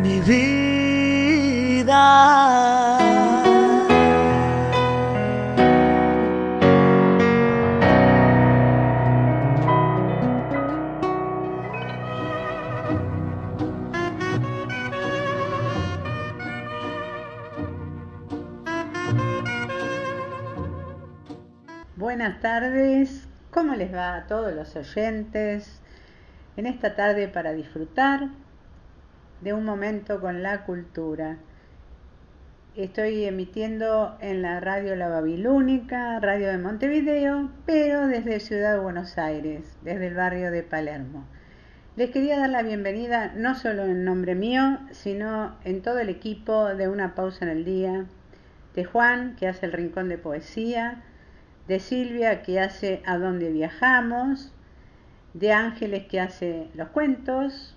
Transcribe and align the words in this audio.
mi 0.00 0.20
vida. 0.20 1.90
Buenas 21.96 22.40
tardes, 22.40 23.28
¿cómo 23.50 23.74
les 23.74 23.94
va 23.94 24.16
a 24.16 24.26
todos 24.26 24.54
los 24.54 24.74
oyentes? 24.76 25.80
En 26.56 26.66
esta 26.66 26.96
tarde 26.96 27.28
para 27.28 27.52
disfrutar 27.52 28.28
de 29.40 29.52
un 29.54 29.64
momento 29.64 30.20
con 30.20 30.42
la 30.42 30.64
cultura. 30.64 31.38
Estoy 32.76 33.24
emitiendo 33.24 34.16
en 34.20 34.42
la 34.42 34.60
radio 34.60 34.94
La 34.96 35.08
Babilónica, 35.08 36.20
radio 36.20 36.48
de 36.48 36.58
Montevideo, 36.58 37.50
pero 37.66 38.06
desde 38.06 38.40
Ciudad 38.40 38.74
de 38.74 38.80
Buenos 38.80 39.18
Aires, 39.18 39.76
desde 39.82 40.08
el 40.08 40.14
barrio 40.14 40.50
de 40.50 40.62
Palermo. 40.62 41.24
Les 41.96 42.10
quería 42.10 42.38
dar 42.38 42.50
la 42.50 42.62
bienvenida 42.62 43.32
no 43.34 43.54
solo 43.54 43.84
en 43.84 44.04
nombre 44.04 44.34
mío, 44.34 44.78
sino 44.92 45.56
en 45.64 45.82
todo 45.82 45.98
el 45.98 46.08
equipo 46.08 46.66
de 46.66 46.88
Una 46.88 47.14
Pausa 47.14 47.44
en 47.44 47.50
el 47.50 47.64
Día, 47.64 48.06
de 48.74 48.84
Juan, 48.84 49.36
que 49.36 49.48
hace 49.48 49.66
el 49.66 49.72
Rincón 49.72 50.08
de 50.08 50.18
Poesía, 50.18 51.02
de 51.66 51.80
Silvia 51.80 52.42
que 52.42 52.60
hace 52.60 53.02
A 53.04 53.18
dónde 53.18 53.50
viajamos, 53.50 54.52
de 55.34 55.52
Ángeles 55.52 56.06
que 56.06 56.20
hace 56.20 56.68
los 56.74 56.88
cuentos 56.88 57.76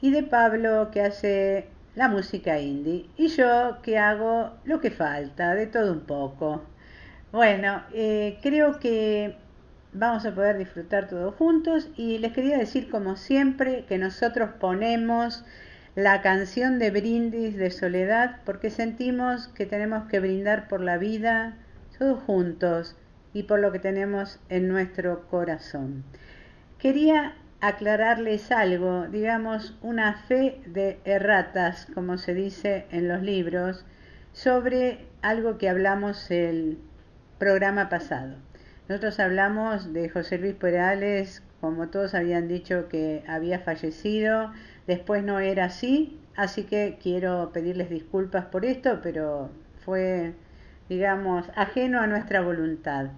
y 0.00 0.10
de 0.10 0.22
Pablo 0.22 0.90
que 0.92 1.02
hace 1.02 1.66
la 1.94 2.08
música 2.08 2.60
indie 2.60 3.06
y 3.16 3.28
yo 3.28 3.78
que 3.82 3.98
hago 3.98 4.52
lo 4.64 4.80
que 4.80 4.90
falta, 4.90 5.54
de 5.54 5.66
todo 5.66 5.92
un 5.92 6.00
poco. 6.00 6.62
Bueno, 7.32 7.82
eh, 7.92 8.38
creo 8.42 8.78
que 8.78 9.36
vamos 9.92 10.24
a 10.24 10.34
poder 10.34 10.58
disfrutar 10.58 11.08
todos 11.08 11.34
juntos 11.34 11.88
y 11.96 12.18
les 12.18 12.32
quería 12.32 12.58
decir 12.58 12.88
como 12.90 13.16
siempre 13.16 13.84
que 13.88 13.98
nosotros 13.98 14.50
ponemos 14.60 15.44
la 15.94 16.22
canción 16.22 16.78
de 16.78 16.90
brindis 16.90 17.56
de 17.56 17.70
soledad 17.70 18.36
porque 18.44 18.70
sentimos 18.70 19.48
que 19.48 19.66
tenemos 19.66 20.08
que 20.08 20.20
brindar 20.20 20.68
por 20.68 20.80
la 20.80 20.98
vida 20.98 21.56
todos 21.98 22.22
juntos 22.22 22.96
y 23.32 23.42
por 23.42 23.58
lo 23.58 23.72
que 23.72 23.80
tenemos 23.80 24.38
en 24.48 24.68
nuestro 24.68 25.26
corazón. 25.28 26.04
Quería 26.78 27.34
aclararles 27.60 28.52
algo, 28.52 29.06
digamos, 29.08 29.76
una 29.82 30.14
fe 30.14 30.60
de 30.66 31.00
erratas, 31.04 31.86
como 31.94 32.18
se 32.18 32.34
dice 32.34 32.86
en 32.90 33.08
los 33.08 33.22
libros, 33.22 33.84
sobre 34.32 35.06
algo 35.22 35.58
que 35.58 35.68
hablamos 35.68 36.30
el 36.30 36.78
programa 37.38 37.88
pasado. 37.88 38.36
Nosotros 38.88 39.20
hablamos 39.20 39.92
de 39.92 40.08
José 40.08 40.38
Luis 40.38 40.54
Perales, 40.54 41.42
como 41.60 41.88
todos 41.88 42.14
habían 42.14 42.48
dicho 42.48 42.88
que 42.88 43.24
había 43.26 43.58
fallecido, 43.58 44.52
después 44.86 45.24
no 45.24 45.40
era 45.40 45.64
así, 45.64 46.20
así 46.36 46.64
que 46.64 46.98
quiero 47.02 47.50
pedirles 47.52 47.90
disculpas 47.90 48.46
por 48.46 48.64
esto, 48.64 49.00
pero 49.02 49.50
fue 49.84 50.34
digamos, 50.88 51.46
ajeno 51.54 52.00
a 52.00 52.06
nuestra 52.06 52.40
voluntad. 52.40 53.08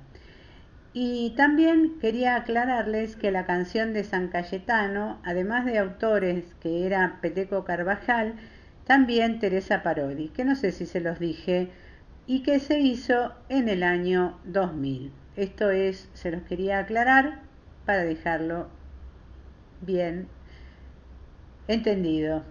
Y 0.93 1.35
también 1.37 1.99
quería 2.01 2.35
aclararles 2.35 3.15
que 3.15 3.31
la 3.31 3.47
canción 3.47 3.93
de 3.93 4.03
San 4.03 4.29
Cayetano, 4.29 5.21
además 5.23 5.65
de 5.65 5.79
autores 5.79 6.45
que 6.61 6.85
era 6.85 7.19
Peteco 7.21 7.65
Carvajal, 7.65 8.35
también 8.87 9.39
Teresa 9.39 9.85
Parodi, 9.85 10.29
que 10.31 10.45
no 10.45 10.57
sé 10.57 10.73
si 10.73 10.87
se 10.87 11.01
los 11.01 11.21
dije, 11.21 11.71
y 12.27 12.43
que 12.43 12.59
se 12.59 12.81
hizo 12.81 13.33
en 13.49 13.69
el 13.69 13.85
año 13.85 14.39
2000. 14.45 15.13
Esto 15.37 15.71
es, 15.71 16.09
se 16.13 16.33
los 16.33 16.43
quería 16.43 16.81
aclarar 16.81 17.41
para 17.87 18.05
dejarlo 18.05 18.69
bien 19.81 20.27
entendido. 21.69 22.43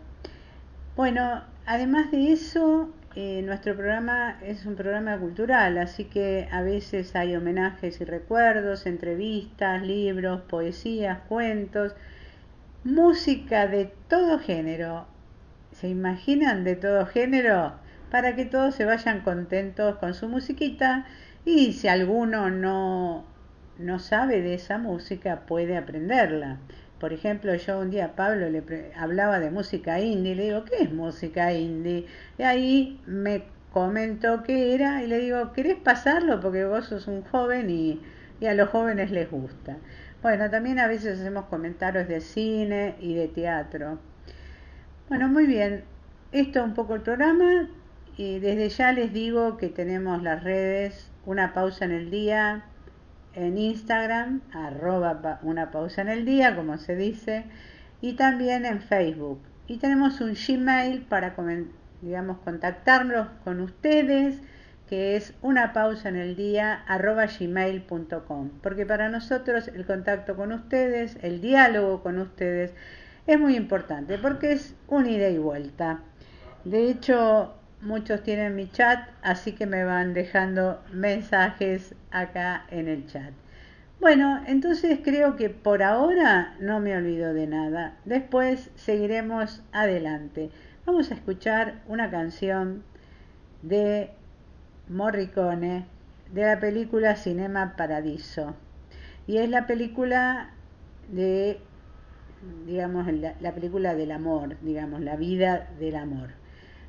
Bueno, 0.95 1.43
además 1.65 2.09
de 2.11 2.31
eso, 2.31 2.89
eh, 3.15 3.41
nuestro 3.43 3.75
programa 3.75 4.37
es 4.43 4.65
un 4.67 4.75
programa 4.75 5.17
cultural, 5.17 5.79
así 5.79 6.05
que 6.05 6.47
a 6.51 6.61
veces 6.61 7.15
hay 7.15 7.35
homenajes 7.35 7.99
y 8.01 8.05
recuerdos, 8.05 8.85
entrevistas, 8.85 9.81
libros, 9.81 10.41
poesías, 10.41 11.19
cuentos, 11.27 11.95
música 12.83 13.67
de 13.67 13.91
todo 14.07 14.37
género. 14.37 15.07
¿Se 15.71 15.87
imaginan 15.89 16.63
de 16.63 16.75
todo 16.75 17.07
género? 17.07 17.73
Para 18.11 18.35
que 18.35 18.45
todos 18.45 18.75
se 18.75 18.85
vayan 18.85 19.21
contentos 19.21 19.97
con 19.97 20.13
su 20.13 20.29
musiquita 20.29 21.05
y 21.45 21.73
si 21.73 21.87
alguno 21.87 22.49
no, 22.51 23.25
no 23.79 23.99
sabe 23.99 24.41
de 24.41 24.53
esa 24.53 24.77
música 24.77 25.45
puede 25.47 25.77
aprenderla. 25.77 26.59
Por 26.99 27.13
ejemplo, 27.13 27.55
yo 27.55 27.79
un 27.79 27.91
día 27.91 28.05
a 28.05 28.15
Pablo 28.15 28.49
le 28.49 28.63
hablaba 28.95 29.39
de 29.39 29.51
música 29.51 29.99
indie, 29.99 30.35
le 30.35 30.43
digo, 30.45 30.65
¿qué 30.65 30.83
es 30.83 30.91
música 30.91 31.53
indie? 31.53 32.05
Y 32.37 32.43
ahí 32.43 33.01
me 33.05 33.43
comentó 33.71 34.43
qué 34.43 34.73
era 34.73 35.03
y 35.03 35.07
le 35.07 35.19
digo, 35.19 35.53
¿querés 35.53 35.77
pasarlo? 35.77 36.39
Porque 36.41 36.65
vos 36.65 36.85
sos 36.87 37.07
un 37.07 37.23
joven 37.23 37.69
y, 37.69 38.01
y 38.39 38.45
a 38.47 38.53
los 38.53 38.69
jóvenes 38.69 39.11
les 39.11 39.29
gusta. 39.31 39.77
Bueno, 40.21 40.49
también 40.49 40.79
a 40.79 40.87
veces 40.87 41.19
hacemos 41.19 41.45
comentarios 41.45 42.07
de 42.07 42.19
cine 42.19 42.95
y 42.99 43.15
de 43.15 43.27
teatro. 43.29 43.99
Bueno, 45.07 45.29
muy 45.29 45.45
bien. 45.45 45.83
Esto 46.31 46.59
es 46.59 46.65
un 46.65 46.73
poco 46.73 46.95
el 46.95 47.01
programa 47.01 47.69
y 48.17 48.39
desde 48.39 48.69
ya 48.69 48.91
les 48.91 49.13
digo 49.13 49.57
que 49.57 49.69
tenemos 49.69 50.21
las 50.21 50.43
redes, 50.43 51.09
una 51.25 51.53
pausa 51.53 51.85
en 51.85 51.91
el 51.91 52.11
día, 52.11 52.65
en 53.39 53.57
Instagram, 53.57 54.41
arroba 54.53 55.39
una 55.43 55.71
pausa 55.71 56.01
en 56.01 56.09
el 56.09 56.25
día, 56.25 56.55
como 56.55 56.77
se 56.77 56.95
dice, 56.95 57.45
y 58.01 58.13
también 58.13 58.65
en 58.65 58.81
Facebook. 58.81 59.39
Y 59.67 59.77
tenemos 59.77 60.19
un 60.19 60.33
Gmail 60.33 61.03
para, 61.03 61.35
digamos, 62.01 62.39
contactarnos 62.39 63.27
con 63.43 63.61
ustedes, 63.61 64.41
que 64.89 65.15
es 65.15 65.33
una 65.41 65.71
pausa 65.71 66.09
en 66.09 66.15
el 66.15 66.35
día, 66.35 66.83
arroba 66.87 67.27
gmail.com. 67.27 68.49
Porque 68.61 68.85
para 68.85 69.09
nosotros 69.09 69.67
el 69.69 69.85
contacto 69.85 70.35
con 70.35 70.51
ustedes, 70.51 71.17
el 71.21 71.39
diálogo 71.39 72.01
con 72.01 72.17
ustedes, 72.17 72.73
es 73.27 73.39
muy 73.39 73.55
importante, 73.55 74.17
porque 74.17 74.51
es 74.51 74.75
un 74.87 75.07
ida 75.07 75.29
y 75.29 75.37
vuelta. 75.37 75.99
De 76.65 76.89
hecho, 76.89 77.58
muchos 77.81 78.23
tienen 78.23 78.55
mi 78.55 78.69
chat, 78.69 79.07
así 79.21 79.53
que 79.53 79.65
me 79.65 79.83
van 79.83 80.13
dejando 80.13 80.81
mensajes 80.91 81.95
acá 82.11 82.65
en 82.69 82.87
el 82.87 83.05
chat. 83.07 83.31
Bueno, 83.99 84.41
entonces 84.47 84.99
creo 85.03 85.35
que 85.35 85.49
por 85.49 85.83
ahora 85.83 86.55
no 86.59 86.79
me 86.79 86.95
olvido 86.95 87.33
de 87.33 87.47
nada. 87.47 87.97
Después 88.05 88.69
seguiremos 88.75 89.61
adelante. 89.73 90.51
Vamos 90.85 91.11
a 91.11 91.15
escuchar 91.15 91.81
una 91.87 92.09
canción 92.09 92.83
de 93.61 94.11
Morricone 94.87 95.85
de 96.31 96.41
la 96.43 96.59
película 96.59 97.15
Cinema 97.15 97.75
Paradiso. 97.75 98.55
Y 99.27 99.37
es 99.37 99.49
la 99.49 99.67
película 99.67 100.51
de, 101.09 101.59
digamos, 102.65 103.11
la, 103.11 103.35
la 103.41 103.53
película 103.53 103.95
del 103.95 104.11
amor, 104.11 104.57
digamos, 104.61 105.01
la 105.01 105.17
vida 105.17 105.67
del 105.77 105.95
amor. 105.97 106.38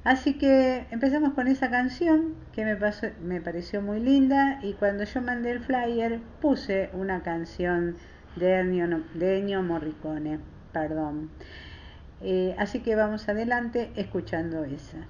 Así 0.03 0.39
que 0.39 0.87
empezamos 0.91 1.35
con 1.35 1.47
esa 1.47 1.69
canción 1.71 2.35
que 2.53 2.65
me, 2.65 2.75
pasó, 2.75 3.09
me 3.23 3.41
pareció 3.41 3.83
muy 3.83 4.01
linda 4.01 4.59
y 4.63 4.73
cuando 4.73 5.05
yo 5.05 5.21
mandé 5.21 5.51
el 5.51 5.61
flyer 5.61 6.21
puse 6.41 6.89
una 6.95 7.23
canción 7.23 7.97
de 8.37 8.61
Ennio, 8.61 9.63
Morricone. 9.63 10.41
Perdón. 10.73 11.31
Eh, 12.23 12.55
así 12.59 12.81
que 12.81 12.95
vamos 12.95 13.29
adelante 13.29 13.91
escuchando 13.97 14.65
esa. 14.65 15.07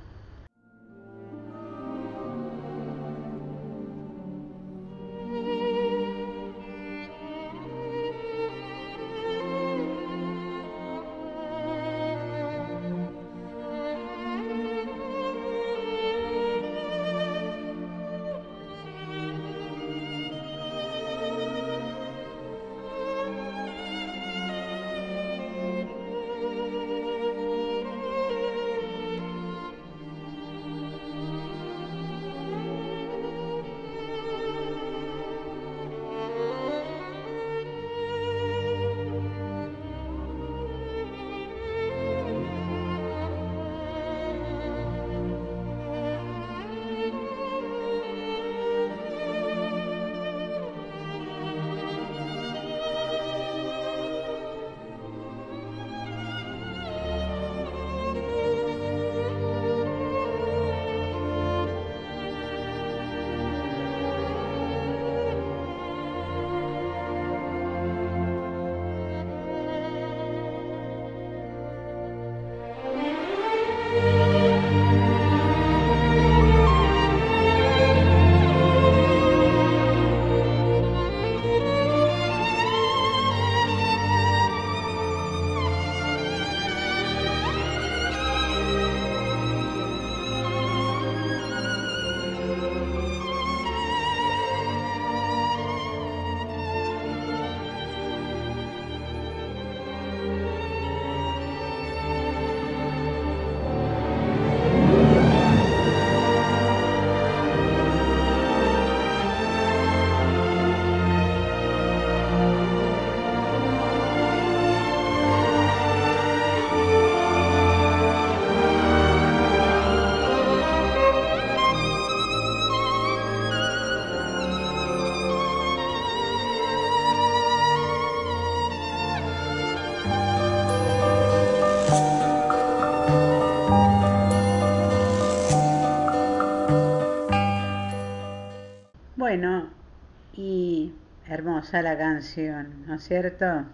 Hermosa 141.61 141.83
la 141.83 141.99
canción, 141.99 142.87
¿no 142.87 142.95
es 142.95 143.05
cierto? 143.05 143.67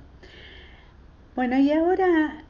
Bueno, 1.36 1.56
y 1.56 1.70
ahora 1.70 2.42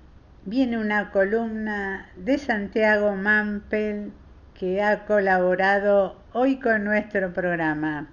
viene 0.47 0.79
una 0.79 1.11
columna 1.11 2.09
de 2.17 2.39
Santiago 2.39 3.15
Mampel 3.15 4.13
que 4.59 4.83
ha 4.83 5.05
colaborado 5.05 6.17
hoy 6.33 6.59
con 6.59 6.85
nuestro 6.85 7.35
programa, 7.35 8.09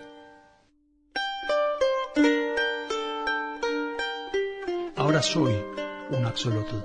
Ahora 4.95 5.23
soy 5.23 5.55
un 6.11 6.27
axolotl. 6.27 6.77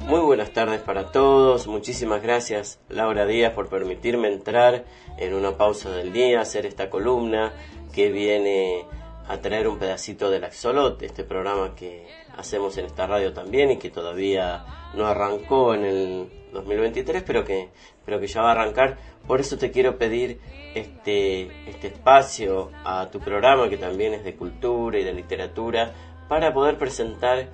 Muy 0.00 0.20
buenas 0.20 0.52
tardes 0.52 0.80
para 0.80 1.12
todos, 1.12 1.66
muchísimas 1.66 2.22
gracias 2.22 2.80
Laura 2.88 3.26
Díaz 3.26 3.52
por 3.52 3.68
permitirme 3.68 4.28
entrar 4.28 4.84
en 5.18 5.34
una 5.34 5.56
pausa 5.58 5.90
del 5.90 6.12
día, 6.12 6.40
hacer 6.40 6.64
esta 6.64 6.88
columna 6.88 7.52
que 7.92 8.10
viene 8.10 8.86
a 9.28 9.38
traer 9.38 9.68
un 9.68 9.78
pedacito 9.78 10.30
del 10.30 10.44
Axolot, 10.44 11.02
este 11.02 11.24
programa 11.24 11.74
que 11.74 12.06
hacemos 12.36 12.78
en 12.78 12.86
esta 12.86 13.06
radio 13.06 13.34
también 13.34 13.70
y 13.70 13.76
que 13.76 13.90
todavía 13.90 14.64
no 14.94 15.06
arrancó 15.06 15.74
en 15.74 15.84
el 15.84 16.28
2023, 16.52 17.22
pero 17.22 17.44
que, 17.44 17.68
pero 18.04 18.18
que 18.18 18.26
ya 18.26 18.42
va 18.42 18.48
a 18.48 18.52
arrancar. 18.52 18.98
Por 19.26 19.40
eso 19.40 19.56
te 19.58 19.70
quiero 19.70 19.98
pedir 19.98 20.40
este, 20.74 21.68
este 21.68 21.88
espacio 21.88 22.70
a 22.84 23.10
tu 23.10 23.20
programa, 23.20 23.68
que 23.68 23.76
también 23.76 24.14
es 24.14 24.24
de 24.24 24.34
cultura 24.34 24.98
y 24.98 25.04
de 25.04 25.12
literatura, 25.12 25.92
para 26.28 26.52
poder 26.52 26.78
presentar 26.78 27.48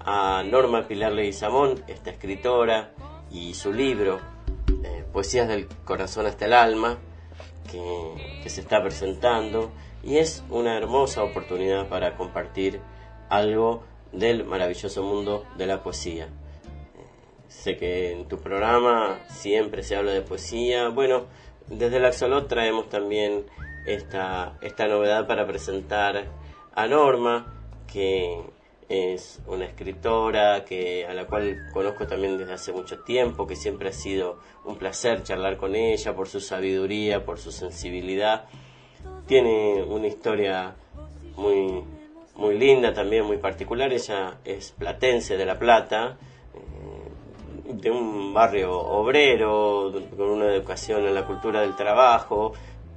a 0.00 0.42
Norma 0.44 0.86
Pilar 0.86 1.12
Leguizamón, 1.12 1.82
esta 1.88 2.10
escritora, 2.10 2.92
y 3.30 3.54
su 3.54 3.72
libro, 3.72 4.18
eh, 4.84 5.04
Poesías 5.12 5.48
del 5.48 5.68
Corazón 5.84 6.26
hasta 6.26 6.46
el 6.46 6.52
Alma, 6.52 6.98
que, 7.70 8.48
se 8.48 8.60
está 8.60 8.82
presentando, 8.82 9.70
y 10.02 10.18
es 10.18 10.42
una 10.50 10.76
hermosa 10.76 11.22
oportunidad 11.22 11.88
para 11.88 12.16
compartir 12.16 12.80
algo 13.28 13.84
del 14.12 14.44
maravilloso 14.44 15.02
mundo 15.02 15.44
de 15.56 15.66
la 15.66 15.82
poesía. 15.82 16.28
Sé 17.46 17.76
que 17.76 18.12
en 18.12 18.26
tu 18.26 18.38
programa 18.38 19.20
siempre 19.28 19.82
se 19.82 19.94
habla 19.94 20.12
de 20.12 20.22
poesía. 20.22 20.88
Bueno, 20.88 21.26
desde 21.68 21.98
el 21.98 22.04
Axolot 22.06 22.48
traemos 22.48 22.88
también 22.88 23.44
esta, 23.86 24.56
esta 24.62 24.88
novedad 24.88 25.26
para 25.26 25.46
presentar 25.46 26.26
a 26.74 26.86
Norma, 26.86 27.54
que 27.86 28.40
es 28.90 29.40
una 29.46 29.66
escritora 29.66 30.64
que 30.64 31.06
a 31.06 31.14
la 31.14 31.26
cual 31.26 31.68
conozco 31.72 32.08
también 32.08 32.36
desde 32.36 32.54
hace 32.54 32.72
mucho 32.72 32.98
tiempo, 32.98 33.46
que 33.46 33.54
siempre 33.54 33.90
ha 33.90 33.92
sido 33.92 34.40
un 34.64 34.76
placer 34.76 35.22
charlar 35.22 35.56
con 35.56 35.76
ella 35.76 36.14
por 36.14 36.28
su 36.28 36.40
sabiduría, 36.40 37.24
por 37.24 37.38
su 37.38 37.52
sensibilidad. 37.52 38.46
Tiene 39.28 39.84
una 39.84 40.08
historia 40.08 40.74
muy 41.36 41.84
muy 42.34 42.58
linda 42.58 42.92
también, 42.92 43.26
muy 43.26 43.36
particular. 43.36 43.92
Ella 43.92 44.38
es 44.44 44.72
platense 44.72 45.36
de 45.36 45.46
La 45.46 45.58
Plata, 45.58 46.16
eh, 46.54 47.72
de 47.72 47.90
un 47.92 48.34
barrio 48.34 48.76
obrero, 48.76 49.92
con 50.16 50.30
una 50.30 50.46
educación 50.46 51.06
en 51.06 51.14
la 51.14 51.26
cultura 51.26 51.60
del 51.60 51.76
trabajo, 51.76 52.54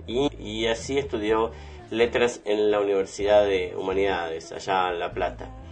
y, 0.07 0.29
y 0.39 0.65
así 0.65 0.97
estudió 0.97 1.51
letras 1.91 2.41
en 2.45 2.71
la 2.71 2.79
Universidad 2.79 3.45
de 3.45 3.75
Humanidades, 3.77 4.51
allá 4.51 4.89
en 4.91 4.99
La 4.99 5.13
Plata. 5.13 5.62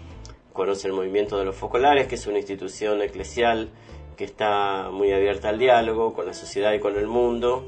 Conoce 0.53 0.87
el 0.87 0.93
movimiento 0.93 1.37
de 1.37 1.45
los 1.45 1.55
focolares, 1.55 2.07
que 2.07 2.15
es 2.15 2.27
una 2.27 2.37
institución 2.37 3.01
eclesial 3.01 3.69
que 4.17 4.25
está 4.25 4.89
muy 4.91 5.11
abierta 5.13 5.49
al 5.49 5.57
diálogo 5.57 6.13
con 6.13 6.25
la 6.25 6.33
sociedad 6.33 6.73
y 6.73 6.79
con 6.79 6.95
el 6.97 7.07
mundo, 7.07 7.65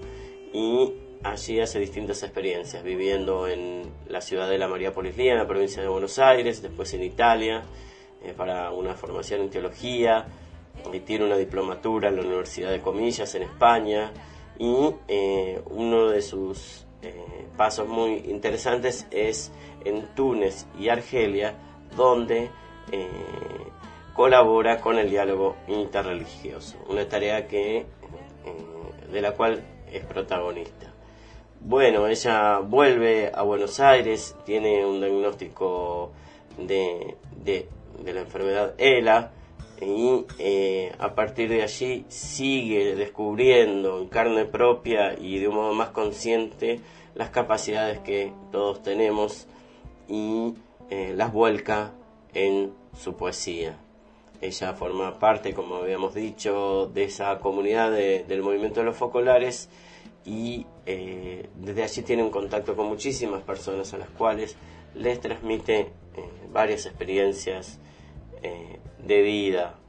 y 0.54 0.94
allí 1.24 1.60
hace 1.60 1.80
distintas 1.80 2.22
experiencias, 2.24 2.84
viviendo 2.84 3.48
en 3.48 3.92
la 4.08 4.22
ciudad 4.22 4.50
de 4.50 4.58
la 4.58 4.68
María 4.68 4.94
Polislía, 4.94 5.32
en 5.32 5.40
la 5.40 5.48
provincia 5.48 5.82
de 5.82 5.88
Buenos 5.88 6.20
Aires, 6.20 6.62
después 6.62 6.94
en 6.94 7.04
Italia, 7.04 7.64
eh, 8.22 8.34
para 8.36 8.72
una 8.72 8.94
formación 8.94 9.42
en 9.42 9.50
teología, 9.50 10.28
y 10.92 11.00
tiene 11.00 11.26
una 11.26 11.38
diplomatura 11.38 12.10
en 12.10 12.18
la 12.18 12.22
Universidad 12.22 12.72
de 12.72 12.82
Comillas 12.82 13.34
en 13.36 13.44
España, 13.44 14.12
y 14.60 14.94
eh, 15.08 15.62
uno 15.72 16.10
de 16.10 16.22
sus 16.22 16.86
eh, 17.02 17.48
pasos 17.58 17.88
muy 17.88 18.18
interesantes 18.30 19.08
es 19.10 19.52
en 19.86 20.14
Túnez 20.14 20.68
y 20.78 20.90
Argelia, 20.90 21.56
donde 21.96 22.50
colabora 24.14 24.80
con 24.80 25.00
el 25.00 25.10
diálogo 25.10 25.56
interreligioso, 25.68 26.78
una 26.88 27.08
tarea 27.08 27.48
que, 27.48 27.86
de 29.12 29.22
la 29.22 29.32
cual 29.32 29.64
es 29.92 30.06
protagonista. 30.06 30.94
Bueno, 31.66 32.08
ella 32.08 32.60
vuelve 32.60 33.32
a 33.34 33.42
Buenos 33.44 33.80
Aires, 33.80 34.36
tiene 34.46 34.86
un 34.86 35.00
diagnóstico 35.00 36.12
de, 36.58 37.16
de, 37.44 37.68
la 38.14 38.20
enfermedad 38.20 38.74
ELA 38.78 39.32
y 39.82 40.26
eh, 40.40 40.92
a 41.00 41.16
partir 41.16 41.50
de 41.50 41.64
allí 41.64 42.06
sigue 42.10 42.96
descubriendo 42.96 44.00
en 44.00 44.08
carne 44.08 44.46
propia 44.46 45.18
y 45.18 45.40
de 45.40 45.48
un 45.48 45.56
modo 45.56 45.74
más 45.74 45.90
consciente 45.90 46.82
las 47.16 47.30
capacidades 47.30 48.00
que 48.00 48.34
todos 48.52 48.84
tenemos 48.84 49.48
y 50.08 50.56
eh, 50.90 51.14
las 51.16 51.32
vuelca 51.32 51.94
en 52.34 52.74
su 52.98 53.16
poesía. 53.16 53.78
Ella 54.42 54.74
forma 54.74 55.20
parte, 55.20 55.54
como 55.54 55.76
habíamos 55.76 56.14
dicho, 56.14 56.92
de 56.94 57.06
esa 57.06 57.40
comunidad 57.40 57.92
del 57.92 58.42
movimiento 58.42 58.82
de 58.82 58.86
los 58.86 58.98
focolares 58.98 59.70
y 60.26 60.66
eh, 60.86 61.50
desde 61.56 61.84
allí 61.84 62.02
tiene 62.02 62.24
un 62.24 62.30
contacto 62.30 62.76
con 62.76 62.88
muchísimas 62.88 63.42
personas 63.44 63.94
a 63.94 63.98
las 63.98 64.10
cuales 64.10 64.58
les 64.96 65.20
transmite 65.20 65.80
eh, 65.80 65.90
varias 66.52 66.86
experiencias 66.86 67.80
eh, 68.42 68.80
de 69.00 69.22
vida. 69.22 69.80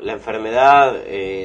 La 0.00 0.14
enfermedad, 0.14 1.04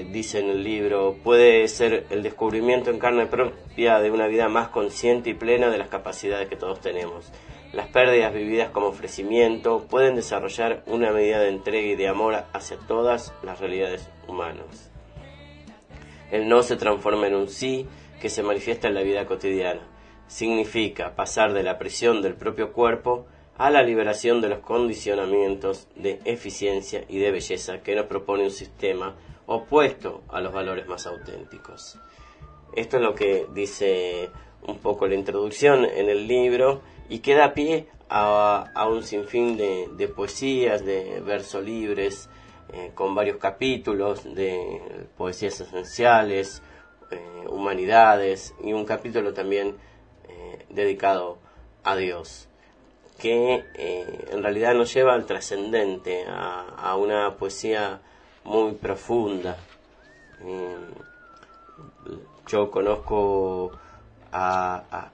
dice 0.10 0.40
en 0.40 0.50
el 0.50 0.64
libro, 0.64 1.18
puede 1.22 1.68
ser 1.68 2.08
el 2.10 2.24
descubrimiento 2.24 2.90
en 2.90 2.98
carne 2.98 3.28
propia 3.28 4.00
de 4.00 4.10
una 4.10 4.28
vida 4.28 4.48
más 4.48 4.70
consciente 4.70 5.30
y 5.30 5.34
plena 5.34 5.70
de 5.70 5.78
las 5.78 5.90
capacidades 5.90 6.48
que 6.48 6.56
todos 6.56 6.80
tenemos. 6.80 7.32
Las 7.78 7.90
pérdidas 7.90 8.34
vividas 8.34 8.72
como 8.72 8.88
ofrecimiento 8.88 9.86
pueden 9.88 10.16
desarrollar 10.16 10.82
una 10.88 11.12
medida 11.12 11.40
de 11.42 11.50
entrega 11.50 11.88
y 11.90 11.96
de 11.96 12.08
amor 12.08 12.34
hacia 12.52 12.76
todas 12.88 13.36
las 13.44 13.60
realidades 13.60 14.10
humanas. 14.28 14.92
El 16.32 16.50
no 16.50 16.64
se 16.64 16.76
transforma 16.76 17.28
en 17.28 17.36
un 17.36 17.48
sí 17.48 17.86
que 18.20 18.30
se 18.30 18.42
manifiesta 18.42 18.88
en 18.88 18.96
la 18.96 19.04
vida 19.04 19.28
cotidiana. 19.28 19.82
Significa 20.26 21.16
pasar 21.16 21.54
de 21.54 21.62
la 21.62 21.78
prisión 21.78 22.24
del 22.24 22.34
propio 22.34 22.74
cuerpo 22.74 23.28
a 23.60 23.70
la 23.70 23.84
liberación 23.84 24.42
de 24.42 24.50
los 24.50 24.60
condicionamientos 24.62 25.88
de 25.96 26.20
eficiencia 26.26 27.06
y 27.08 27.20
de 27.20 27.30
belleza 27.30 27.84
que 27.84 27.96
nos 27.96 28.08
propone 28.08 28.46
un 28.46 28.50
sistema 28.50 29.18
opuesto 29.46 30.24
a 30.30 30.42
los 30.42 30.52
valores 30.52 30.88
más 30.88 31.06
auténticos. 31.06 32.00
Esto 32.76 32.98
es 32.98 33.04
lo 33.04 33.14
que 33.14 33.46
dice 33.54 34.32
un 34.64 34.80
poco 34.80 35.08
la 35.08 35.14
introducción 35.14 35.86
en 35.86 36.10
el 36.10 36.28
libro 36.28 36.82
y 37.10 37.20
queda 37.20 37.54
pie 37.54 37.88
a, 38.10 38.88
un 38.90 39.04
sinfín 39.04 39.58
de, 39.58 40.08
poesías, 40.08 40.86
de 40.86 41.22
versos 41.22 41.64
libres, 41.64 42.30
eh, 42.74 42.92
con 42.94 43.16
varios 43.16 43.38
capítulos 43.38 44.24
de 44.36 45.08
poesías 45.18 45.60
esenciales, 45.60 46.62
eh, 47.12 47.46
humanidades 47.50 48.54
y 48.62 48.74
un 48.74 48.86
capítulo 48.86 49.34
también 49.34 49.78
eh, 50.28 50.66
dedicado 50.70 51.38
a 51.84 51.96
Dios, 51.96 52.50
que 53.20 53.64
en 54.30 54.44
realidad 54.44 54.76
nos 54.76 54.94
lleva 54.94 55.14
al 55.14 55.26
trascendente, 55.26 56.26
a, 56.28 56.96
una 56.98 57.36
poesía 57.36 58.02
muy 58.44 58.74
profunda. 58.74 59.58
yo 62.48 62.70
conozco 62.70 63.72
a 64.32 65.10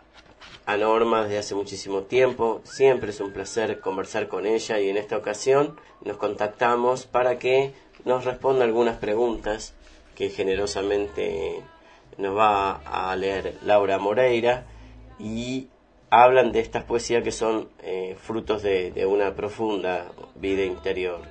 Norma 0.67 1.23
desde 1.23 1.37
hace 1.37 1.55
muchísimo 1.55 2.03
tiempo. 2.03 2.61
Siempre 2.63 3.11
es 3.11 3.19
un 3.19 3.31
placer 3.31 3.79
conversar 3.79 4.27
con 4.27 4.45
ella 4.45 4.79
y 4.79 4.89
en 4.89 4.97
esta 4.97 5.17
ocasión 5.17 5.75
nos 6.03 6.17
contactamos 6.17 7.05
para 7.05 7.37
que 7.37 7.73
nos 8.05 8.25
responda 8.25 8.63
algunas 8.63 8.97
preguntas 8.97 9.73
que 10.15 10.29
generosamente 10.29 11.61
nos 12.17 12.37
va 12.37 12.81
a 12.85 13.15
leer 13.15 13.57
Laura 13.63 13.97
Moreira 13.97 14.65
y 15.19 15.67
hablan 16.09 16.51
de 16.51 16.59
estas 16.59 16.83
poesías 16.83 17.23
que 17.23 17.31
son 17.31 17.69
eh, 17.81 18.15
frutos 18.19 18.61
de, 18.61 18.91
de 18.91 19.05
una 19.05 19.35
profunda 19.35 20.11
vida 20.35 20.63
interior, 20.63 21.21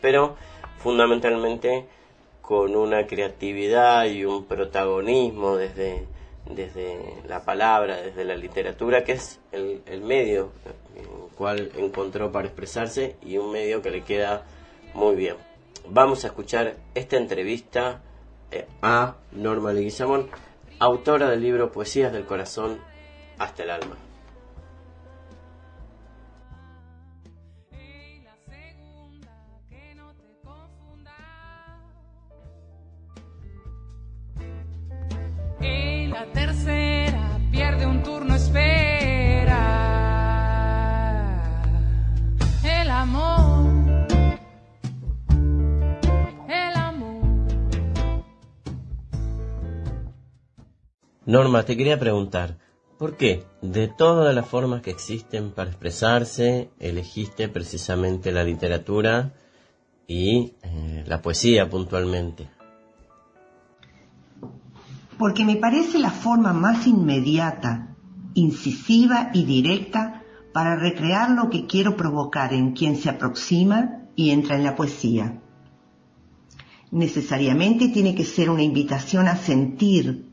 pero 0.00 0.36
fundamentalmente 0.78 1.86
con 2.40 2.74
una 2.74 3.06
creatividad 3.06 4.06
y 4.06 4.24
un 4.24 4.46
protagonismo 4.46 5.56
desde 5.56 6.06
desde 6.54 6.98
la 7.26 7.44
palabra, 7.44 7.96
desde 8.00 8.24
la 8.24 8.36
literatura, 8.36 9.04
que 9.04 9.12
es 9.12 9.40
el, 9.52 9.82
medio 10.02 10.50
en 10.94 11.02
el 11.02 11.08
cual 11.36 11.70
encontró 11.76 12.32
para 12.32 12.46
expresarse 12.46 13.16
y 13.22 13.38
un 13.38 13.52
medio 13.52 13.82
que 13.82 13.90
le 13.90 14.02
queda 14.02 14.44
muy 14.94 15.16
bien. 15.16 15.36
Vamos 15.88 16.24
a 16.24 16.28
escuchar 16.28 16.76
esta 16.94 17.16
entrevista 17.16 18.02
eh, 18.50 18.66
a 18.82 19.16
Norma 19.32 19.72
Leguizamón, 19.72 20.28
autora 20.78 21.30
del 21.30 21.40
libro 21.40 21.72
Poesías 21.72 22.12
del 22.12 22.26
Corazón 22.26 22.78
hasta 23.38 23.62
el 23.62 23.70
alma. 23.70 24.09
Norma, 51.30 51.64
te 51.64 51.76
quería 51.76 51.98
preguntar, 51.98 52.58
¿por 52.98 53.16
qué 53.16 53.44
de 53.62 53.88
todas 53.88 54.34
las 54.34 54.46
formas 54.48 54.82
que 54.82 54.90
existen 54.90 55.52
para 55.52 55.70
expresarse, 55.70 56.70
elegiste 56.80 57.48
precisamente 57.48 58.32
la 58.32 58.44
literatura 58.44 59.32
y 60.06 60.54
eh, 60.62 61.04
la 61.06 61.22
poesía 61.22 61.70
puntualmente? 61.70 62.59
Porque 65.20 65.44
me 65.44 65.56
parece 65.56 65.98
la 65.98 66.10
forma 66.10 66.54
más 66.54 66.86
inmediata, 66.86 67.94
incisiva 68.32 69.30
y 69.34 69.44
directa 69.44 70.22
para 70.54 70.76
recrear 70.76 71.32
lo 71.32 71.50
que 71.50 71.66
quiero 71.66 71.94
provocar 71.94 72.54
en 72.54 72.72
quien 72.72 72.96
se 72.96 73.10
aproxima 73.10 74.06
y 74.16 74.30
entra 74.30 74.56
en 74.56 74.64
la 74.64 74.74
poesía. 74.74 75.42
necesariamente 76.90 77.88
tiene 77.88 78.14
que 78.14 78.24
ser 78.24 78.48
una 78.48 78.62
invitación 78.62 79.28
a 79.28 79.36
sentir, 79.36 80.32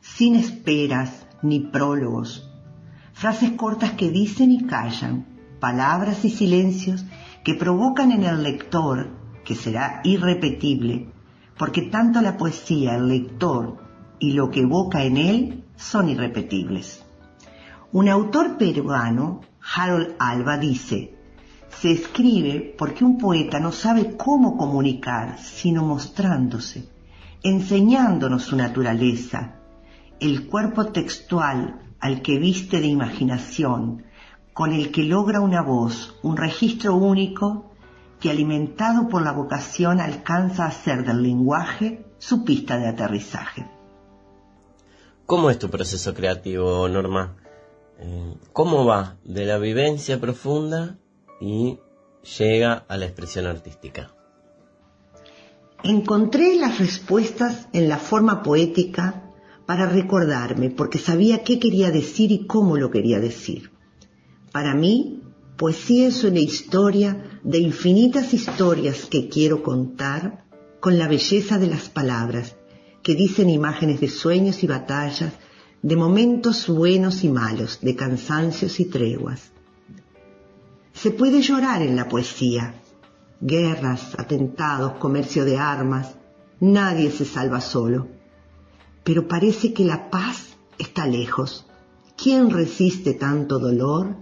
sin 0.00 0.34
esperas 0.34 1.26
ni 1.40 1.60
prólogos. 1.60 2.50
Frases 3.12 3.52
cortas 3.52 3.92
que 3.92 4.10
dicen 4.10 4.50
y 4.50 4.66
callan, 4.66 5.26
palabras 5.60 6.24
y 6.24 6.30
silencios 6.30 7.04
que 7.44 7.54
provocan 7.54 8.10
en 8.10 8.24
el 8.24 8.42
lector, 8.42 9.16
que 9.44 9.54
será 9.54 10.00
irrepetible, 10.02 11.08
porque 11.56 11.82
tanto 11.82 12.20
la 12.20 12.36
poesía, 12.36 12.96
el 12.96 13.06
lector 13.08 13.83
y 14.24 14.32
lo 14.32 14.50
que 14.50 14.60
evoca 14.60 15.02
en 15.04 15.18
él 15.18 15.64
son 15.76 16.08
irrepetibles. 16.08 17.04
Un 17.92 18.08
autor 18.08 18.56
peruano, 18.56 19.42
Harold 19.76 20.14
Alba, 20.18 20.56
dice, 20.56 21.14
se 21.68 21.90
escribe 21.90 22.74
porque 22.78 23.04
un 23.04 23.18
poeta 23.18 23.60
no 23.60 23.70
sabe 23.70 24.16
cómo 24.16 24.56
comunicar, 24.56 25.38
sino 25.38 25.84
mostrándose, 25.84 26.88
enseñándonos 27.42 28.44
su 28.44 28.56
naturaleza, 28.56 29.56
el 30.20 30.46
cuerpo 30.46 30.86
textual 30.86 31.82
al 32.00 32.22
que 32.22 32.38
viste 32.38 32.80
de 32.80 32.86
imaginación, 32.86 34.04
con 34.54 34.72
el 34.72 34.90
que 34.90 35.02
logra 35.02 35.40
una 35.40 35.60
voz, 35.60 36.18
un 36.22 36.38
registro 36.38 36.94
único 36.94 37.72
que 38.20 38.30
alimentado 38.30 39.06
por 39.08 39.20
la 39.20 39.32
vocación 39.32 40.00
alcanza 40.00 40.64
a 40.64 40.68
hacer 40.68 41.04
del 41.04 41.22
lenguaje 41.22 42.06
su 42.16 42.42
pista 42.42 42.78
de 42.78 42.88
aterrizaje. 42.88 43.73
¿Cómo 45.26 45.48
es 45.48 45.58
tu 45.58 45.70
proceso 45.70 46.12
creativo, 46.12 46.86
Norma? 46.86 47.36
Eh, 47.98 48.34
¿Cómo 48.52 48.84
va 48.84 49.16
de 49.24 49.46
la 49.46 49.56
vivencia 49.56 50.20
profunda 50.20 50.98
y 51.40 51.78
llega 52.38 52.84
a 52.88 52.98
la 52.98 53.06
expresión 53.06 53.46
artística? 53.46 54.12
Encontré 55.82 56.56
las 56.56 56.78
respuestas 56.78 57.68
en 57.72 57.88
la 57.88 57.96
forma 57.96 58.42
poética 58.42 59.32
para 59.64 59.86
recordarme, 59.86 60.68
porque 60.70 60.98
sabía 60.98 61.42
qué 61.42 61.58
quería 61.58 61.90
decir 61.90 62.30
y 62.30 62.46
cómo 62.46 62.76
lo 62.76 62.90
quería 62.90 63.18
decir. 63.18 63.70
Para 64.52 64.74
mí, 64.74 65.22
poesía 65.56 66.08
es 66.08 66.22
una 66.22 66.40
historia 66.40 67.40
de 67.42 67.58
infinitas 67.60 68.34
historias 68.34 69.06
que 69.06 69.30
quiero 69.30 69.62
contar 69.62 70.44
con 70.80 70.98
la 70.98 71.08
belleza 71.08 71.58
de 71.58 71.68
las 71.68 71.88
palabras, 71.88 72.56
que 73.04 73.14
dicen 73.14 73.48
imágenes 73.48 74.00
de 74.00 74.08
sueños 74.08 74.64
y 74.64 74.66
batallas, 74.66 75.32
de 75.80 75.94
momentos 75.94 76.66
buenos 76.66 77.22
y 77.22 77.28
malos, 77.28 77.78
de 77.80 77.94
cansancios 77.94 78.80
y 78.80 78.86
treguas. 78.86 79.52
Se 80.92 81.12
puede 81.12 81.40
llorar 81.42 81.82
en 81.82 81.94
la 81.94 82.08
poesía. 82.08 82.74
Guerras, 83.40 84.02
atentados, 84.18 84.94
comercio 84.94 85.44
de 85.44 85.58
armas. 85.58 86.16
Nadie 86.58 87.12
se 87.12 87.24
salva 87.24 87.60
solo 87.60 88.08
pero 89.04 89.28
parece 89.28 89.74
que 89.74 89.84
la 89.84 90.10
paz 90.10 90.56
está 90.78 91.06
lejos. 91.06 91.66
¿Quién 92.16 92.50
resiste 92.50 93.12
tanto 93.12 93.58
dolor? 93.58 94.16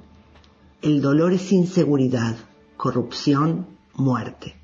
El 0.82 1.00
dolor 1.00 1.32
es 1.32 1.52
inseguridad, 1.52 2.36
corrupción, 2.76 3.78
muerte. 3.94 4.56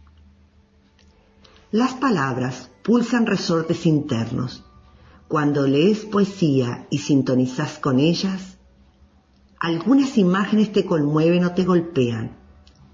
Las 1.71 1.95
palabras 1.95 2.68
pulsan 2.89 3.27
resortes 3.27 3.85
internos. 3.85 4.65
Cuando 5.29 5.67
lees 5.67 6.07
poesía 6.07 6.87
y 6.89 6.97
sintonizas 6.97 7.79
con 7.79 8.01
ellas, 8.01 8.57
algunas 9.61 10.17
imágenes 10.17 10.73
te 10.73 10.87
conmueven 10.87 11.45
o 11.45 11.53
te 11.53 11.65
golpean. 11.65 12.39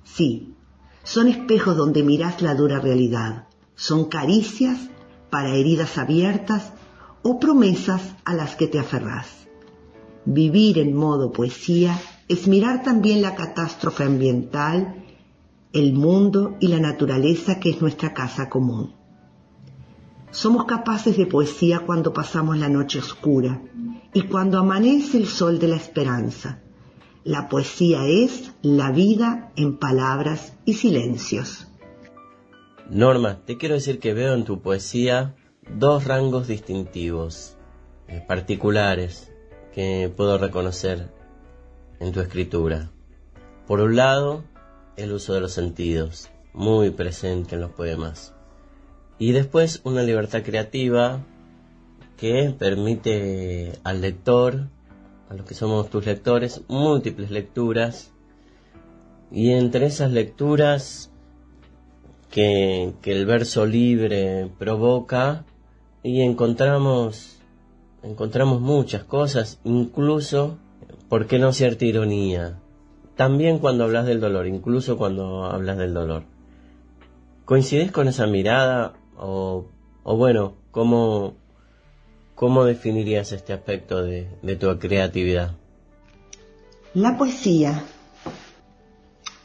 Sí, 0.02 0.56
son 1.04 1.28
espejos 1.28 1.76
donde 1.76 2.02
miras 2.02 2.42
la 2.42 2.56
dura 2.56 2.80
realidad. 2.80 3.46
Son 3.76 4.06
caricias 4.06 4.80
para 5.30 5.54
heridas 5.54 5.96
abiertas 5.96 6.72
o 7.22 7.38
promesas 7.38 8.02
a 8.24 8.34
las 8.34 8.56
que 8.56 8.66
te 8.66 8.80
aferrás. 8.80 9.28
Vivir 10.24 10.80
en 10.80 10.96
modo 10.96 11.30
poesía 11.30 11.96
es 12.26 12.48
mirar 12.48 12.82
también 12.82 13.22
la 13.22 13.36
catástrofe 13.36 14.02
ambiental, 14.02 15.04
el 15.72 15.92
mundo 15.92 16.56
y 16.58 16.66
la 16.66 16.80
naturaleza 16.80 17.60
que 17.60 17.70
es 17.70 17.80
nuestra 17.80 18.12
casa 18.12 18.50
común. 18.50 19.03
Somos 20.34 20.64
capaces 20.64 21.16
de 21.16 21.26
poesía 21.26 21.84
cuando 21.86 22.12
pasamos 22.12 22.58
la 22.58 22.68
noche 22.68 22.98
oscura 22.98 23.62
y 24.12 24.22
cuando 24.22 24.58
amanece 24.58 25.16
el 25.16 25.28
sol 25.28 25.60
de 25.60 25.68
la 25.68 25.76
esperanza. 25.76 26.58
La 27.22 27.48
poesía 27.48 28.04
es 28.08 28.52
la 28.60 28.90
vida 28.90 29.52
en 29.54 29.78
palabras 29.78 30.54
y 30.64 30.74
silencios. 30.74 31.68
Norma, 32.90 33.42
te 33.44 33.56
quiero 33.58 33.76
decir 33.76 34.00
que 34.00 34.12
veo 34.12 34.34
en 34.34 34.44
tu 34.44 34.60
poesía 34.60 35.36
dos 35.72 36.04
rangos 36.04 36.48
distintivos, 36.48 37.56
eh, 38.08 38.20
particulares, 38.26 39.32
que 39.72 40.12
puedo 40.16 40.36
reconocer 40.36 41.12
en 42.00 42.10
tu 42.10 42.18
escritura. 42.18 42.90
Por 43.68 43.80
un 43.80 43.94
lado, 43.94 44.42
el 44.96 45.12
uso 45.12 45.32
de 45.32 45.42
los 45.42 45.52
sentidos, 45.52 46.28
muy 46.52 46.90
presente 46.90 47.54
en 47.54 47.60
los 47.60 47.70
poemas. 47.70 48.33
Y 49.18 49.32
después 49.32 49.80
una 49.84 50.02
libertad 50.02 50.42
creativa 50.42 51.24
que 52.16 52.54
permite 52.58 53.72
al 53.84 54.00
lector, 54.00 54.68
a 55.28 55.34
los 55.34 55.46
que 55.46 55.54
somos 55.54 55.90
tus 55.90 56.06
lectores, 56.06 56.62
múltiples 56.68 57.30
lecturas. 57.30 58.12
Y 59.30 59.50
entre 59.50 59.86
esas 59.86 60.12
lecturas 60.12 61.10
que, 62.30 62.92
que 63.02 63.12
el 63.12 63.26
verso 63.26 63.66
libre 63.66 64.50
provoca, 64.58 65.44
y 66.02 66.20
encontramos 66.20 67.34
encontramos 68.04 68.60
muchas 68.60 69.02
cosas, 69.04 69.58
incluso, 69.64 70.58
¿por 71.08 71.26
qué 71.26 71.38
no 71.38 71.52
cierta 71.52 71.86
ironía? 71.86 72.60
También 73.16 73.58
cuando 73.58 73.84
hablas 73.84 74.06
del 74.06 74.20
dolor, 74.20 74.46
incluso 74.46 74.98
cuando 74.98 75.44
hablas 75.44 75.78
del 75.78 75.94
dolor. 75.94 76.24
¿Coincides 77.44 77.90
con 77.90 78.08
esa 78.08 78.26
mirada? 78.26 78.94
O, 79.18 79.66
o 80.02 80.16
bueno, 80.16 80.54
¿cómo, 80.70 81.34
¿cómo 82.34 82.64
definirías 82.64 83.32
este 83.32 83.52
aspecto 83.52 84.02
de, 84.02 84.28
de 84.42 84.56
tu 84.56 84.78
creatividad? 84.78 85.56
La 86.94 87.16
poesía, 87.18 87.82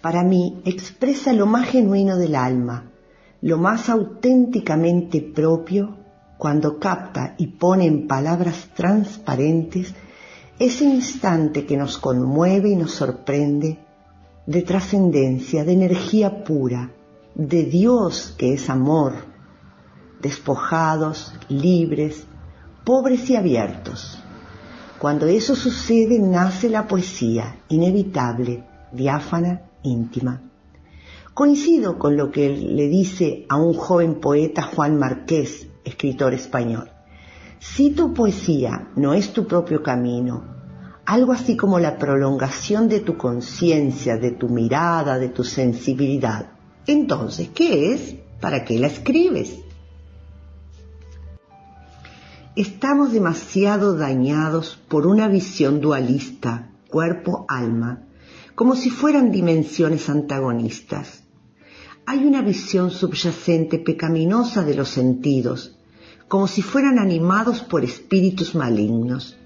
para 0.02 0.24
mí, 0.24 0.62
expresa 0.66 1.34
lo 1.34 1.46
más 1.46 1.68
genuino 1.70 2.18
del 2.18 2.36
alma, 2.36 2.92
lo 3.42 3.58
más 3.58 3.90
auténticamente 3.90 5.22
propio 5.22 5.98
cuando 6.38 6.80
capta 6.80 7.36
y 7.38 7.48
pone 7.48 7.86
en 7.86 8.08
palabras 8.08 8.70
transparentes 8.76 9.94
ese 10.58 10.86
instante 10.86 11.66
que 11.66 11.78
nos 11.78 11.98
conmueve 11.98 12.70
y 12.70 12.76
nos 12.76 12.92
sorprende, 12.92 13.80
de 14.46 14.62
trascendencia, 14.62 15.64
de 15.64 15.74
energía 15.74 16.44
pura, 16.44 16.92
de 17.36 17.64
Dios 17.64 18.36
que 18.38 18.54
es 18.54 18.70
amor, 18.70 19.14
despojados, 20.22 21.34
libres, 21.48 22.26
pobres 22.84 23.30
y 23.30 23.36
abiertos. 23.36 24.20
Cuando 25.00 25.28
eso 25.28 25.56
sucede 25.56 26.20
nace 26.20 26.70
la 26.70 26.88
poesía, 26.88 27.60
inevitable, 27.70 28.64
diáfana, 28.92 29.62
íntima. 29.84 30.42
Coincido 31.34 31.98
con 31.98 32.18
lo 32.18 32.32
que 32.32 32.50
le 32.50 32.90
dice 32.90 33.46
a 33.48 33.56
un 33.56 33.74
joven 33.74 34.20
poeta 34.20 34.62
Juan 34.62 35.00
Marqués 35.00 35.68
escritor 35.86 36.34
español. 36.34 36.92
Si 37.60 37.92
tu 37.92 38.14
poesía 38.14 38.90
no 38.96 39.14
es 39.14 39.34
tu 39.34 39.48
propio 39.48 39.82
camino, 39.84 40.44
algo 41.06 41.32
así 41.34 41.58
como 41.58 41.80
la 41.80 41.98
prolongación 41.98 42.88
de 42.88 43.00
tu 43.00 43.18
conciencia, 43.18 44.18
de 44.18 44.32
tu 44.32 44.50
mirada, 44.50 45.18
de 45.18 45.30
tu 45.30 45.44
sensibilidad, 45.44 46.52
entonces, 46.86 47.50
¿qué 47.50 47.94
es? 47.94 48.16
¿Para 48.40 48.64
qué 48.64 48.80
la 48.80 48.88
escribes? 48.88 49.60
Estamos 52.56 53.14
demasiado 53.14 53.96
dañados 53.96 54.80
por 54.88 55.06
una 55.06 55.28
visión 55.28 55.82
dualista, 55.82 56.72
cuerpo-alma, 56.90 58.08
como 58.56 58.76
si 58.76 58.90
fueran 58.90 59.32
dimensiones 59.32 60.10
antagonistas. 60.10 61.24
Hay 62.08 62.26
una 62.26 62.42
visión 62.42 62.90
subyacente 62.90 63.78
pecaminosa 63.78 64.64
de 64.64 64.74
los 64.74 64.90
sentidos, 64.90 65.78
como 66.28 66.48
si 66.48 66.64
fueran 66.64 66.98
animados 66.98 67.62
por 67.62 67.84
espíritus 67.84 68.56
malignos. 68.56 69.38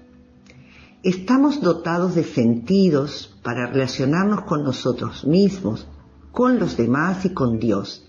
Estamos 1.02 1.60
dotados 1.60 2.14
de 2.14 2.24
sentidos 2.24 3.36
para 3.42 3.66
relacionarnos 3.66 4.44
con 4.44 4.64
nosotros 4.64 5.26
mismos, 5.26 5.86
con 6.32 6.58
los 6.58 6.78
demás 6.78 7.26
y 7.26 7.34
con 7.34 7.58
Dios. 7.58 8.08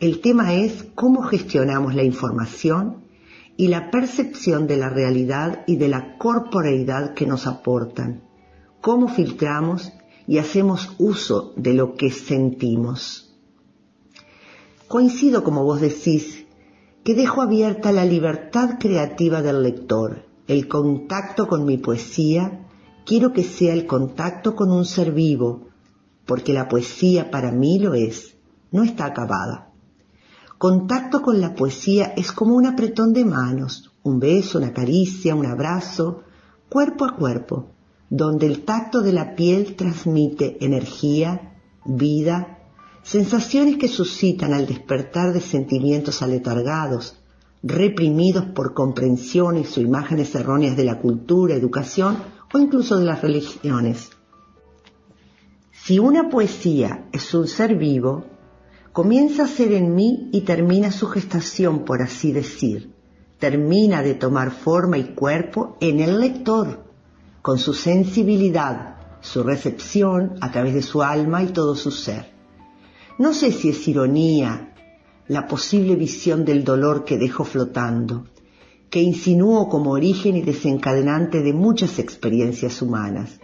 El 0.00 0.20
tema 0.20 0.52
es 0.52 0.84
cómo 0.94 1.22
gestionamos 1.22 1.94
la 1.94 2.02
información 2.02 3.07
y 3.60 3.66
la 3.66 3.90
percepción 3.90 4.68
de 4.68 4.76
la 4.76 4.88
realidad 4.88 5.64
y 5.66 5.76
de 5.76 5.88
la 5.88 6.16
corporeidad 6.16 7.12
que 7.14 7.26
nos 7.26 7.48
aportan, 7.48 8.22
cómo 8.80 9.08
filtramos 9.08 9.92
y 10.28 10.38
hacemos 10.38 10.94
uso 10.98 11.54
de 11.56 11.74
lo 11.74 11.94
que 11.94 12.12
sentimos. 12.12 13.36
Coincido, 14.86 15.42
como 15.42 15.64
vos 15.64 15.80
decís, 15.80 16.46
que 17.02 17.16
dejo 17.16 17.42
abierta 17.42 17.90
la 17.90 18.04
libertad 18.04 18.78
creativa 18.78 19.42
del 19.42 19.64
lector. 19.64 20.24
El 20.46 20.68
contacto 20.68 21.48
con 21.48 21.64
mi 21.64 21.78
poesía 21.78 22.64
quiero 23.04 23.32
que 23.32 23.42
sea 23.42 23.72
el 23.74 23.86
contacto 23.86 24.54
con 24.54 24.70
un 24.70 24.84
ser 24.84 25.10
vivo, 25.10 25.66
porque 26.26 26.52
la 26.52 26.68
poesía 26.68 27.32
para 27.32 27.50
mí 27.50 27.80
lo 27.80 27.94
es, 27.94 28.36
no 28.70 28.84
está 28.84 29.06
acabada. 29.06 29.67
Contacto 30.58 31.22
con 31.22 31.40
la 31.40 31.54
poesía 31.54 32.14
es 32.16 32.32
como 32.32 32.56
un 32.56 32.66
apretón 32.66 33.12
de 33.12 33.24
manos, 33.24 33.92
un 34.02 34.18
beso, 34.18 34.58
una 34.58 34.72
caricia, 34.72 35.36
un 35.36 35.46
abrazo, 35.46 36.24
cuerpo 36.68 37.04
a 37.04 37.14
cuerpo, 37.14 37.68
donde 38.10 38.46
el 38.46 38.64
tacto 38.64 39.00
de 39.00 39.12
la 39.12 39.36
piel 39.36 39.76
transmite 39.76 40.58
energía, 40.64 41.54
vida, 41.84 42.58
sensaciones 43.04 43.76
que 43.76 43.86
suscitan 43.86 44.52
al 44.52 44.66
despertar 44.66 45.32
de 45.32 45.40
sentimientos 45.40 46.22
aletargados, 46.22 47.14
reprimidos 47.62 48.46
por 48.46 48.74
comprensiones 48.74 49.78
o 49.78 49.80
imágenes 49.80 50.34
erróneas 50.34 50.76
de 50.76 50.84
la 50.84 50.98
cultura, 50.98 51.54
educación 51.54 52.18
o 52.52 52.58
incluso 52.58 52.98
de 52.98 53.04
las 53.04 53.22
religiones. 53.22 54.10
Si 55.70 56.00
una 56.00 56.28
poesía 56.28 57.06
es 57.12 57.32
un 57.32 57.46
ser 57.46 57.76
vivo, 57.76 58.24
comienza 58.92 59.44
a 59.44 59.48
ser 59.48 59.72
en 59.72 59.94
mí 59.94 60.28
y 60.32 60.42
termina 60.42 60.90
su 60.90 61.06
gestación, 61.08 61.84
por 61.84 62.02
así 62.02 62.32
decir. 62.32 62.92
Termina 63.38 64.02
de 64.02 64.14
tomar 64.14 64.50
forma 64.50 64.98
y 64.98 65.14
cuerpo 65.14 65.76
en 65.80 66.00
el 66.00 66.18
lector, 66.18 66.84
con 67.42 67.58
su 67.58 67.72
sensibilidad, 67.74 68.96
su 69.20 69.42
recepción 69.42 70.34
a 70.40 70.50
través 70.50 70.74
de 70.74 70.82
su 70.82 71.02
alma 71.02 71.42
y 71.42 71.48
todo 71.48 71.74
su 71.74 71.90
ser. 71.90 72.32
No 73.18 73.32
sé 73.32 73.52
si 73.52 73.70
es 73.70 73.86
ironía 73.88 74.74
la 75.28 75.46
posible 75.46 75.94
visión 75.94 76.44
del 76.44 76.64
dolor 76.64 77.04
que 77.04 77.18
dejo 77.18 77.44
flotando, 77.44 78.24
que 78.90 79.02
insinúo 79.02 79.68
como 79.68 79.90
origen 79.90 80.36
y 80.36 80.42
desencadenante 80.42 81.42
de 81.42 81.52
muchas 81.52 81.98
experiencias 81.98 82.80
humanas. 82.80 83.38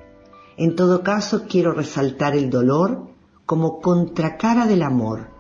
En 0.57 0.77
todo 0.77 1.03
caso, 1.03 1.45
quiero 1.49 1.73
resaltar 1.73 2.35
el 2.35 2.49
dolor 2.49 3.09
como 3.45 3.81
contracara 3.81 4.67
del 4.67 4.83
amor, 4.83 5.34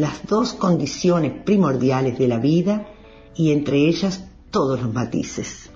las 0.00 0.26
dos 0.26 0.54
condiciones 0.54 1.32
primordiales 1.44 2.18
de 2.18 2.26
la 2.26 2.38
vida 2.38 2.88
y 3.36 3.52
entre 3.52 3.86
ellas 3.86 4.24
todos 4.50 4.80
los 4.80 4.92
matices. 4.92 5.70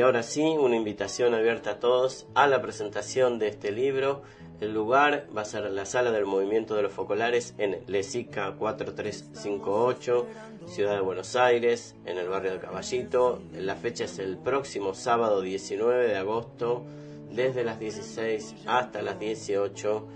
Y 0.00 0.02
ahora 0.02 0.22
sí, 0.22 0.40
una 0.40 0.76
invitación 0.76 1.34
abierta 1.34 1.72
a 1.72 1.78
todos 1.78 2.26
a 2.34 2.46
la 2.46 2.62
presentación 2.62 3.38
de 3.38 3.48
este 3.48 3.70
libro. 3.70 4.22
El 4.58 4.72
lugar 4.72 5.26
va 5.36 5.42
a 5.42 5.44
ser 5.44 5.70
la 5.70 5.84
sala 5.84 6.10
del 6.10 6.24
movimiento 6.24 6.74
de 6.74 6.80
los 6.80 6.92
focolares 6.94 7.54
en 7.58 7.80
Lesica 7.86 8.50
4358, 8.52 10.26
Ciudad 10.64 10.94
de 10.94 11.02
Buenos 11.02 11.36
Aires, 11.36 11.96
en 12.06 12.16
el 12.16 12.30
barrio 12.30 12.52
de 12.52 12.60
Caballito. 12.60 13.42
La 13.52 13.76
fecha 13.76 14.04
es 14.04 14.18
el 14.18 14.38
próximo 14.38 14.94
sábado 14.94 15.42
19 15.42 16.08
de 16.08 16.16
agosto, 16.16 16.82
desde 17.30 17.62
las 17.62 17.78
16 17.78 18.54
hasta 18.64 19.02
las 19.02 19.20
18. 19.20 20.08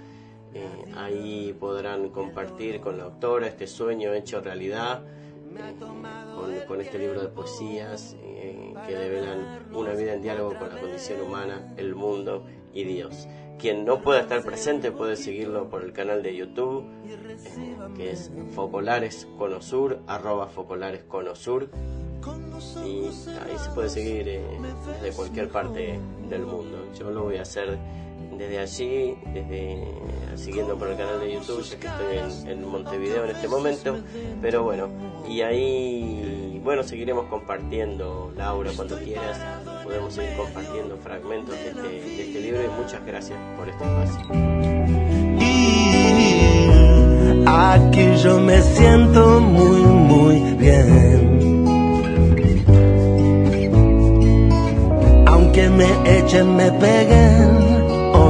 Eh, 0.54 0.66
ahí 0.96 1.54
podrán 1.60 2.08
compartir 2.08 2.80
con 2.80 2.96
la 2.96 3.04
autora 3.04 3.48
este 3.48 3.66
sueño 3.66 4.14
hecho 4.14 4.40
realidad 4.40 5.02
con, 6.66 6.80
este 6.80 6.98
libro 6.98 7.20
de 7.20 7.28
poesías 7.28 8.16
eh, 8.22 8.74
que 8.86 8.94
develan 8.94 9.66
una 9.72 9.92
vida 9.92 10.14
en 10.14 10.22
diálogo 10.22 10.54
con 10.58 10.68
la 10.68 10.80
condición 10.80 11.20
humana, 11.20 11.72
el 11.76 11.94
mundo 11.94 12.46
y 12.72 12.84
Dios. 12.84 13.28
Quien 13.58 13.84
no 13.84 14.02
pueda 14.02 14.20
estar 14.20 14.42
presente 14.42 14.90
puede 14.90 15.16
seguirlo 15.16 15.70
por 15.70 15.84
el 15.84 15.92
canal 15.92 16.22
de 16.22 16.34
YouTube, 16.34 16.84
eh, 17.06 17.76
que 17.96 18.10
es 18.10 18.32
Focolares 18.54 19.28
Conosur, 19.38 20.00
arroba 20.06 20.48
Focolares 20.48 21.04
Conosur, 21.04 21.70
y 22.84 23.04
ahí 23.06 23.58
se 23.58 23.70
puede 23.74 23.88
seguir 23.88 24.28
eh, 24.28 24.42
de 25.02 25.12
cualquier 25.12 25.48
parte 25.50 25.98
del 26.28 26.42
mundo. 26.46 26.88
Yo 26.98 27.10
lo 27.10 27.24
voy 27.24 27.36
a 27.36 27.42
hacer 27.42 27.78
desde 28.38 28.58
allí, 28.58 29.16
desde 29.32 29.84
siguiendo 30.36 30.76
por 30.76 30.88
el 30.88 30.96
canal 30.96 31.20
de 31.20 31.32
YouTube, 31.32 31.62
ya 31.62 31.78
que 31.78 31.86
estoy 31.86 32.50
en, 32.50 32.68
Montevideo 32.68 33.24
en 33.24 33.30
este 33.30 33.48
momento, 33.48 33.98
pero 34.40 34.62
bueno, 34.64 34.88
y 35.28 35.42
ahí, 35.42 36.60
bueno, 36.62 36.82
seguiremos 36.82 37.26
compartiendo, 37.26 38.32
Laura, 38.36 38.70
cuando 38.74 38.98
quieras, 38.98 39.38
podemos 39.82 40.14
seguir 40.14 40.36
compartiendo 40.36 40.96
fragmentos 40.98 41.54
de 41.54 41.68
este, 41.68 41.82
de 41.82 42.22
este 42.26 42.40
libro 42.40 42.62
y 42.64 42.68
muchas 42.80 43.04
gracias 43.06 43.38
por 43.56 43.68
este 43.68 43.84
espacio. 43.84 44.26
Y 45.40 45.84
aquí 47.46 48.16
yo 48.22 48.40
me 48.40 48.60
siento 48.60 49.40
muy, 49.40 49.80
muy 49.80 50.40
bien. 50.54 51.64
Aunque 55.26 55.68
me 55.68 56.18
echen, 56.18 56.56
me 56.56 56.70
peguen 56.72 57.63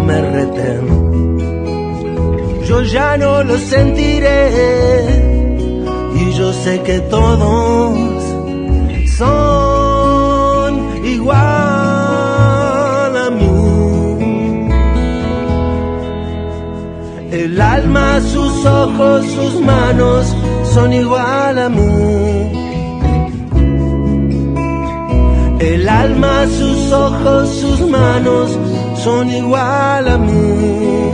me 0.07 0.21
reten. 0.21 0.83
Yo 2.69 2.83
ya 2.83 3.17
no 3.17 3.43
lo 3.43 3.57
sentiré 3.59 4.41
y 6.15 6.33
yo 6.33 6.53
sé 6.53 6.81
que 6.83 7.01
todos 7.01 7.97
son 9.19 10.73
igual 11.05 11.37
a 13.27 13.31
mí. 13.39 14.69
El 17.31 17.61
alma, 17.61 18.21
sus 18.21 18.65
ojos, 18.65 19.27
sus 19.27 19.61
manos 19.61 20.35
son 20.73 20.93
igual 20.93 21.59
a 21.59 21.69
mí. 21.69 22.65
El 25.61 25.89
alma, 25.89 26.47
sus 26.47 26.93
ojos, 26.93 27.49
sus 27.61 27.81
manos 27.89 28.59
son 29.05 29.29
igual 29.29 30.09
a 30.09 30.17
mí. 30.17 31.11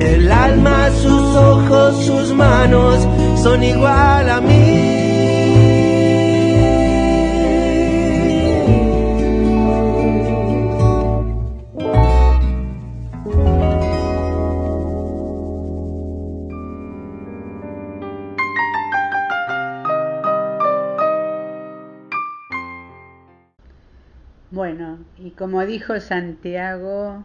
El 0.00 0.32
alma, 0.32 0.90
sus 1.02 1.36
ojos, 1.36 2.04
sus 2.04 2.34
manos 2.34 2.98
son 3.40 3.62
igual 3.62 4.28
a 4.28 4.40
mí. 4.40 5.03
Como 25.44 25.66
dijo 25.66 26.00
Santiago, 26.00 27.22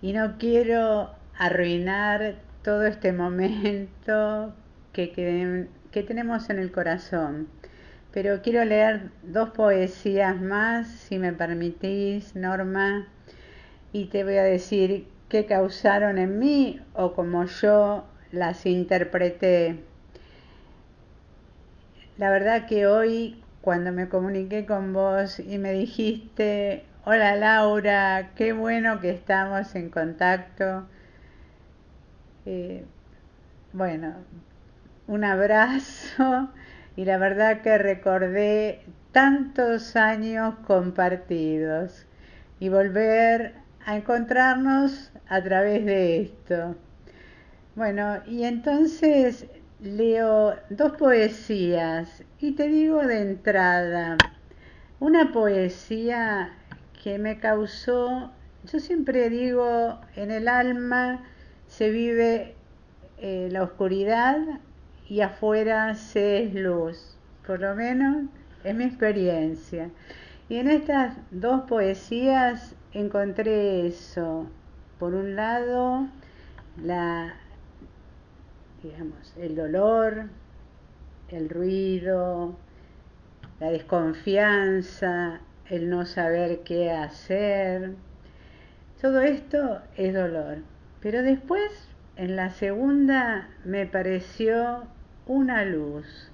y 0.00 0.14
no 0.14 0.38
quiero 0.38 1.10
arruinar 1.36 2.36
todo 2.62 2.86
este 2.86 3.12
momento 3.12 4.54
que, 4.94 5.12
que, 5.90 6.02
tenemos 6.04 6.48
en 6.48 6.58
el 6.58 6.72
corazón, 6.72 7.48
pero 8.12 8.40
quiero 8.40 8.64
leer 8.64 9.10
dos 9.24 9.50
poesías 9.50 10.40
más, 10.40 10.88
si 10.88 11.18
me 11.18 11.34
permitís, 11.34 12.34
Norma, 12.34 13.08
y 13.92 14.06
te 14.06 14.24
voy 14.24 14.38
a 14.38 14.42
decir 14.42 15.06
qué 15.28 15.44
causaron 15.44 16.16
en 16.16 16.38
mí 16.38 16.80
o 16.94 17.12
como 17.12 17.44
yo 17.44 18.06
las 18.32 18.64
interpreté. 18.64 19.80
La 22.16 22.30
verdad 22.30 22.66
que 22.66 22.86
hoy, 22.86 23.42
cuando 23.60 23.92
me 23.92 24.08
comuniqué 24.08 24.64
con 24.64 24.94
vos 24.94 25.40
y 25.40 25.58
me 25.58 25.72
dijiste, 25.72 26.86
Hola 27.06 27.36
Laura, 27.36 28.30
qué 28.34 28.54
bueno 28.54 28.98
que 28.98 29.10
estamos 29.10 29.74
en 29.74 29.90
contacto. 29.90 30.86
Eh, 32.46 32.86
bueno, 33.74 34.14
un 35.06 35.22
abrazo 35.22 36.48
y 36.96 37.04
la 37.04 37.18
verdad 37.18 37.60
que 37.60 37.76
recordé 37.76 38.86
tantos 39.12 39.96
años 39.96 40.54
compartidos 40.66 42.06
y 42.58 42.70
volver 42.70 43.52
a 43.84 43.96
encontrarnos 43.96 45.12
a 45.28 45.42
través 45.42 45.84
de 45.84 46.22
esto. 46.22 46.74
Bueno, 47.74 48.22
y 48.26 48.44
entonces 48.44 49.44
leo 49.78 50.54
dos 50.70 50.92
poesías 50.92 52.24
y 52.38 52.52
te 52.52 52.66
digo 52.66 53.06
de 53.06 53.20
entrada, 53.20 54.16
una 55.00 55.32
poesía 55.32 56.50
que 57.04 57.18
me 57.18 57.38
causó, 57.38 58.30
yo 58.64 58.80
siempre 58.80 59.28
digo, 59.28 60.00
en 60.16 60.30
el 60.30 60.48
alma 60.48 61.22
se 61.66 61.90
vive 61.90 62.54
eh, 63.18 63.50
la 63.52 63.62
oscuridad 63.62 64.38
y 65.06 65.20
afuera 65.20 65.96
se 65.96 66.44
es 66.44 66.54
luz, 66.54 67.18
por 67.46 67.60
lo 67.60 67.74
menos 67.74 68.24
es 68.64 68.74
mi 68.74 68.84
experiencia. 68.84 69.90
Y 70.48 70.56
en 70.56 70.68
estas 70.68 71.18
dos 71.30 71.64
poesías 71.68 72.74
encontré 72.94 73.86
eso. 73.86 74.46
Por 74.98 75.12
un 75.12 75.36
lado, 75.36 76.08
la, 76.82 77.34
digamos, 78.82 79.34
el 79.36 79.56
dolor, 79.56 80.30
el 81.28 81.50
ruido, 81.50 82.56
la 83.60 83.70
desconfianza, 83.72 85.42
el 85.68 85.88
no 85.90 86.04
saber 86.06 86.60
qué 86.64 86.90
hacer. 86.90 87.94
Todo 89.00 89.20
esto 89.20 89.80
es 89.96 90.14
dolor. 90.14 90.58
Pero 91.00 91.22
después, 91.22 91.88
en 92.16 92.36
la 92.36 92.50
segunda, 92.50 93.48
me 93.64 93.86
pareció 93.86 94.84
una 95.26 95.64
luz. 95.64 96.30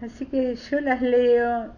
Así 0.00 0.26
que 0.26 0.54
yo 0.54 0.80
las 0.80 1.02
leo. 1.02 1.72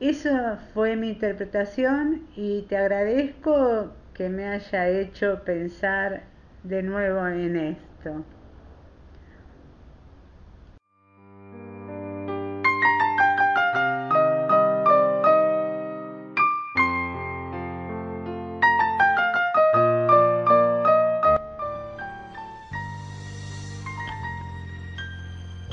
Esa 0.00 0.58
fue 0.74 0.96
mi 0.96 1.08
interpretación 1.08 2.26
y 2.36 2.62
te 2.62 2.76
agradezco 2.76 3.92
que 4.12 4.28
me 4.28 4.46
haya 4.46 4.88
hecho 4.88 5.42
pensar 5.44 6.24
de 6.62 6.82
nuevo 6.82 7.26
en 7.28 7.56
esto. 7.56 8.24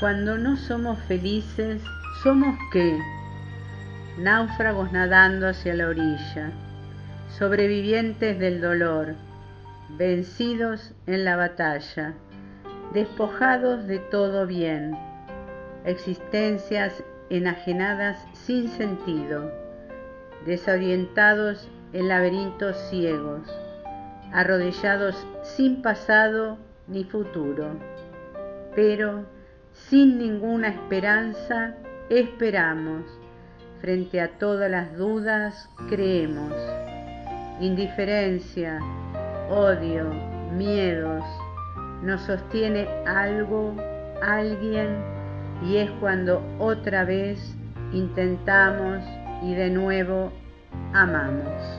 Cuando 0.04 0.36
no 0.36 0.58
somos 0.58 0.98
felices, 1.04 1.80
¿somos 2.22 2.58
qué? 2.70 2.98
Náufragos 4.18 4.92
nadando 4.92 5.48
hacia 5.48 5.72
la 5.72 5.88
orilla, 5.88 6.52
sobrevivientes 7.38 8.38
del 8.38 8.60
dolor, 8.60 9.14
vencidos 9.96 10.92
en 11.06 11.24
la 11.24 11.36
batalla, 11.36 12.12
despojados 12.92 13.86
de 13.86 13.98
todo 13.98 14.46
bien, 14.46 14.94
existencias 15.86 17.02
enajenadas 17.30 18.22
sin 18.34 18.68
sentido, 18.68 19.50
desorientados 20.44 21.66
en 21.94 22.08
laberintos 22.08 22.76
ciegos, 22.90 23.40
arrodillados 24.34 25.16
sin 25.42 25.80
pasado 25.80 26.58
ni 26.88 27.04
futuro, 27.04 27.70
pero 28.74 29.24
sin 29.74 30.18
ninguna 30.18 30.68
esperanza, 30.68 31.74
esperamos. 32.08 33.02
Frente 33.80 34.20
a 34.20 34.28
todas 34.38 34.70
las 34.70 34.96
dudas, 34.96 35.68
creemos. 35.88 36.54
Indiferencia, 37.60 38.80
odio, 39.50 40.10
miedos, 40.56 41.22
nos 42.02 42.22
sostiene 42.22 42.88
algo, 43.06 43.74
alguien, 44.22 44.88
y 45.62 45.76
es 45.76 45.90
cuando 46.00 46.42
otra 46.58 47.04
vez 47.04 47.54
intentamos 47.92 49.02
y 49.42 49.54
de 49.54 49.70
nuevo 49.70 50.32
amamos. 50.92 51.73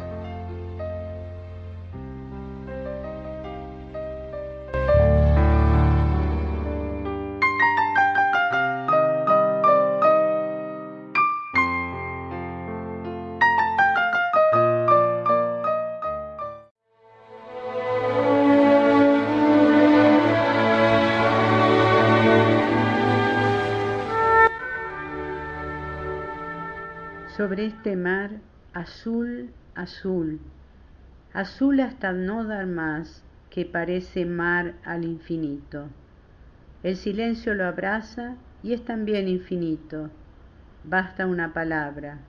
Azul, 28.85 29.49
azul, 29.73 30.39
azul 31.33 31.79
hasta 31.79 32.13
no 32.13 32.43
dar 32.43 32.67
más, 32.67 33.23
que 33.49 33.65
parece 33.65 34.27
mar 34.27 34.75
al 34.83 35.03
infinito. 35.03 35.87
El 36.83 36.95
silencio 36.95 37.55
lo 37.55 37.65
abraza 37.65 38.35
y 38.61 38.73
es 38.73 38.85
también 38.85 39.27
infinito. 39.27 40.11
Basta 40.83 41.25
una 41.25 41.51
palabra, 41.51 42.19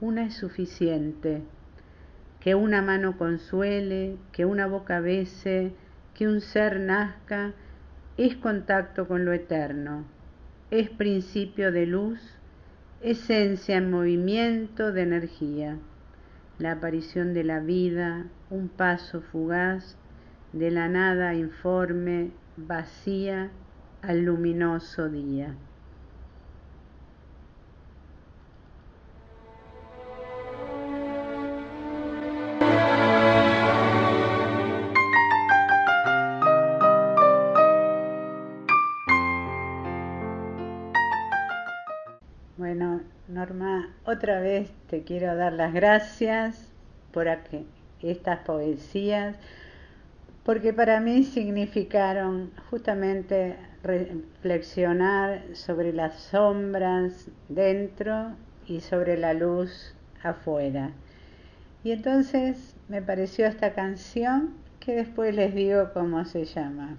una 0.00 0.26
es 0.26 0.34
suficiente. 0.34 1.42
Que 2.38 2.54
una 2.54 2.82
mano 2.82 3.18
consuele, 3.18 4.16
que 4.30 4.44
una 4.44 4.68
boca 4.68 5.00
bese, 5.00 5.72
que 6.14 6.28
un 6.28 6.40
ser 6.40 6.78
nazca, 6.78 7.52
es 8.16 8.36
contacto 8.36 9.08
con 9.08 9.24
lo 9.24 9.32
eterno, 9.32 10.04
es 10.70 10.88
principio 10.88 11.72
de 11.72 11.86
luz 11.86 12.39
esencia 13.02 13.78
en 13.78 13.90
movimiento 13.90 14.92
de 14.92 15.02
energía, 15.02 15.78
la 16.58 16.72
aparición 16.72 17.32
de 17.32 17.44
la 17.44 17.60
vida, 17.60 18.26
un 18.50 18.68
paso 18.68 19.22
fugaz 19.22 19.96
de 20.52 20.70
la 20.70 20.88
nada 20.88 21.34
informe, 21.34 22.30
vacía 22.58 23.50
al 24.02 24.24
luminoso 24.24 25.08
día. 25.08 25.54
Otra 44.04 44.40
vez 44.40 44.70
te 44.88 45.02
quiero 45.02 45.34
dar 45.34 45.54
las 45.54 45.72
gracias 45.72 46.70
por 47.12 47.26
estas 48.02 48.38
poesías, 48.40 49.36
porque 50.44 50.72
para 50.72 51.00
mí 51.00 51.24
significaron 51.24 52.50
justamente 52.70 53.56
reflexionar 53.82 55.42
sobre 55.54 55.92
las 55.92 56.20
sombras 56.20 57.30
dentro 57.48 58.32
y 58.66 58.80
sobre 58.80 59.16
la 59.16 59.32
luz 59.32 59.94
afuera. 60.22 60.90
Y 61.82 61.92
entonces 61.92 62.76
me 62.88 63.00
pareció 63.00 63.46
esta 63.46 63.72
canción 63.72 64.54
que 64.80 64.96
después 64.96 65.34
les 65.34 65.54
digo 65.54 65.92
cómo 65.94 66.24
se 66.26 66.44
llama. 66.44 66.98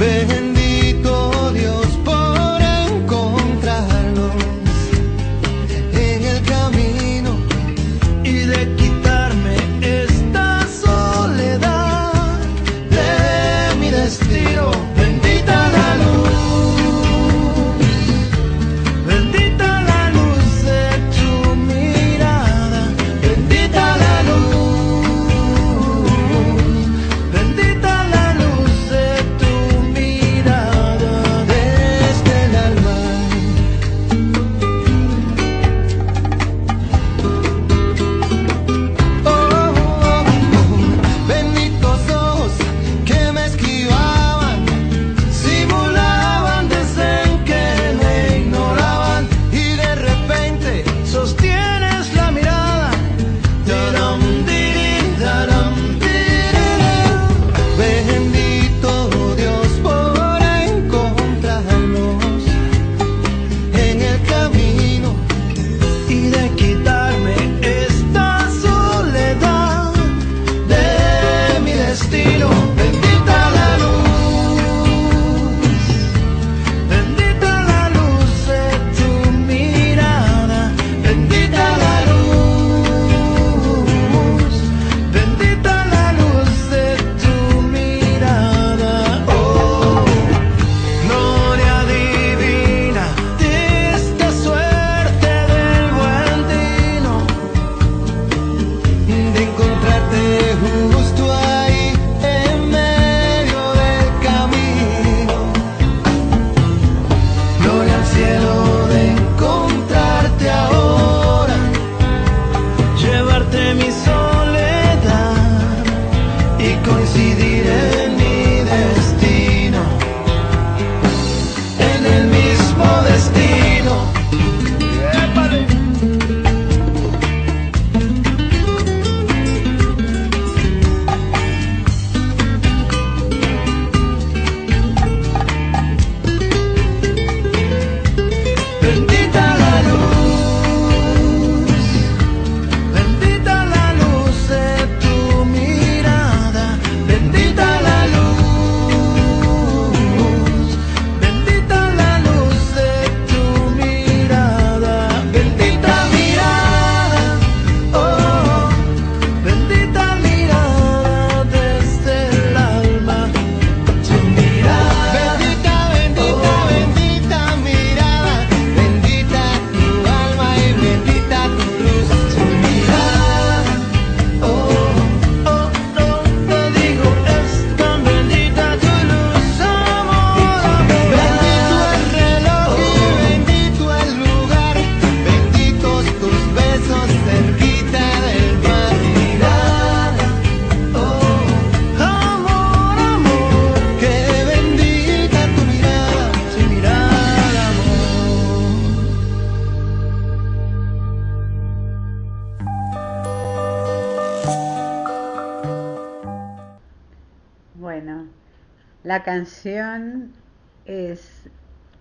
Bendito 0.00 0.49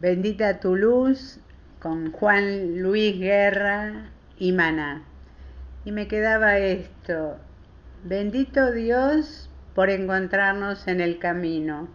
Bendita 0.09 0.59
tu 0.59 0.75
luz 0.75 1.39
con 1.77 2.11
Juan 2.11 2.81
Luis 2.81 3.19
Guerra 3.19 4.09
y 4.39 4.53
Maná. 4.53 5.03
Y 5.85 5.91
me 5.91 6.07
quedaba 6.07 6.57
esto, 6.57 7.37
bendito 8.03 8.71
Dios 8.71 9.51
por 9.75 9.91
encontrarnos 9.91 10.87
en 10.87 10.99
el 10.99 11.19
camino. 11.19 11.89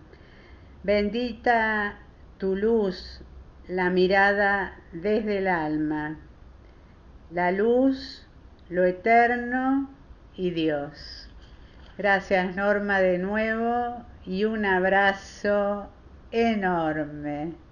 Bendita 0.85 1.99
tu 2.39 2.55
luz, 2.55 3.21
la 3.67 3.91
mirada 3.91 4.77
desde 4.93 5.39
el 5.39 5.49
alma. 5.49 6.17
La 7.33 7.51
luz, 7.51 8.29
lo 8.69 8.85
eterno 8.85 9.91
y 10.37 10.53
Dios. 10.53 11.29
Gracias 11.99 12.55
Norma 12.55 13.01
de 13.01 13.19
nuevo 13.19 14.05
y 14.25 14.45
un 14.45 14.67
abrazo 14.67 15.89
enorme. 16.31 17.64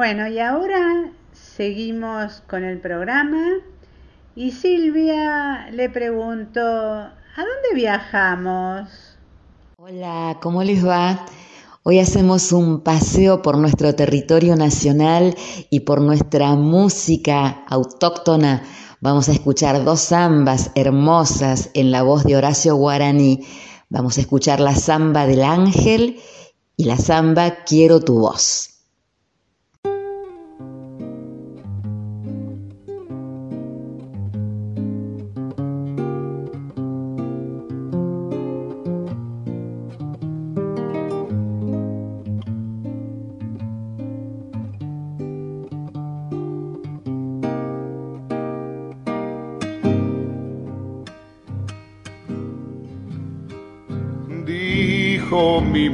Bueno, 0.00 0.26
y 0.28 0.38
ahora 0.38 1.12
seguimos 1.34 2.42
con 2.48 2.64
el 2.64 2.80
programa 2.80 3.58
y 4.34 4.52
Silvia 4.52 5.68
le 5.72 5.90
preguntó, 5.90 6.62
¿a 6.62 7.12
dónde 7.36 7.74
viajamos? 7.74 8.88
Hola, 9.76 10.38
¿cómo 10.40 10.64
les 10.64 10.86
va? 10.86 11.26
Hoy 11.82 11.98
hacemos 11.98 12.50
un 12.52 12.80
paseo 12.80 13.42
por 13.42 13.58
nuestro 13.58 13.94
territorio 13.94 14.56
nacional 14.56 15.36
y 15.68 15.80
por 15.80 16.00
nuestra 16.00 16.54
música 16.54 17.62
autóctona. 17.68 18.62
Vamos 19.02 19.28
a 19.28 19.32
escuchar 19.32 19.84
dos 19.84 20.00
zambas 20.00 20.70
hermosas 20.76 21.68
en 21.74 21.90
la 21.90 22.02
voz 22.04 22.24
de 22.24 22.36
Horacio 22.36 22.74
Guaraní. 22.74 23.46
Vamos 23.90 24.16
a 24.16 24.22
escuchar 24.22 24.60
la 24.60 24.74
zamba 24.74 25.26
del 25.26 25.42
ángel 25.42 26.18
y 26.78 26.84
la 26.84 26.96
zamba 26.96 27.64
Quiero 27.66 28.00
tu 28.00 28.18
voz. 28.18 28.69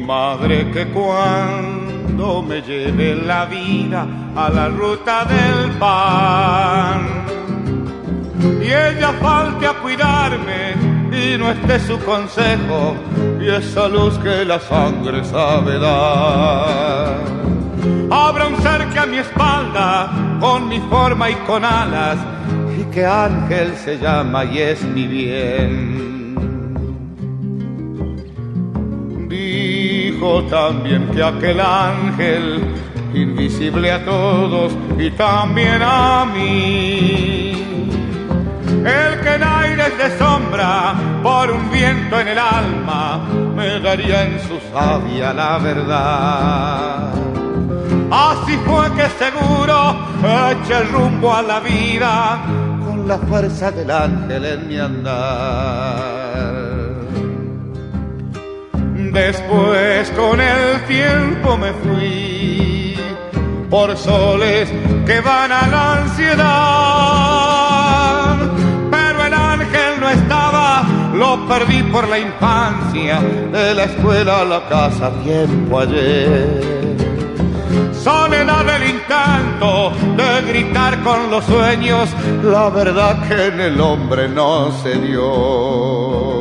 Madre 0.06 0.70
que 0.70 0.86
cuando 0.86 2.40
me 2.40 2.62
lleve 2.62 3.16
la 3.16 3.44
vida 3.46 4.06
a 4.36 4.48
la 4.48 4.68
ruta 4.68 5.24
del 5.24 5.72
pan 5.72 7.26
y 8.62 8.66
ella 8.66 9.12
falte 9.20 9.66
a 9.66 9.74
cuidarme 9.74 10.74
y 11.10 11.36
no 11.36 11.50
esté 11.50 11.80
su 11.80 11.98
consejo 11.98 12.94
y 13.40 13.48
esa 13.48 13.88
luz 13.88 14.16
que 14.18 14.44
la 14.44 14.60
sangre 14.60 15.24
sabe 15.24 15.78
dar. 15.78 17.16
Habrá 18.08 18.46
un 18.46 18.56
que 18.92 18.98
a 19.00 19.06
mi 19.06 19.18
espalda 19.18 20.38
con 20.38 20.68
mi 20.68 20.78
forma 20.88 21.30
y 21.30 21.34
con 21.46 21.64
alas 21.64 22.18
y 22.78 22.84
que 22.92 23.04
ángel 23.04 23.74
se 23.76 23.98
llama 23.98 24.44
y 24.44 24.58
es 24.58 24.82
mi 24.84 25.06
bien 25.08 26.15
también 30.50 31.08
que 31.12 31.22
aquel 31.22 31.60
ángel, 31.60 32.74
invisible 33.14 33.90
a 33.92 34.04
todos 34.04 34.72
y 34.98 35.10
también 35.10 35.80
a 35.82 36.24
mí. 36.26 37.52
El 38.68 39.20
que 39.20 39.34
en 39.34 39.42
aires 39.42 39.98
de 39.98 40.18
sombra, 40.18 40.94
por 41.22 41.50
un 41.50 41.70
viento 41.70 42.20
en 42.20 42.28
el 42.28 42.38
alma, 42.38 43.20
me 43.56 43.80
daría 43.80 44.24
en 44.26 44.38
su 44.40 44.58
sabia 44.72 45.32
la 45.32 45.58
verdad. 45.58 47.12
Así 48.10 48.56
fue 48.64 48.92
que 48.94 49.08
seguro 49.18 49.96
eché 50.22 50.84
rumbo 50.92 51.34
a 51.34 51.42
la 51.42 51.60
vida 51.60 52.38
con 52.86 53.08
la 53.08 53.18
fuerza 53.18 53.70
del 53.72 53.90
ángel 53.90 54.44
en 54.44 54.68
mi 54.68 54.78
andar. 54.78 56.15
Después 59.16 60.10
con 60.10 60.38
el 60.42 60.84
tiempo 60.84 61.56
me 61.56 61.72
fui 61.72 62.94
por 63.70 63.96
soles 63.96 64.68
que 65.06 65.20
van 65.22 65.50
a 65.50 65.66
la 65.68 66.02
ansiedad. 66.02 66.36
Pero 68.90 69.24
el 69.24 69.32
ángel 69.32 70.00
no 70.00 70.10
estaba, 70.10 70.84
lo 71.14 71.48
perdí 71.48 71.82
por 71.84 72.06
la 72.08 72.18
infancia, 72.18 73.18
de 73.52 73.74
la 73.74 73.84
escuela 73.84 74.42
a 74.42 74.44
la 74.44 74.68
casa, 74.68 75.10
tiempo 75.24 75.80
ayer. 75.80 76.60
Soledad 77.94 78.66
del 78.66 78.82
encanto 78.82 79.94
de 80.14 80.42
gritar 80.46 81.02
con 81.02 81.30
los 81.30 81.42
sueños, 81.46 82.10
la 82.44 82.68
verdad 82.68 83.26
que 83.26 83.46
en 83.46 83.60
el 83.62 83.80
hombre 83.80 84.28
no 84.28 84.70
se 84.82 84.94
dio. 84.98 86.35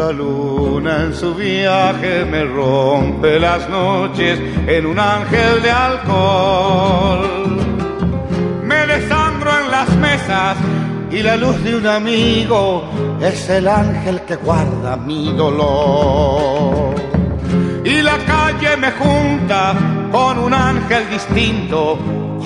La 0.00 0.12
luna 0.12 1.04
en 1.04 1.14
su 1.14 1.34
viaje 1.34 2.24
me 2.24 2.42
rompe 2.44 3.38
las 3.38 3.68
noches 3.68 4.40
en 4.66 4.86
un 4.86 4.98
ángel 4.98 5.60
de 5.62 5.70
alcohol. 5.70 7.58
Me 8.64 8.86
desangro 8.86 9.50
en 9.60 9.70
las 9.70 9.90
mesas 9.96 10.56
y 11.10 11.22
la 11.22 11.36
luz 11.36 11.62
de 11.62 11.76
un 11.76 11.86
amigo 11.86 12.84
es 13.20 13.50
el 13.50 13.68
ángel 13.68 14.22
que 14.22 14.36
guarda 14.36 14.96
mi 14.96 15.34
dolor. 15.34 16.94
Y 17.84 18.00
la 18.00 18.16
calle 18.32 18.76
me 18.78 18.90
junta 18.92 19.74
con 20.10 20.38
un 20.38 20.54
ángel 20.54 21.10
distinto, 21.10 21.98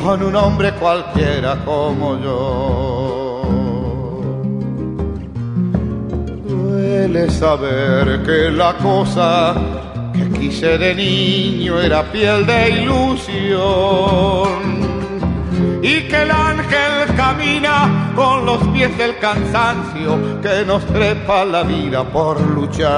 con 0.03 0.23
un 0.25 0.35
hombre 0.35 0.73
cualquiera 0.73 1.65
como 1.65 2.19
yo. 2.19 3.24
Duele 6.85 7.31
saber 7.31 8.23
que 8.23 8.51
la 8.51 8.75
cosa 8.75 9.55
que 10.13 10.29
quise 10.39 10.77
de 10.79 10.95
niño 10.95 11.81
era 11.81 12.03
piel 12.13 12.45
de 12.47 12.71
ilusión 12.83 14.61
y 15.83 16.03
que 16.09 16.23
el 16.23 16.31
ángel 16.31 17.15
camina 17.17 18.13
con 18.15 18.47
los 18.47 18.59
pies 18.69 18.97
del 18.99 19.19
cansancio 19.19 20.41
que 20.43 20.65
nos 20.67 20.85
trepa 20.87 21.45
la 21.45 21.63
vida 21.63 22.05
por 22.05 22.41
luchar. 22.41 22.91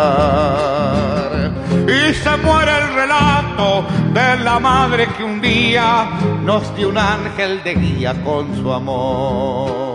Y 1.87 2.15
se 2.15 2.37
muere 2.39 2.73
el 2.83 2.95
relato 2.95 3.85
de 4.13 4.45
la 4.45 4.59
madre 4.59 5.09
que 5.17 5.25
un 5.25 5.41
día 5.41 6.09
nos 6.45 6.75
dio 6.77 6.89
un 6.89 6.99
ángel 6.99 7.63
de 7.63 7.75
guía 7.75 8.15
con 8.25 8.55
su 8.57 8.73
amor. 8.73 9.86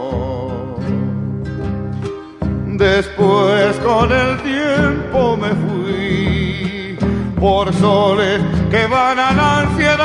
Después 2.82 3.78
con 3.86 4.12
el 4.12 4.42
tiempo 4.42 5.38
me 5.38 5.50
fui 5.50 6.98
por 7.40 7.72
soles 7.76 8.42
que 8.72 8.88
van 8.88 9.20
a 9.20 9.32
la 9.34 9.60
ansiedad. 9.60 10.00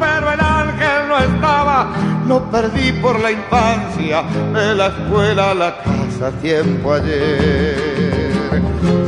Pero 0.00 0.32
el 0.32 0.40
ángel 0.40 1.08
no 1.08 1.16
estaba, 1.16 1.92
lo 2.26 2.42
perdí 2.50 2.90
por 2.94 3.20
la 3.20 3.30
infancia, 3.30 4.24
de 4.52 4.74
la 4.74 4.88
escuela 4.88 5.52
a 5.52 5.54
la 5.54 5.76
casa 5.76 6.32
tiempo 6.42 6.94
ayer. 6.94 8.10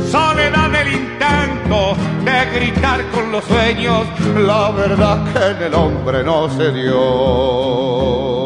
Soledad 0.09 0.69
del 0.69 0.87
intento 0.87 1.97
de 2.23 2.45
gritar 2.57 3.05
con 3.09 3.29
los 3.29 3.43
sueños, 3.43 4.07
la 4.37 4.71
verdad 4.71 5.21
que 5.33 5.47
en 5.47 5.63
el 5.63 5.73
hombre 5.73 6.23
no 6.23 6.49
se 6.49 6.71
dio. 6.71 8.42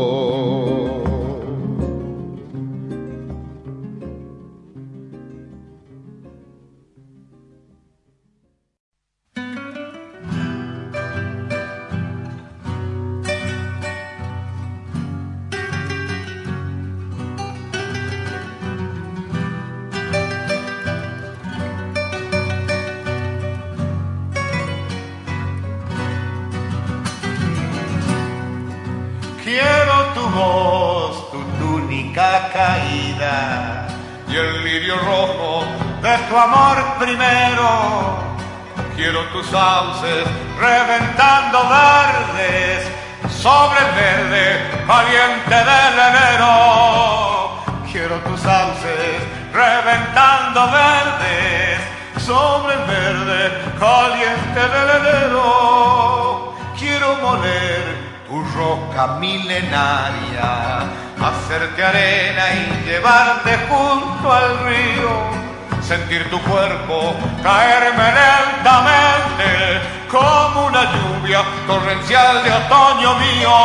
Amor 36.39 36.77
primero. 36.99 38.17
Quiero 38.95 39.21
tus 39.29 39.45
sauces 39.47 40.25
reventando 40.59 41.59
verdes 41.69 42.87
sobre 43.29 43.79
el 43.79 43.91
verde 43.95 44.61
caliente 44.87 45.55
del 45.55 45.99
enero. 46.09 47.63
Quiero 47.91 48.15
tus 48.19 48.39
sauces 48.39 49.23
reventando 49.53 50.67
verdes 50.71 51.79
sobre 52.23 52.73
el 52.73 52.83
verde 52.85 53.51
caliente 53.79 54.59
del 54.59 54.89
enero. 55.01 56.53
Quiero 56.77 57.15
moler 57.15 57.83
tu 58.27 58.43
roca 58.55 59.07
milenaria, 59.19 60.81
hacerte 61.19 61.83
arena 61.83 62.43
y 62.53 62.85
llevarte 62.85 63.57
junto 63.69 64.31
al 64.31 64.59
río. 64.65 65.46
Sentir 65.87 66.29
tu 66.29 66.37
cuerpo 66.41 67.15
caerme 67.41 68.11
lentamente 68.19 69.79
como 70.11 70.65
una 70.65 70.83
lluvia 70.91 71.41
torrencial 71.65 72.43
de 72.43 72.51
otoño 72.51 73.15
mío. 73.15 73.55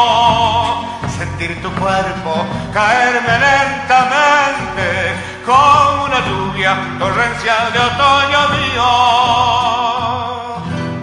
Sentir 1.18 1.60
tu 1.60 1.72
cuerpo 1.72 2.46
caerme 2.72 3.38
lentamente 3.48 5.16
como 5.44 6.04
una 6.04 6.20
lluvia 6.20 6.76
torrencial 7.00 7.72
de 7.72 7.78
otoño 7.80 8.48
mío. 8.56 8.86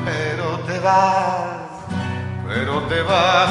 Pero 0.05 0.59
te 0.59 0.79
vas 0.79 1.59
pero 2.47 2.81
te 2.83 3.01
vas, 3.03 3.49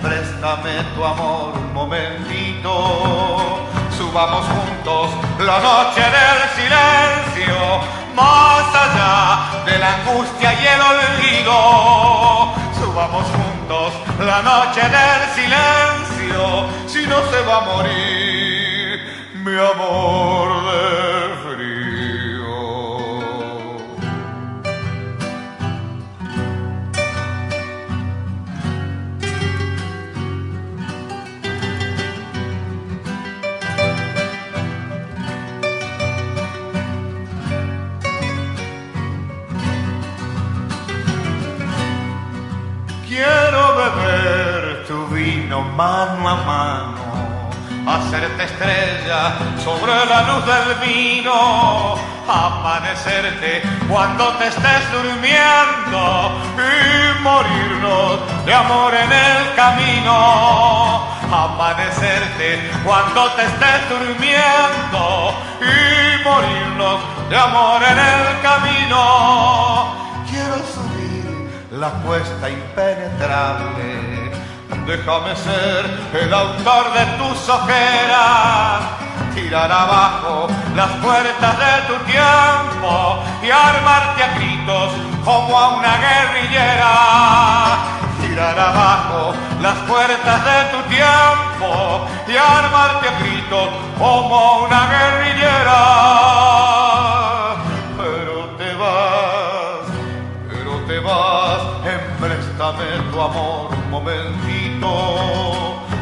préstame 0.00 0.82
tu 0.94 1.04
amor 1.04 1.52
un 1.54 1.74
momentito. 1.74 3.68
Subamos 4.02 4.44
juntos 4.44 5.10
la 5.38 5.60
noche 5.60 6.00
del 6.00 6.40
silencio, 6.56 7.56
más 8.16 8.66
allá 8.74 9.62
de 9.64 9.78
la 9.78 9.94
angustia 9.94 10.52
y 10.52 10.66
el 10.66 10.80
olvido. 10.92 12.52
Subamos 12.74 13.24
juntos 13.24 13.92
la 14.18 14.42
noche 14.42 14.82
del 14.82 15.22
silencio, 15.38 16.66
si 16.88 17.06
no 17.06 17.18
se 17.30 17.42
va 17.42 17.58
a 17.58 17.60
morir 17.60 19.00
mi 19.34 19.56
amor 19.56 21.01
mano 45.60 46.28
a 46.28 46.34
mano, 46.34 47.50
hacerte 47.86 48.44
estrella 48.44 49.34
sobre 49.62 49.92
la 50.06 50.22
luz 50.22 50.46
del 50.46 50.74
vino, 50.88 51.96
amanecerte 52.26 53.62
cuando 53.88 54.28
te 54.38 54.46
estés 54.46 54.92
durmiendo 54.92 56.32
y 56.56 57.22
morirnos 57.22 58.44
de 58.46 58.54
amor 58.54 58.94
en 58.94 59.12
el 59.12 59.54
camino. 59.54 61.12
Amanecerte 61.32 62.70
cuando 62.84 63.30
te 63.32 63.44
estés 63.44 63.88
durmiendo 63.88 65.34
y 65.60 66.22
morirnos 66.22 67.00
de 67.30 67.36
amor 67.36 67.82
en 67.82 67.98
el 67.98 68.40
camino. 68.42 69.94
Quiero 70.28 70.56
subir 70.56 71.50
la 71.70 71.88
cuesta 72.04 72.50
impenetrable. 72.50 74.21
Déjame 74.86 75.36
ser 75.36 75.86
el 76.12 76.34
autor 76.34 76.92
de 76.92 77.06
tus 77.16 77.48
ojeras, 77.48 78.80
tirar 79.32 79.70
abajo 79.70 80.48
las 80.74 80.90
puertas 81.02 81.56
de 81.56 81.82
tu 81.86 81.94
tiempo 82.04 83.22
y 83.42 83.50
armarte 83.50 84.24
a 84.24 84.34
gritos 84.34 84.92
como 85.24 85.56
a 85.56 85.68
una 85.76 85.96
guerrillera. 85.98 86.92
Tirar 88.20 88.58
abajo 88.58 89.34
las 89.60 89.76
puertas 89.88 90.44
de 90.44 90.64
tu 90.72 90.82
tiempo 90.88 92.08
y 92.26 92.36
armarte 92.36 93.08
a 93.08 93.18
gritos 93.20 93.68
como 93.96 94.36
a 94.36 94.62
una 94.62 94.86
guerrillera. 94.88 95.78
Pero 97.98 98.34
te 98.58 98.74
vas 98.74 99.32
pero 100.48 100.72
te 100.86 100.98
vas, 101.00 101.62
empréstame 101.84 102.84
tu 103.10 103.20
amor 103.20 103.70
un 103.72 103.90
momentito. 103.90 104.61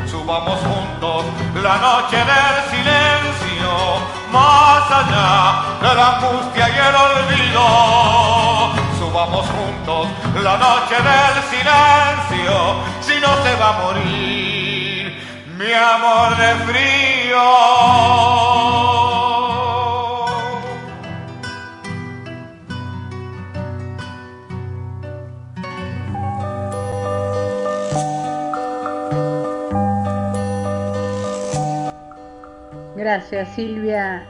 Subamos 0.07 0.59
juntos 0.61 1.25
la 1.63 1.77
noche 1.77 2.17
del 2.17 2.55
silencio, 2.71 3.71
más 4.33 4.91
allá 4.91 5.63
de 5.83 5.95
la 5.95 6.17
angustia 6.17 6.69
y 6.69 6.79
el 6.89 6.95
olvido. 7.09 7.65
Subamos 8.99 9.47
juntos 9.47 10.09
la 10.43 10.57
noche 10.57 10.97
del 10.97 11.35
silencio, 11.53 12.55
si 13.01 13.21
no 13.21 13.43
se 13.45 13.55
va 13.57 13.69
a 13.69 13.73
morir 13.83 14.81
mi 15.59 15.73
amor 15.73 16.37
de 16.37 16.55
frío. 16.67 18.50
Gracias 33.13 33.49
Silvia, 33.57 34.23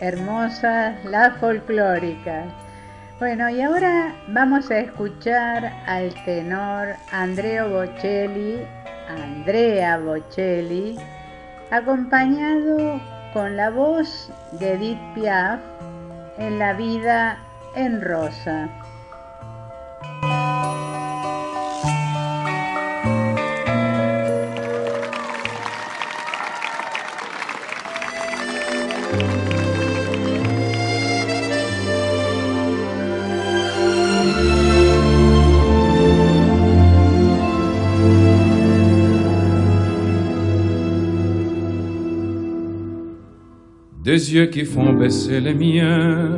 hermosa, 0.00 0.96
la 1.04 1.30
folclórica. 1.38 2.42
Bueno, 3.20 3.48
y 3.48 3.62
ahora 3.62 4.16
vamos 4.26 4.68
a 4.72 4.80
escuchar 4.80 5.72
al 5.86 6.12
tenor 6.24 6.96
Andrea 7.12 7.66
Bocelli, 7.66 8.66
Andrea 9.08 9.96
Bocelli, 9.98 10.98
acompañado 11.70 13.00
con 13.32 13.56
la 13.56 13.70
voz 13.70 14.32
de 14.58 14.72
Edith 14.72 15.14
Piaf 15.14 15.60
en 16.36 16.58
La 16.58 16.72
vida 16.72 17.38
en 17.76 18.02
rosa. 18.02 18.68
Des 44.02 44.34
yeux 44.34 44.46
qui 44.46 44.64
font 44.64 44.92
baisser 44.92 45.40
les 45.40 45.54
miens, 45.54 46.30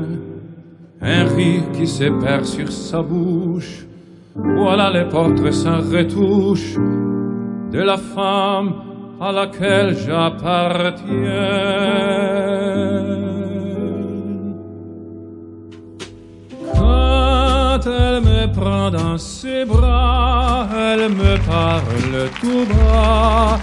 un 1.00 1.24
rire 1.24 1.62
qui 1.72 1.86
se 1.86 2.04
perd 2.20 2.44
sur 2.44 2.70
sa 2.70 3.02
bouche. 3.02 3.86
Voilà 4.34 4.90
les 4.90 5.08
portraits 5.08 5.52
sans 5.52 5.80
retouche 5.80 6.76
de 7.70 7.80
la 7.80 7.96
femme 7.96 8.74
à 9.20 9.30
laquelle 9.30 9.96
j'appartiens. 9.96 11.02
Quand 16.74 17.80
elle 17.86 18.20
me 18.22 18.52
prend 18.52 18.90
dans 18.90 19.18
ses 19.18 19.64
bras, 19.64 20.66
elle 20.74 21.08
me 21.10 21.36
parle 21.46 22.28
tout 22.40 22.66
bas, 22.74 23.58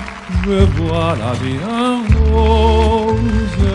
je 0.45 0.65
vois 0.77 1.15
la 1.23 1.33
vie 1.41 1.59
en 1.65 1.97
rose. 2.31 3.67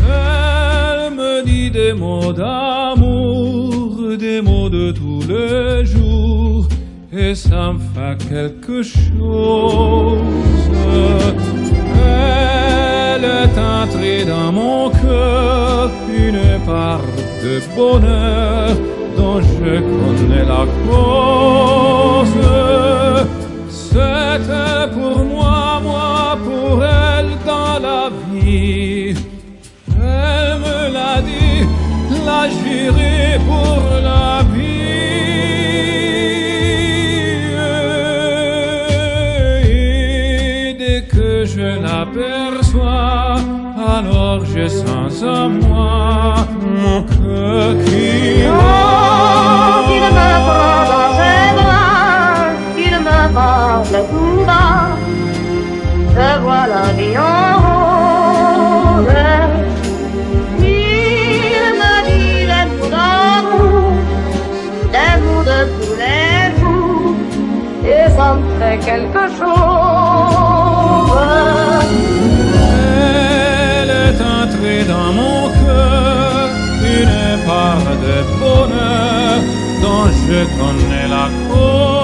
Elle 0.00 1.14
me 1.14 1.44
dit 1.44 1.70
des 1.70 1.92
mots 1.92 2.32
d'amour, 2.32 4.16
des 4.18 4.40
mots 4.40 4.68
de 4.68 4.92
tous 4.92 5.22
les 5.28 5.84
jours, 5.84 6.66
et 7.12 7.34
ça 7.34 7.72
me 7.72 7.78
fait 7.94 8.16
quelque 8.28 8.82
chose. 8.82 10.18
Elle 13.14 13.24
est 13.24 13.58
entrée 13.58 14.24
dans 14.24 14.52
mon 14.52 14.90
cœur, 14.90 15.90
une 16.08 16.64
part 16.64 17.00
de 17.42 17.60
bonheur 17.76 18.76
dont 19.16 19.40
je 19.40 19.80
connais 19.80 20.44
la 20.44 20.64
cause. 20.86 22.38
C'était 23.98 24.92
pour 24.94 25.24
moi, 25.24 25.80
moi 25.82 26.38
pour 26.44 26.84
elle 26.84 27.30
dans 27.44 28.10
vie. 28.32 29.14
Elle 29.90 30.54
me 30.64 30.92
l'a 30.92 31.20
dit, 31.20 31.66
la 32.24 32.48
j'irai 32.48 33.40
pour 33.48 33.82
la 34.08 34.44
vie. 34.52 34.78
Et 39.68 40.76
dès 40.78 41.02
que 41.02 41.44
je 41.44 41.68
l'aperçois, 41.82 43.36
alors 43.96 44.44
je 44.44 44.68
sens 44.68 45.22
en 45.24 45.48
moi 45.48 46.46
mon 46.62 47.02
cœur 47.02 47.84
qui 47.84 48.42
bat. 48.46 49.08
Tout 54.10 54.44
bas. 54.46 54.88
Je 56.14 56.28
vois 56.42 56.66
la 56.74 56.86
vie 56.96 57.16
en 57.16 57.56
rose. 57.64 59.14
Il 60.58 61.64
me 61.80 61.94
dit 62.08 62.40
les 62.52 62.66
mots 62.76 62.90
d'amour, 62.94 63.92
les 64.94 65.14
mots 65.22 65.44
de 65.50 65.60
tous 65.76 65.96
les 66.02 66.38
jours. 66.58 67.16
Et 67.84 68.06
ça 68.16 68.28
me 68.34 68.42
fait 68.58 68.78
quelque 68.78 69.24
chose. 69.38 69.58
Elle 73.80 73.92
est 74.06 74.20
entrée 74.38 74.82
dans 74.94 75.10
mon 75.20 75.40
cœur, 75.60 76.48
une 76.98 77.46
part 77.46 77.88
de 78.04 78.16
bonheur 78.40 79.38
dont 79.82 80.06
je 80.26 80.38
connais 80.58 81.06
la 81.08 81.26
cause. 81.48 81.97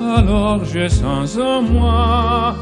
Alors 0.00 0.64
je 0.64 0.88
sens 0.88 1.38
en 1.38 1.62
moi 1.62 2.54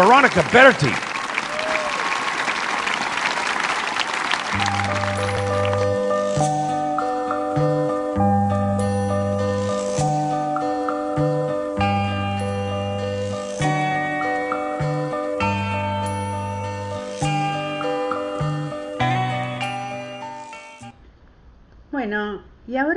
Veronica 0.00 0.42
Berti. 0.50 1.09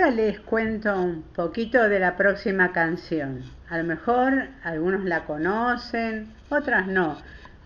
Ahora 0.03 0.15
les 0.15 0.39
cuento 0.41 1.01
un 1.01 1.21
poquito 1.33 1.87
de 1.87 1.97
la 1.97 2.17
próxima 2.17 2.73
canción. 2.73 3.41
A 3.69 3.77
lo 3.77 3.85
mejor 3.85 4.49
algunos 4.63 5.05
la 5.05 5.23
conocen, 5.23 6.27
otras 6.49 6.87
no, 6.87 7.17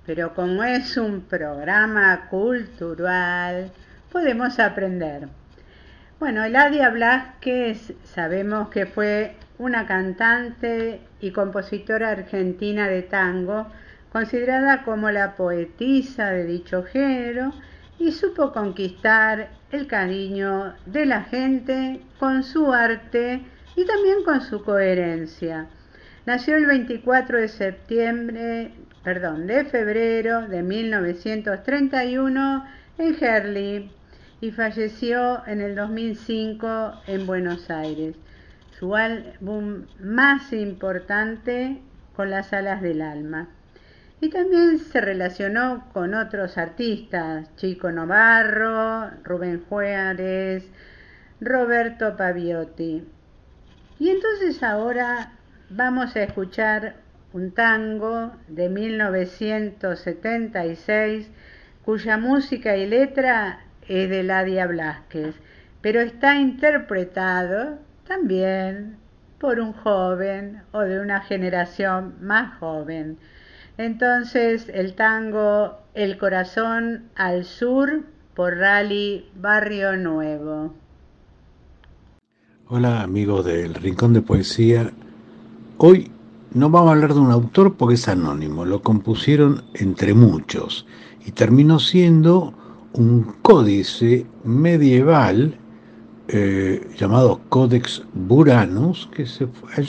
pero 0.05 0.35
como 0.35 0.63
es 0.63 0.97
un 0.97 1.21
programa 1.21 2.27
cultural, 2.29 3.71
podemos 4.11 4.59
aprender. 4.59 5.29
Bueno, 6.19 6.43
Eladia 6.43 6.89
Blasquez 6.89 7.93
sabemos 8.03 8.69
que 8.69 8.85
fue 8.85 9.35
una 9.57 9.88
cantante 9.88 11.01
y 11.19 11.31
compositora 11.31 12.11
argentina 12.11 12.88
de 12.88 13.01
tango, 13.01 13.65
considerada 14.11 14.83
como 14.83 15.09
la 15.09 15.35
poetisa 15.35 16.29
de 16.29 16.45
dicho 16.45 16.83
género, 16.83 17.51
y 17.97 18.11
supo 18.11 18.51
conquistar 18.51 19.57
el 19.72 19.88
cariño 19.88 20.74
de 20.86 21.05
la 21.05 21.24
gente 21.24 22.01
con 22.20 22.43
su 22.43 22.72
arte 22.72 23.41
y 23.76 23.86
también 23.86 24.24
con 24.24 24.41
su 24.41 24.63
coherencia. 24.63 25.68
Nació 26.26 26.57
el 26.57 26.65
24 26.65 27.39
de 27.39 27.47
septiembre, 27.47 28.72
perdón, 29.03 29.47
de 29.47 29.65
febrero 29.65 30.47
de 30.47 30.63
1931 30.63 32.65
en 32.97 33.24
Herli 33.24 33.91
y 34.41 34.51
falleció 34.51 35.45
en 35.47 35.61
el 35.61 35.76
2005 35.76 37.01
en 37.07 37.26
Buenos 37.26 37.70
Aires. 37.70 38.15
Su 38.78 38.95
álbum 38.95 39.86
más 39.99 40.53
importante 40.53 41.82
con 42.15 42.30
las 42.30 42.53
alas 42.53 42.82
del 42.82 43.01
alma. 43.01 43.47
Y 44.20 44.30
también 44.30 44.80
se 44.80 44.99
relacionó 44.99 45.88
con 45.93 46.15
otros 46.15 46.57
artistas, 46.57 47.55
Chico 47.55 47.91
Novarro, 47.91 49.11
Rubén 49.24 49.63
Juárez, 49.70 50.68
Roberto 51.39 52.18
Paviotti. 52.18 53.07
Y 53.99 54.09
entonces 54.09 54.63
ahora 54.63 55.34
vamos 55.70 56.15
a 56.15 56.24
escuchar 56.24 56.95
un 57.34 57.51
tango 57.51 58.32
de 58.47 58.70
1976 58.70 61.30
cuya 61.86 62.18
música 62.18 62.76
y 62.76 62.88
letra 62.88 63.59
es 63.88 64.09
de 64.09 64.24
Ladia 64.24 64.65
Blasquez, 64.65 65.36
pero 65.82 66.01
está 66.01 66.38
interpretado 66.38 67.78
también 68.07 68.97
por 69.39 69.59
un 69.59 69.74
joven 69.74 70.63
o 70.72 70.80
de 70.82 70.99
una 70.99 71.22
generación 71.22 72.15
más 72.22 72.57
joven. 72.57 73.20
Entonces 73.78 74.69
el 74.73 74.95
tango 74.95 75.78
El 75.93 76.17
corazón 76.17 77.03
al 77.15 77.45
sur 77.45 78.03
por 78.36 78.57
Rally 78.57 79.25
Barrio 79.39 79.95
Nuevo. 79.97 80.73
Hola 82.69 83.03
amigos 83.03 83.45
del 83.45 83.75
Rincón 83.75 84.13
de 84.13 84.21
Poesía. 84.21 84.91
Hoy 85.78 86.11
no 86.53 86.71
vamos 86.71 86.89
a 86.89 86.93
hablar 86.93 87.13
de 87.13 87.19
un 87.19 87.32
autor 87.32 87.75
porque 87.75 87.95
es 87.95 88.07
anónimo, 88.07 88.65
lo 88.65 88.82
compusieron 88.82 89.63
entre 89.75 90.15
muchos 90.15 90.88
y 91.25 91.32
terminó 91.32 91.80
siendo 91.80 92.53
un 92.93 93.36
códice 93.43 94.25
medieval 94.43 95.55
eh, 96.30 96.89
llamado 96.97 97.39
Codex 97.47 98.03
Buranus, 98.13 99.09
que 99.15 99.25
se, 99.25 99.47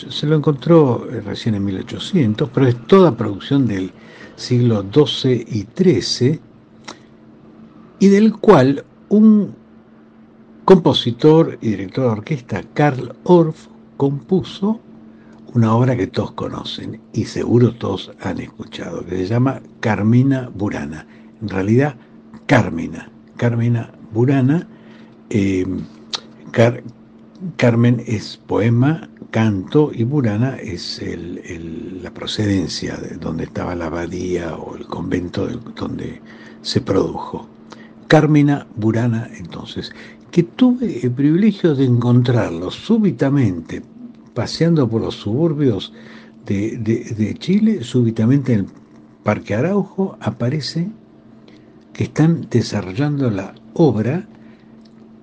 se, 0.08 0.26
lo 0.26 0.36
encontró 0.36 1.04
recién 1.24 1.56
en 1.56 1.64
1800, 1.64 2.48
pero 2.50 2.66
es 2.68 2.86
toda 2.86 3.16
producción 3.16 3.66
del 3.66 3.92
siglo 4.36 4.84
XII 4.92 5.44
y 5.48 5.66
XIII, 5.76 6.40
y 7.98 8.08
del 8.08 8.36
cual 8.36 8.84
un 9.08 9.54
compositor 10.64 11.58
y 11.60 11.70
director 11.70 12.04
de 12.04 12.10
orquesta, 12.10 12.62
Karl 12.72 13.16
Orff, 13.24 13.66
compuso 13.96 14.80
una 15.54 15.74
obra 15.74 15.96
que 15.96 16.06
todos 16.06 16.32
conocen 16.32 17.00
y 17.12 17.24
seguro 17.24 17.74
todos 17.74 18.12
han 18.20 18.38
escuchado, 18.38 19.04
que 19.04 19.16
se 19.16 19.26
llama 19.26 19.60
Carmina 19.80 20.50
Burana. 20.54 21.04
En 21.42 21.48
realidad, 21.48 21.96
Carmina, 22.46 23.10
Carmina 23.36 23.92
Burana. 24.12 24.68
Eh, 25.30 25.66
Car 26.52 26.82
Carmen 27.56 28.02
es 28.04 28.36
poema, 28.36 29.08
canto 29.30 29.92
y 29.94 30.02
Burana 30.02 30.56
es 30.56 31.00
la 32.02 32.12
procedencia 32.12 32.96
de 32.96 33.16
donde 33.16 33.44
estaba 33.44 33.76
la 33.76 33.86
abadía 33.86 34.56
o 34.56 34.76
el 34.76 34.86
convento 34.86 35.46
de, 35.46 35.56
donde 35.76 36.20
se 36.62 36.80
produjo. 36.80 37.48
Carmina 38.08 38.66
Burana, 38.74 39.30
entonces, 39.36 39.92
que 40.32 40.42
tuve 40.42 40.98
el 41.04 41.12
privilegio 41.12 41.76
de 41.76 41.84
encontrarlo 41.84 42.72
súbitamente, 42.72 43.82
paseando 44.34 44.88
por 44.88 45.02
los 45.02 45.14
suburbios 45.14 45.92
de, 46.44 46.76
de 46.78 47.34
Chile, 47.34 47.84
súbitamente 47.84 48.54
en 48.54 48.60
el 48.60 48.66
Parque 49.22 49.54
Araujo 49.54 50.16
aparece 50.20 50.88
que 51.92 52.04
están 52.04 52.48
desarrollando 52.50 53.30
la 53.30 53.54
obra 53.74 54.26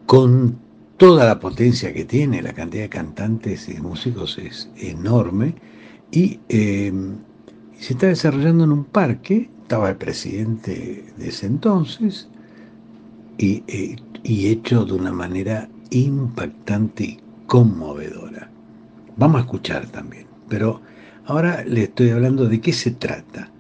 con 0.05 0.64
toda 0.98 1.26
la 1.26 1.39
potencia 1.39 1.93
que 1.93 2.06
tiene, 2.06 2.41
la 2.41 2.54
cantidad 2.54 2.84
de 2.84 2.89
cantantes 2.89 3.70
y 3.70 3.80
músicos 3.82 4.38
es 4.38 4.70
enorme, 4.78 5.56
y 6.12 6.39
se 6.48 7.93
está 7.93 8.08
desarrollando 8.08 8.64
en 8.64 8.72
un 8.72 8.86
parque, 8.86 9.50
estaba 9.62 9.89
el 9.89 9.98
presidente 9.98 11.06
de 11.18 11.28
ese 11.28 11.48
entonces, 11.48 12.30
y, 13.38 13.64
y 14.24 14.48
hecho 14.48 14.86
de 14.86 14.93
una 14.93 15.12
manera 15.12 15.68
impactante 15.89 17.04
y 17.04 17.20
conmovedora. 17.48 18.50
Vamos 19.18 19.38
a 19.38 19.46
escuchar 19.46 19.88
también, 19.88 20.28
pero 20.50 20.82
ahora 21.26 21.64
le 21.66 21.84
estoy 21.84 22.10
hablando 22.12 22.48
de 22.48 22.62
qué 22.62 22.74
se 22.74 22.91
trata. 22.91 23.52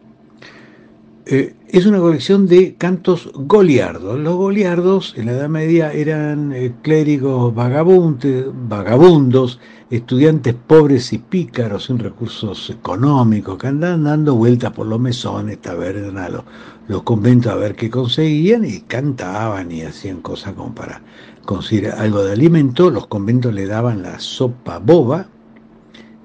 Eh, 1.25 1.55
es 1.75 1.85
una 1.85 1.99
colección 1.99 2.47
de 2.47 2.75
cantos 2.75 3.29
goliardos. 3.33 4.17
Los 4.17 4.37
goliardos 4.37 5.13
en 5.17 5.25
la 5.25 5.33
Edad 5.33 5.49
Media 5.49 5.91
eran 5.91 6.53
eh, 6.53 6.73
clérigos 6.81 7.53
vagabundos, 7.53 9.59
estudiantes 9.89 10.53
pobres 10.53 11.11
y 11.11 11.17
pícaros 11.17 11.87
sin 11.87 11.99
recursos 11.99 12.69
económicos, 12.69 13.57
que 13.57 13.67
andaban 13.67 14.05
dando 14.05 14.35
vueltas 14.35 14.71
por 14.71 14.87
los 14.87 15.01
mesones, 15.01 15.59
tabernas, 15.59 16.31
los, 16.31 16.43
los 16.87 17.03
conventos 17.03 17.51
a 17.51 17.55
ver 17.55 17.75
qué 17.75 17.89
conseguían 17.89 18.63
y 18.63 18.79
cantaban 18.79 19.69
y 19.69 19.81
hacían 19.81 20.21
cosas 20.21 20.53
como 20.53 20.73
para 20.73 21.01
conseguir 21.43 21.89
algo 21.89 22.23
de 22.23 22.31
alimento. 22.31 22.89
Los 22.89 23.07
conventos 23.07 23.53
le 23.53 23.65
daban 23.65 24.01
la 24.01 24.17
sopa 24.19 24.79
boba, 24.79 25.27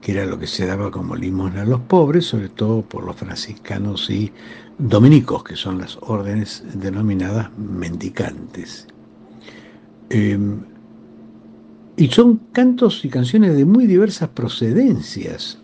que 0.00 0.12
era 0.12 0.24
lo 0.24 0.38
que 0.38 0.46
se 0.46 0.66
daba 0.66 0.90
como 0.90 1.14
limosna 1.14 1.62
a 1.62 1.66
los 1.66 1.80
pobres, 1.80 2.26
sobre 2.26 2.48
todo 2.48 2.82
por 2.82 3.04
los 3.04 3.16
franciscanos 3.16 4.08
y 4.08 4.32
dominicos, 4.78 5.44
que 5.44 5.56
son 5.56 5.78
las 5.78 5.98
órdenes 6.00 6.64
denominadas 6.74 7.50
mendicantes. 7.58 8.86
Em, 10.08 10.62
y 11.96 12.08
son 12.08 12.40
cantos 12.52 13.04
y 13.04 13.08
canciones 13.10 13.54
de 13.56 13.64
muy 13.66 13.86
diversas 13.86 14.30
procedencias. 14.30 15.58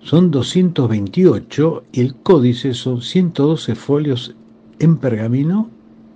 Son 0.00 0.30
228 0.30 1.84
y 1.92 2.00
el 2.00 2.14
códice 2.16 2.72
son 2.74 3.02
112 3.02 3.74
folios 3.74 4.34
en 4.78 4.96
pergamino 4.96 5.70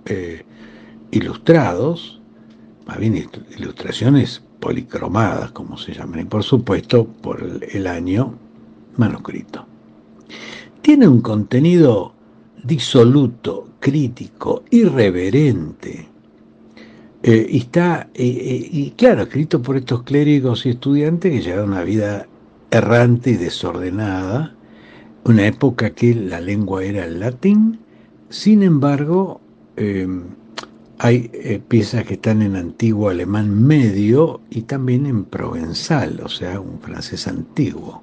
eh, 0.05 0.43
ilustrados, 1.11 2.19
más 2.85 2.97
bien 2.97 3.29
ilustraciones 3.57 4.41
policromadas, 4.59 5.51
como 5.51 5.77
se 5.77 5.93
llaman, 5.93 6.21
y 6.21 6.25
por 6.25 6.43
supuesto 6.43 7.05
por 7.05 7.41
el, 7.41 7.87
año 7.87 8.33
manuscrito. 8.97 9.65
Tiene 10.81 11.07
un 11.07 11.21
contenido 11.21 12.13
disoluto, 12.63 13.69
crítico, 13.79 14.63
irreverente. 14.71 16.07
Eh, 17.23 17.47
y 17.49 17.57
está, 17.57 18.09
eh, 18.13 18.25
eh, 18.25 18.69
y 18.71 18.91
claro, 18.91 19.23
escrito 19.23 19.61
por 19.61 19.77
estos 19.77 20.03
clérigos 20.03 20.65
y 20.65 20.69
estudiantes 20.69 21.31
que 21.31 21.41
llevaron 21.41 21.71
una 21.71 21.83
vida 21.83 22.27
errante 22.71 23.31
y 23.31 23.37
desordenada, 23.37 24.55
una 25.23 25.47
época 25.47 25.91
que 25.91 26.13
la 26.13 26.39
lengua 26.39 26.83
era 26.83 27.05
el 27.05 27.19
latín, 27.19 27.79
sin 28.29 28.63
embargo, 28.63 29.41
hay 30.99 31.29
eh, 31.33 31.61
piezas 31.65 32.05
que 32.05 32.15
están 32.15 32.41
en 32.41 32.55
antiguo 32.55 33.09
alemán 33.09 33.65
medio 33.65 34.41
y 34.49 34.63
también 34.63 35.05
en 35.05 35.25
provenzal, 35.25 36.19
o 36.23 36.29
sea, 36.29 36.59
un 36.59 36.79
francés 36.79 37.27
antiguo. 37.27 38.01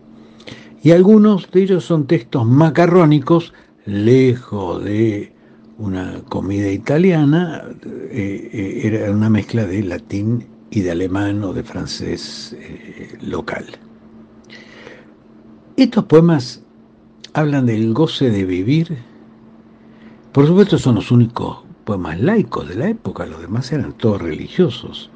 Y 0.82 0.92
algunos 0.92 1.50
de 1.50 1.62
ellos 1.62 1.84
son 1.84 2.06
textos 2.06 2.46
macarrónicos, 2.46 3.52
lejos 3.86 4.84
de 4.84 5.32
una 5.78 6.20
comida 6.28 6.70
italiana, 6.70 7.64
eh, 7.84 8.50
eh, 8.52 8.80
era 8.84 9.10
una 9.10 9.28
mezcla 9.28 9.66
de 9.66 9.82
latín 9.82 10.46
y 10.70 10.80
de 10.80 10.92
alemán 10.92 11.42
o 11.42 11.52
de 11.52 11.64
francés 11.64 12.56
local. 13.20 13.66
Estos 15.76 16.04
poemas 16.04 16.62
hablan 17.32 17.66
del 17.66 17.92
goce 17.92 18.30
de 18.30 18.44
vivir. 18.44 18.96
Por 20.32 20.46
supuesto 20.46 20.78
son 20.78 20.96
los 20.96 21.10
únicos 21.10 21.63
poemas 21.84 22.20
laicos 22.20 22.68
de 22.68 22.74
la 22.74 22.88
época, 22.88 23.26
los 23.26 23.40
demás 23.40 23.72
eran 23.72 23.92
todos 23.92 24.20
religiosos. 24.20 25.10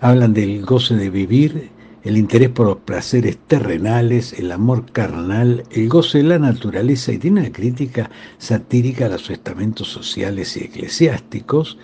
Hablan 0.00 0.32
del 0.32 0.64
goce 0.64 0.94
de 0.94 1.10
vivir, 1.10 1.70
el 2.04 2.16
interés 2.16 2.50
por 2.50 2.66
los 2.66 2.76
placeres 2.78 3.36
terrenales, 3.48 4.32
el 4.38 4.52
amor 4.52 4.90
carnal, 4.92 5.64
el 5.70 5.88
goce 5.88 6.18
de 6.18 6.24
la 6.24 6.38
naturaleza 6.38 7.12
y 7.12 7.18
tiene 7.18 7.40
una 7.40 7.52
crítica 7.52 8.10
satírica 8.38 9.06
a 9.06 9.10
los 9.10 9.28
estamentos 9.28 9.88
sociales 9.88 10.56
y 10.56 10.64
eclesiásticos, 10.64 11.76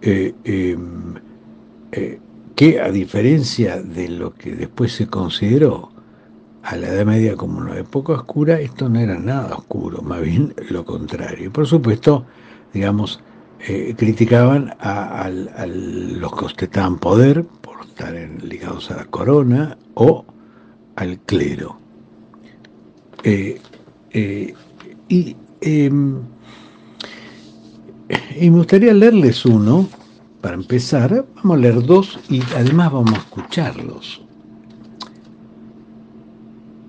eh, 0.00 0.34
em, 0.44 1.14
eh, 1.92 2.18
que 2.54 2.80
a 2.80 2.90
diferencia 2.90 3.82
de 3.82 4.08
lo 4.08 4.34
que 4.34 4.54
después 4.54 4.92
se 4.92 5.06
consideró 5.06 5.90
a 6.62 6.76
la 6.76 6.88
Edad 6.88 7.04
Media 7.04 7.36
como 7.36 7.58
una 7.58 7.76
época 7.78 8.12
oscura, 8.12 8.60
esto 8.60 8.88
no 8.88 9.00
era 9.00 9.18
nada 9.18 9.56
oscuro, 9.56 10.00
más 10.02 10.22
bien 10.22 10.54
lo 10.70 10.84
contrario. 10.84 11.52
Por 11.52 11.66
supuesto, 11.66 12.24
digamos, 12.72 13.20
eh, 13.64 13.94
criticaban 13.96 14.74
a, 14.80 15.30
los 15.30 16.34
que 16.34 16.44
ostentaban 16.46 16.98
poder 16.98 17.44
por 17.44 17.80
estar 17.86 18.12
ligados 18.42 18.90
a 18.90 18.96
la 18.96 19.04
corona 19.04 19.78
o 19.94 20.24
al 20.96 21.18
clero. 21.20 21.78
Eh, 23.22 23.60
eh, 24.10 24.52
y, 25.08 25.36
em, 25.60 26.22
y 28.40 28.50
me 28.50 28.56
gustaría 28.56 28.92
leerles 28.94 29.46
uno, 29.46 29.88
para 30.40 30.56
empezar, 30.56 31.24
vamos 31.36 31.56
a 31.56 31.60
leer 31.60 31.86
dos 31.86 32.18
y 32.28 32.42
además 32.56 32.92
vamos 32.92 33.14
a 33.14 33.18
escucharlos. 33.18 34.22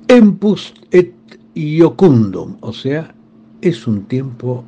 Empus 0.07 0.74
et 0.89 1.13
iocundum, 1.53 2.57
o 2.61 2.74
sea, 2.74 3.13
es 3.61 3.86
un 3.86 4.05
tiempo 4.05 4.65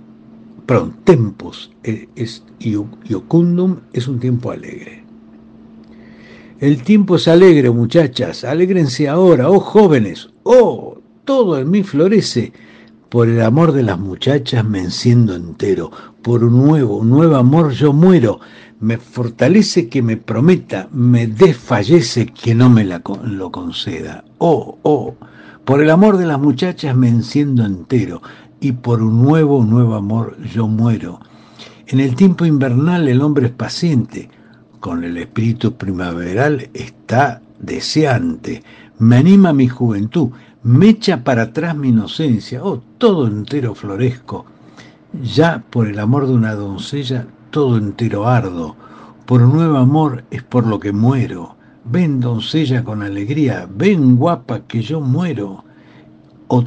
perdón, 0.65 0.95
tempus 1.03 1.71
e, 1.83 2.09
es, 2.15 2.43
iocundum 2.59 3.77
es 3.93 4.07
un 4.07 4.19
tiempo 4.19 4.51
alegre. 4.51 5.03
El 6.59 6.83
tiempo 6.83 7.17
es 7.17 7.27
alegre, 7.27 7.69
muchachas, 7.69 8.43
alégrense 8.43 9.09
ahora, 9.09 9.49
oh 9.49 9.59
jóvenes, 9.59 10.29
oh, 10.43 10.99
todo 11.25 11.59
en 11.59 11.69
mí 11.69 11.83
florece. 11.83 12.53
Por 13.09 13.29
el 13.29 13.41
amor 13.41 13.71
de 13.71 13.83
las 13.83 13.99
muchachas 13.99 14.65
me 14.65 14.79
enciendo 14.79 15.35
entero, 15.35 15.91
por 16.21 16.43
un 16.43 16.57
nuevo, 16.57 16.97
un 16.97 17.09
nuevo 17.09 17.35
amor 17.35 17.71
yo 17.71 17.93
muero, 17.93 18.39
me 18.79 18.97
fortalece 18.97 19.89
que 19.89 20.01
me 20.01 20.17
prometa, 20.17 20.89
me 20.91 21.27
desfallece 21.27 22.27
que 22.27 22.55
no 22.55 22.69
me 22.69 22.83
lo 22.83 23.51
conceda. 23.51 24.23
Oh, 24.37 24.79
oh, 24.83 25.15
por 25.65 25.81
el 25.81 25.89
amor 25.89 26.17
de 26.17 26.25
las 26.25 26.39
muchachas 26.39 26.95
me 26.95 27.09
enciendo 27.09 27.65
entero, 27.65 28.21
y 28.59 28.71
por 28.71 29.01
un 29.01 29.21
nuevo, 29.21 29.63
nuevo 29.63 29.95
amor 29.95 30.37
yo 30.43 30.67
muero. 30.67 31.19
En 31.87 31.99
el 31.99 32.15
tiempo 32.15 32.45
invernal 32.45 33.07
el 33.07 33.21
hombre 33.21 33.47
es 33.47 33.51
paciente, 33.51 34.29
con 34.79 35.03
el 35.03 35.17
espíritu 35.17 35.73
primaveral 35.73 36.69
está 36.73 37.41
deseante, 37.59 38.63
me 38.99 39.17
anima 39.17 39.53
mi 39.53 39.67
juventud, 39.67 40.29
me 40.63 40.89
echa 40.89 41.23
para 41.23 41.43
atrás 41.43 41.75
mi 41.75 41.89
inocencia, 41.89 42.63
oh, 42.63 42.81
todo 42.97 43.27
entero 43.27 43.75
florezco, 43.75 44.45
ya 45.21 45.63
por 45.69 45.87
el 45.87 45.99
amor 45.99 46.27
de 46.27 46.33
una 46.33 46.55
doncella 46.55 47.27
todo 47.51 47.77
entero 47.77 48.27
ardo, 48.27 48.75
por 49.25 49.41
un 49.41 49.53
nuevo 49.53 49.77
amor 49.77 50.23
es 50.29 50.43
por 50.43 50.67
lo 50.67 50.79
que 50.79 50.91
muero, 50.91 51.55
ven 51.85 52.19
doncella 52.19 52.83
con 52.83 53.01
alegría, 53.01 53.67
ven 53.73 54.17
guapa 54.17 54.61
que 54.67 54.81
yo 54.81 54.99
muero, 54.99 55.63
oh, 56.47 56.65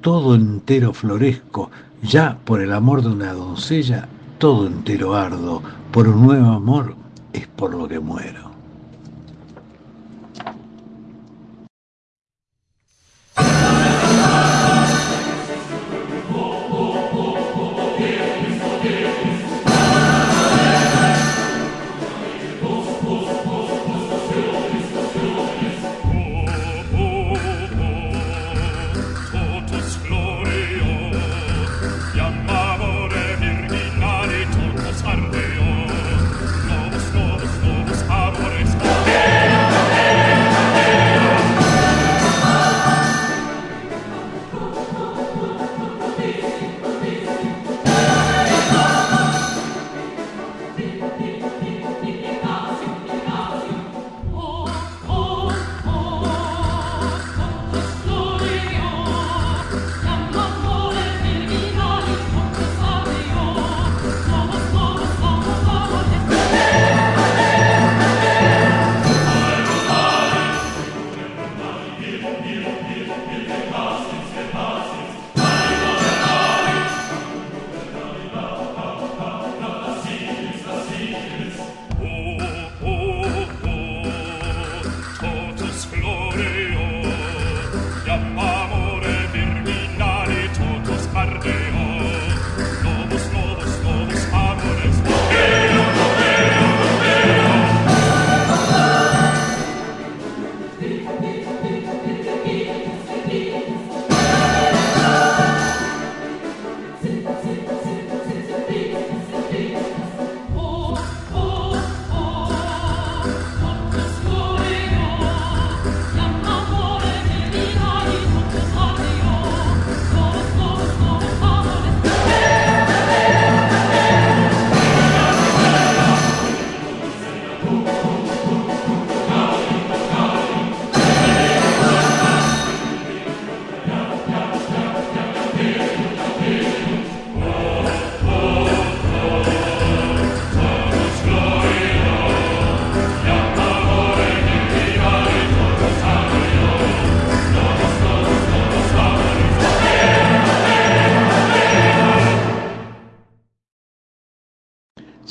todo 0.00 0.34
entero 0.34 0.92
florezco, 0.92 1.70
ya 2.02 2.38
por 2.44 2.60
el 2.60 2.72
amor 2.72 3.02
de 3.02 3.08
una 3.08 3.32
doncella, 3.32 4.08
todo 4.38 4.66
entero 4.66 5.14
ardo, 5.14 5.62
por 5.92 6.08
un 6.08 6.26
nuevo 6.26 6.50
amor 6.50 6.94
es 7.32 7.46
por 7.46 7.74
lo 7.74 7.86
que 7.86 8.00
muero. 8.00 8.49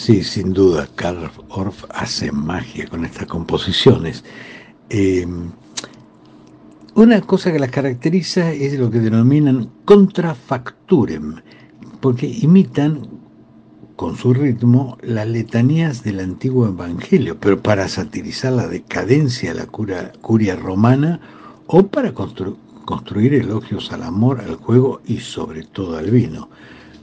Sí, 0.10 0.24
sin 0.24 0.54
duda, 0.54 0.90
Karl 0.96 1.30
Orff 1.50 1.86
hace 1.92 2.32
magia 2.32 2.88
con 2.88 3.06
estas 3.06 3.28
composiciones. 3.28 4.24
Eh, 4.90 5.28
una 6.96 7.22
cosa 7.22 7.52
que 7.52 7.60
las 7.60 7.70
caracteriza 7.70 8.52
es 8.52 8.74
lo 8.80 8.90
que 8.90 9.02
denominan 9.02 9.70
contrafacturem, 9.86 11.36
porque 12.02 12.26
imitan 12.26 13.08
con 13.98 14.18
su 14.18 14.34
ritmo 14.34 14.98
las 15.04 15.28
letanías 15.28 16.04
del 16.04 16.22
antiguo 16.22 16.66
evangelio, 16.66 17.40
pero 17.40 17.62
para 17.62 17.88
satirizar 17.88 18.54
la 18.54 18.68
decadencia 18.68 19.54
de 19.54 19.60
la 19.60 19.68
curia 19.68 20.56
romana 20.56 21.20
o 21.68 21.86
para 21.86 22.16
construir 22.16 23.36
elogios 23.36 23.92
al 23.92 24.02
amor, 24.02 24.42
al 24.42 24.56
juego 24.56 25.02
y 25.06 25.20
sobre 25.20 25.66
todo 25.66 25.98
al 25.98 26.10
vino. 26.10 26.50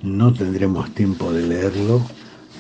No 0.03 0.33
tendremos 0.33 0.93
tiempo 0.93 1.33
de 1.33 1.47
leerlo, 1.47 2.03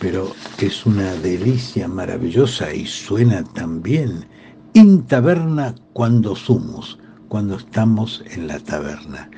pero 0.00 0.32
es 0.58 0.86
una 0.86 1.12
delicia 1.14 1.88
maravillosa 1.88 2.72
y 2.72 2.86
suena 2.86 3.42
también 3.44 4.26
in 4.74 5.02
taberna 5.06 5.74
cuando 5.92 6.36
sumos 6.36 6.98
cuando 7.28 7.56
estamos 7.56 8.22
en 8.30 8.48
la 8.48 8.58
taberna. 8.60 9.28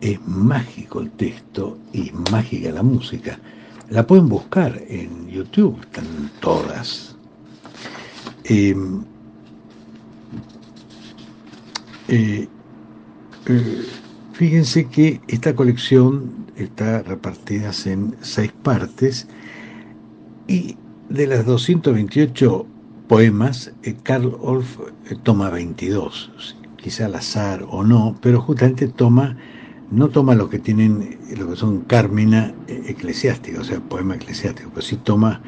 Es 0.00 0.20
mágico 0.26 1.00
el 1.00 1.10
texto 1.12 1.78
y 1.92 2.10
mágica 2.30 2.70
la 2.70 2.82
música. 2.82 3.38
La 3.88 4.06
pueden 4.06 4.28
buscar 4.28 4.82
en 4.88 5.28
YouTube, 5.28 5.80
están 5.80 6.30
todas. 6.40 7.16
Em, 8.44 9.04
eh, 12.08 12.48
eh, 13.46 13.86
fíjense 14.32 14.86
que 14.86 15.20
esta 15.28 15.54
colección 15.54 16.46
está 16.56 17.02
repartida 17.02 17.70
en 17.84 18.16
seis 18.20 18.52
partes 18.62 19.28
y 20.48 20.76
de 21.08 21.26
las 21.26 21.46
228 21.46 22.66
poemas, 23.08 23.72
eh, 23.82 23.94
Karl 24.02 24.36
Orff 24.40 24.78
toma 25.22 25.50
22 25.50 26.30
quizá 26.86 27.06
al 27.06 27.16
azar 27.16 27.66
o 27.68 27.82
no, 27.82 28.16
pero 28.20 28.40
justamente 28.40 28.86
toma, 28.86 29.36
no 29.90 30.08
toma 30.08 30.36
lo 30.36 30.48
que 30.48 30.60
tienen, 30.60 31.18
lo 31.36 31.50
que 31.50 31.56
son 31.56 31.80
Carmina 31.80 32.54
eh, 32.68 32.80
eclesiástica, 32.86 33.60
o 33.60 33.64
sea, 33.64 33.80
poema 33.80 34.14
eclesiástico, 34.14 34.70
pero 34.72 34.86
sí 34.86 34.96
toma 35.02 35.42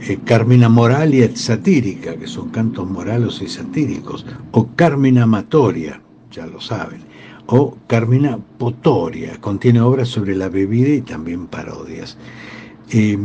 eh, 0.00 0.16
Carmina 0.24 0.68
moral 0.68 1.12
y 1.12 1.26
satírica, 1.36 2.14
que 2.14 2.28
son 2.28 2.50
cantos 2.50 2.88
morales 2.88 3.42
y 3.42 3.48
satíricos, 3.48 4.24
o 4.52 4.68
Carmina 4.76 5.24
amatoria, 5.24 6.00
ya 6.30 6.46
lo 6.46 6.60
saben, 6.60 7.00
o 7.46 7.76
Carmina 7.88 8.38
potoria, 8.56 9.40
contiene 9.40 9.80
obras 9.80 10.06
sobre 10.08 10.36
la 10.36 10.48
bebida 10.48 10.90
y 10.90 11.00
también 11.00 11.48
parodias. 11.48 12.16
Eh, 12.90 13.18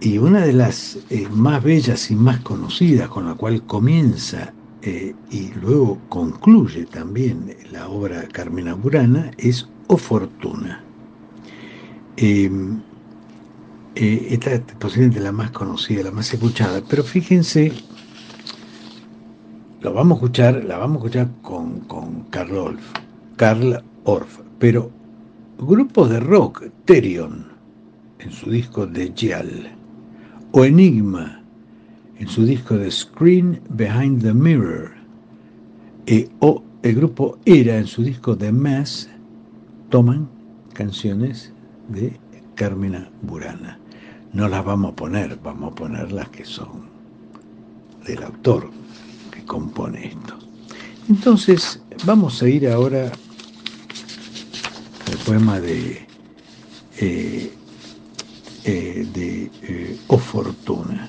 y 0.00 0.18
una 0.18 0.40
de 0.40 0.52
las 0.52 0.98
más 1.30 1.62
bellas 1.62 2.10
y 2.10 2.14
más 2.14 2.40
conocidas, 2.40 3.08
con 3.08 3.26
la 3.26 3.34
cual 3.34 3.62
comienza 3.62 4.52
eh, 4.88 5.14
y 5.32 5.50
luego 5.54 5.98
concluye 6.08 6.86
también 6.86 7.56
la 7.72 7.88
obra 7.88 8.28
Carmena 8.28 8.74
Burana, 8.74 9.32
es 9.36 9.68
O 9.88 9.96
Fortuna. 9.96 10.80
Em, 12.16 12.80
eh, 13.96 14.28
esta 14.30 14.52
es 14.52 14.60
posiblemente 14.78 15.18
la 15.18 15.32
más 15.32 15.50
conocida, 15.50 16.04
la 16.04 16.12
más 16.12 16.32
escuchada, 16.32 16.82
pero 16.88 17.02
fíjense, 17.02 17.72
lo 19.80 19.92
vamos 19.92 20.16
a 20.16 20.18
escuchar, 20.18 20.64
la 20.64 20.78
vamos 20.78 20.96
a 20.96 20.98
escuchar 20.98 21.28
con, 21.42 21.80
con 21.80 22.22
Karl 22.30 22.56
Orff, 22.56 22.92
Karl 23.36 23.82
Orff, 24.04 24.38
pero 24.60 24.90
grupos 25.58 26.10
de 26.10 26.20
rock, 26.20 26.64
Terion, 26.84 27.46
en 28.20 28.30
su 28.30 28.50
disco 28.50 28.86
de 28.86 29.12
Gial, 29.16 29.75
o 30.56 30.64
Enigma, 30.64 31.42
en 32.18 32.28
su 32.28 32.46
disco 32.46 32.78
de 32.78 32.90
Screen 32.90 33.60
Behind 33.68 34.22
the 34.22 34.32
Mirror, 34.32 34.90
e, 36.06 36.30
o 36.40 36.62
el 36.82 36.94
grupo 36.94 37.38
Era 37.44 37.76
en 37.76 37.86
su 37.86 38.02
disco 38.02 38.34
de 38.34 38.50
Mass, 38.52 39.06
toman 39.90 40.26
canciones 40.72 41.52
de 41.88 42.18
Carmena 42.54 43.10
Burana. 43.20 43.78
No 44.32 44.48
las 44.48 44.64
vamos 44.64 44.92
a 44.92 44.96
poner, 44.96 45.38
vamos 45.44 45.72
a 45.72 45.74
poner 45.74 46.10
las 46.10 46.30
que 46.30 46.46
son 46.46 46.88
del 48.06 48.22
autor 48.22 48.70
que 49.30 49.44
compone 49.44 50.06
esto. 50.06 50.38
Entonces, 51.10 51.82
vamos 52.06 52.42
a 52.42 52.48
ir 52.48 52.66
ahora 52.66 53.12
al 55.06 55.18
poema 55.26 55.60
de, 55.60 56.06
eh, 56.96 57.52
eh, 58.68 59.06
de 59.14 59.50
eh, 59.62 59.96
O 60.08 60.18
Fortuna. 60.18 61.08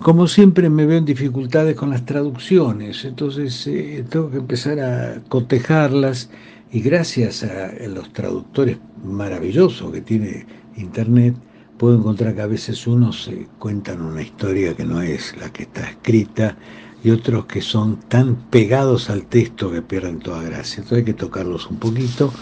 Como 0.00 0.26
siempre 0.26 0.70
me 0.70 0.86
veo 0.86 0.96
en 0.96 1.04
dificultades 1.04 1.76
con 1.76 1.90
las 1.90 2.06
traducciones, 2.06 3.04
entonces 3.04 3.66
eh, 3.66 4.02
tengo 4.08 4.30
que 4.30 4.38
empezar 4.38 4.80
a 4.80 5.20
cotejarlas 5.28 6.30
y 6.72 6.80
gracias 6.80 7.44
a, 7.44 7.74
los 7.88 8.10
traductores 8.14 8.78
maravillosos 9.04 9.92
que 9.92 10.00
tiene 10.00 10.46
Internet, 10.76 11.34
puedo 11.76 11.98
encontrar 11.98 12.34
que 12.34 12.40
a 12.40 12.46
veces 12.46 12.86
unos 12.86 13.24
se 13.24 13.46
cuentan 13.58 14.00
una 14.00 14.22
historia 14.22 14.74
que 14.74 14.86
no 14.86 15.02
es 15.02 15.36
la 15.36 15.52
que 15.52 15.64
está 15.64 15.90
escrita 15.90 16.56
y 17.02 17.10
otros 17.10 17.44
que 17.44 17.60
son 17.60 18.00
tan 18.08 18.36
pegados 18.48 19.10
al 19.10 19.26
texto 19.26 19.70
que 19.70 19.82
pierden 19.82 20.20
toda 20.20 20.42
gracia. 20.42 20.78
Entonces 20.78 20.98
hay 20.98 21.04
que 21.04 21.12
tocarlos 21.12 21.70
un 21.70 21.76
poquito, 21.76 22.32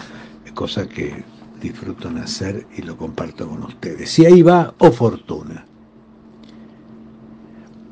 cosa 0.53 0.87
que 0.87 1.32
disfruto 1.63 2.09
en 2.09 2.19
hacer 2.19 2.67
y 2.77 2.83
lo 2.83 2.95
comparto 2.95 3.49
con 3.49 3.63
ustedes. 3.63 4.19
Y 4.19 4.25
ahí 4.25 4.41
va, 4.41 4.75
o 4.77 4.91
fortuna 4.91 5.65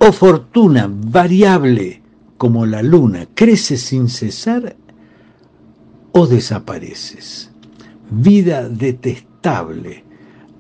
o 0.03 0.11
fortuna 0.11 0.89
variable 0.91 2.01
como 2.39 2.65
la 2.65 2.81
luna, 2.81 3.27
crece 3.35 3.77
sin 3.77 4.09
cesar 4.09 4.75
o 6.11 6.25
desapareces. 6.25 7.51
Vida 8.09 8.67
detestable, 8.67 10.03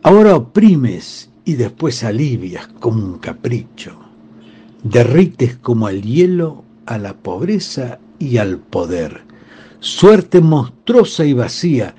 ahora 0.03 0.35
oprimes 0.35 1.31
y 1.43 1.53
después 1.53 2.03
alivias 2.03 2.67
como 2.79 3.03
un 3.03 3.17
capricho. 3.17 3.97
Derrites 4.83 5.55
como 5.55 5.89
el 5.89 6.03
hielo 6.03 6.63
a 6.85 6.99
la 6.99 7.15
pobreza 7.15 7.97
y 8.19 8.37
al 8.37 8.59
poder. 8.59 9.21
Suerte 9.79 10.39
monstruosa 10.39 11.25
y 11.25 11.33
vacía, 11.33 11.95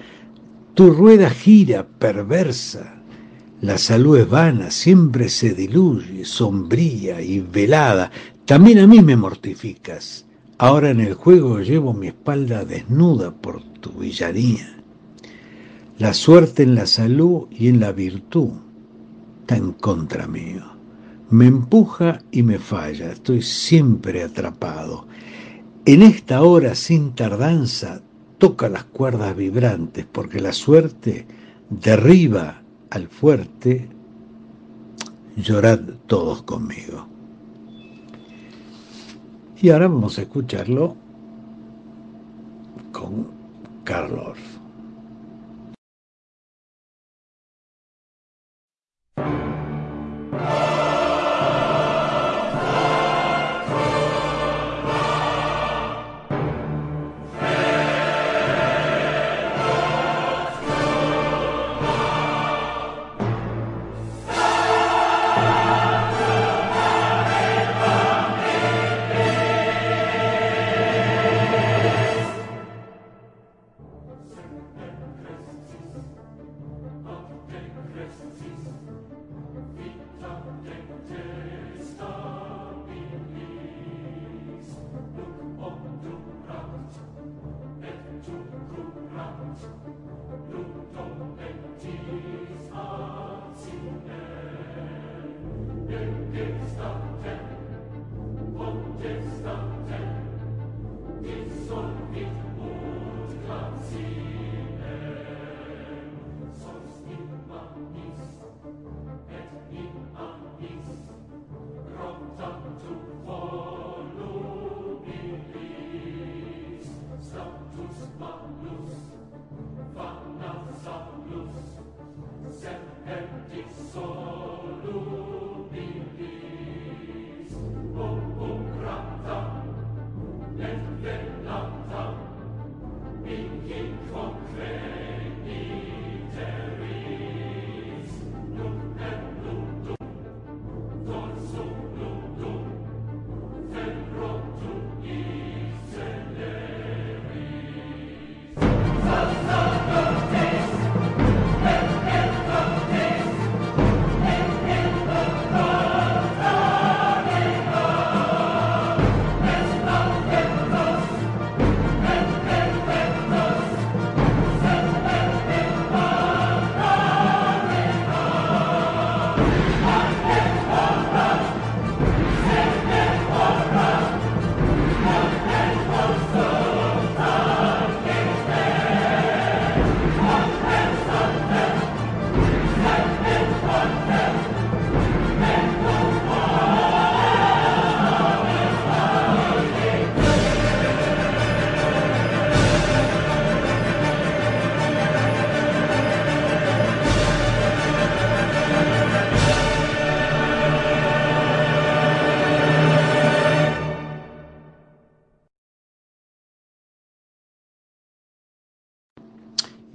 tu 0.75 0.91
rueda 0.91 1.31
gira 1.31 1.87
perversa 1.87 3.03
la 3.63 3.79
salud 3.79 4.19
es 4.19 4.29
vana, 4.29 4.73
siempre 4.73 5.29
se 5.29 5.55
diluye, 5.55 6.25
sombría 6.25 7.23
y 7.23 7.39
velada. 7.39 8.11
También 8.45 8.81
a 8.81 8.89
mí 8.89 9.01
me 9.03 9.15
mortificas. 9.15 10.27
Ahora 10.59 10.91
en 10.91 10.99
el 10.99 11.15
juego 11.15 11.61
llevo 11.61 11.95
mi 11.95 12.09
espalda 12.09 12.65
desnuda 12.65 13.31
por 13.31 13.63
tu 13.63 13.91
villanía. 13.91 14.83
La 15.97 16.13
suerte 16.13 16.65
en 16.65 16.75
la 16.75 16.87
salud 16.87 17.47
y 17.53 17.69
en 17.69 17.79
la 17.79 17.93
virtud 17.93 18.51
está 19.43 19.57
en 19.57 19.75
contra 19.75 20.27
mío. 20.27 20.65
Me 21.31 21.47
empuja 21.47 22.19
y 22.33 22.43
me 22.43 22.59
falla, 22.59 23.13
estoy 23.13 23.43
siempre 23.43 24.25
atrapado. 24.25 25.07
En 25.85 26.03
esta 26.03 26.43
hora 26.43 26.75
sin 26.75 27.13
tardanza 27.15 28.03
toca 28.43 28.69
las 28.69 28.83
cuerdas 28.83 29.37
vibrantes 29.37 30.05
porque 30.05 30.41
la 30.41 30.53
suerte 30.53 31.29
derriba 31.71 32.61
al 32.91 33.07
fuerte, 33.07 33.89
llorad 35.37 35.79
todos 36.09 36.43
conmigo. 36.43 37.07
Y 39.61 39.71
ahora 39.71 39.87
vamos 39.87 40.19
a 40.19 40.23
escucharlo 40.23 40.97
con 42.91 43.29
Carlos. 43.85 44.37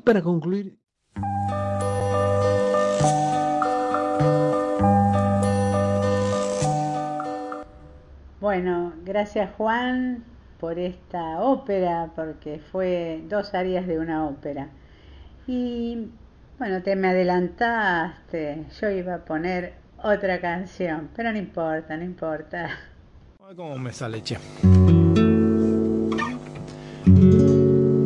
Para 0.08 0.22
concluir... 0.22 0.78
Bueno, 8.40 8.94
gracias 9.04 9.54
Juan 9.58 10.24
por 10.62 10.80
esta 10.80 11.42
ópera, 11.42 12.14
porque 12.16 12.62
fue 12.72 13.22
dos 13.28 13.54
áreas 13.54 13.86
de 13.86 14.00
una 14.00 14.26
ópera. 14.26 14.70
Y 15.46 16.08
bueno, 16.58 16.82
te 16.82 16.96
me 16.96 17.10
adelantaste, 17.10 18.66
yo 18.80 18.90
iba 18.90 19.16
a 19.16 19.26
poner 19.26 19.74
otra 20.02 20.40
canción, 20.40 21.10
pero 21.18 21.34
no 21.34 21.38
importa, 21.38 21.98
no 21.98 22.06
importa. 22.06 22.70
¿Cómo 23.58 23.78
me 23.78 23.92
sale, 23.92 24.24
che? 24.24 24.38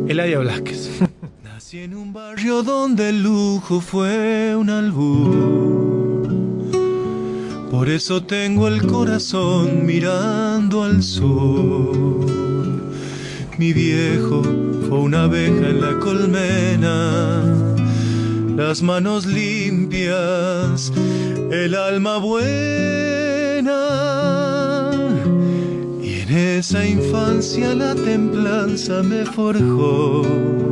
Eladia 0.08 0.40
Blasquez. 0.40 1.00
Nací 1.72 1.84
en 1.84 1.94
un 1.94 2.12
barrio 2.12 2.62
donde 2.62 3.08
el 3.08 3.22
lujo 3.22 3.80
fue 3.80 4.54
un 4.54 4.68
albur. 4.68 6.28
Por 7.70 7.88
eso 7.88 8.22
tengo 8.24 8.68
el 8.68 8.86
corazón 8.86 9.86
mirando 9.86 10.82
al 10.84 11.02
sur. 11.02 12.26
Mi 13.56 13.72
viejo 13.72 14.42
fue 14.86 14.98
una 14.98 15.22
abeja 15.22 15.70
en 15.70 15.80
la 15.80 15.98
colmena 15.98 17.42
las 18.54 18.82
manos 18.82 19.24
limpias, 19.24 20.92
el 21.50 21.74
alma 21.74 22.18
buena. 22.18 22.50
Y 26.02 26.20
en 26.20 26.36
esa 26.36 26.84
infancia 26.86 27.74
la 27.74 27.94
templanza 27.94 29.02
me 29.02 29.24
forjó. 29.24 30.62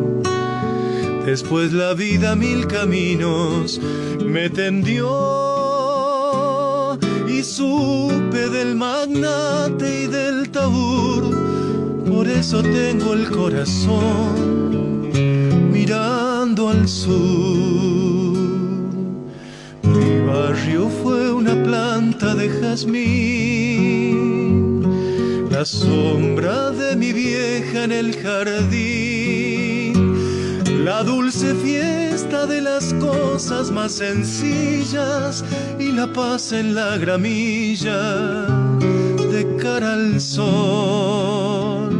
Después 1.24 1.72
la 1.72 1.94
vida 1.94 2.34
mil 2.34 2.66
caminos 2.66 3.80
me 4.24 4.50
tendió 4.50 5.06
y 7.28 7.42
supe 7.42 8.48
del 8.48 8.74
magnate 8.74 10.04
y 10.04 10.06
del 10.06 10.50
tabur. 10.50 11.50
Por 12.06 12.26
eso 12.28 12.62
tengo 12.62 13.14
el 13.14 13.30
corazón 13.30 15.10
mirando 15.72 16.68
al 16.68 16.88
sur. 16.88 17.30
Mi 19.82 20.20
barrio 20.26 20.88
fue 21.02 21.32
una 21.32 21.54
planta 21.62 22.34
de 22.34 22.48
jazmín, 22.48 23.90
la 25.50 25.64
sombra 25.64 26.70
de 26.70 26.96
mi 26.96 27.12
vieja 27.12 27.84
en 27.84 27.92
el 27.92 28.16
jardín, 28.16 29.49
la 30.84 31.02
dulce 31.02 31.54
fiesta 31.56 32.46
de 32.46 32.62
las 32.62 32.94
cosas 32.94 33.70
más 33.70 33.92
sencillas 33.92 35.44
y 35.78 35.92
la 35.92 36.10
paz 36.12 36.52
en 36.52 36.74
la 36.74 36.96
gramilla 36.96 38.46
de 39.30 39.56
cara 39.60 39.92
al 39.92 40.20
sol. 40.20 41.90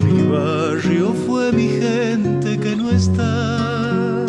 Mi 0.00 0.22
barrio 0.26 1.14
fue 1.26 1.52
mi 1.52 1.68
gente 1.68 2.58
que 2.58 2.74
no 2.76 2.90
está. 2.90 4.26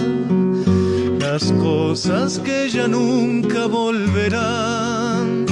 Las 1.20 1.52
cosas 1.54 2.40
que 2.40 2.70
ya 2.70 2.88
nunca 2.88 3.66
volverán. 3.66 5.46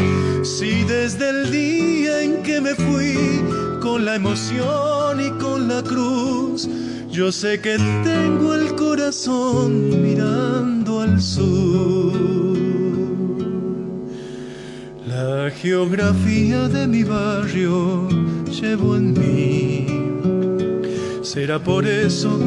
Si 0.44 0.84
desde 0.84 1.30
el 1.30 1.52
día 1.52 2.22
en 2.22 2.44
que 2.44 2.62
me 2.62 2.76
fui 2.76 3.42
con 3.82 4.06
la 4.06 4.16
emoción 4.16 5.20
y 5.20 5.30
con 5.42 5.68
la 5.68 5.82
cruz, 5.82 6.70
yo 7.14 7.32
sé 7.32 7.62
que 7.62 7.78
tengo 8.04 8.56
el 8.56 8.74
corazón 8.74 10.02
mirando 10.02 11.02
al 11.02 11.22
sur. 11.22 12.12
La 15.08 15.52
geografía 15.52 16.68
de 16.68 16.88
mi 16.88 17.04
barrio 17.04 18.08
llevo 18.50 18.96
en 18.96 19.14
mí. 19.14 19.86
Será 21.22 21.60
por 21.60 21.86
eso 21.86 22.40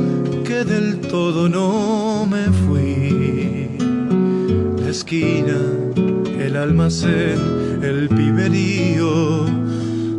que 0.44 0.64
del 0.64 0.98
todo 0.98 1.48
no 1.48 2.26
me 2.26 2.46
fui. 2.66 3.78
La 4.82 4.90
esquina, 4.90 5.60
el 6.40 6.56
almacén, 6.56 7.38
el 7.82 8.08
piberío, 8.08 9.46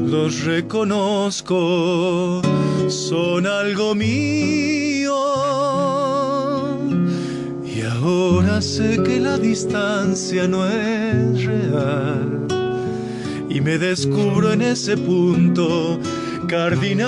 los 0.07 0.45
reconozco, 0.45 2.41
son 2.87 3.45
algo 3.45 3.93
mío. 3.93 5.13
Y 7.65 7.81
ahora 7.81 8.61
sé 8.61 9.03
que 9.03 9.19
la 9.19 9.37
distancia 9.37 10.47
no 10.47 10.65
es 10.65 11.43
real. 11.43 12.47
Y 13.49 13.59
me 13.61 13.77
descubro 13.77 14.53
en 14.53 14.61
ese 14.61 14.95
punto 14.95 15.99
cardinal, 16.47 17.07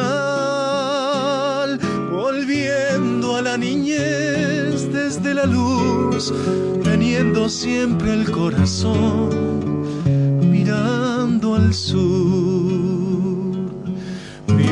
volviendo 2.11 3.37
a 3.37 3.41
la 3.41 3.57
niñez 3.57 4.91
desde 4.91 5.33
la 5.33 5.45
luz, 5.45 6.33
teniendo 6.83 7.47
siempre 7.47 8.13
el 8.13 8.29
corazón 8.29 9.29
mirando 10.51 11.55
al 11.55 11.73
sur. 11.73 12.48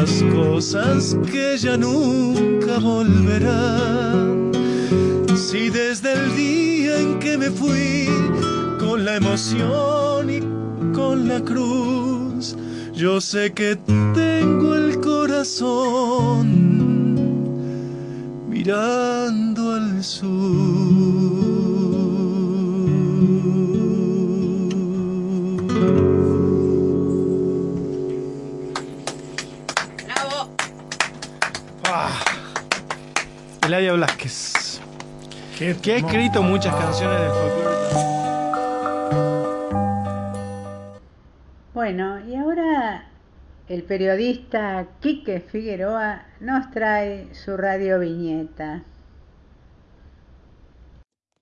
las 0.00 0.22
cosas 0.24 1.16
que 1.32 1.56
ya 1.56 1.76
nunca 1.76 2.78
volverán. 2.78 4.52
Si 5.34 5.70
desde 5.70 6.12
el 6.12 6.36
día 6.36 7.00
en 7.00 7.18
que 7.18 7.38
me 7.38 7.50
fui 7.50 8.08
con 8.78 9.04
la 9.06 9.16
emoción 9.16 10.30
y 10.38 10.40
con 10.92 11.28
la 11.28 11.40
cruz, 11.40 12.56
yo 12.94 13.20
sé 13.20 13.52
que 13.54 13.76
tengo 14.14 14.74
el 14.74 15.00
corazón 15.00 16.46
mirando 18.50 19.72
al 19.72 20.04
sur. 20.04 21.35
Eladia 33.76 33.92
Blasquez. 33.92 34.80
que 35.58 35.92
ha 35.92 35.96
escrito 35.96 36.42
muchas 36.42 36.74
canciones 36.74 37.20
del 37.20 37.30
folclore. 37.30 37.76
Bueno, 41.74 42.26
y 42.26 42.36
ahora 42.36 43.10
el 43.68 43.82
periodista 43.82 44.86
Quique 45.00 45.40
Figueroa 45.40 46.24
nos 46.40 46.70
trae 46.70 47.34
su 47.34 47.58
radio 47.58 47.98
viñeta. 47.98 48.82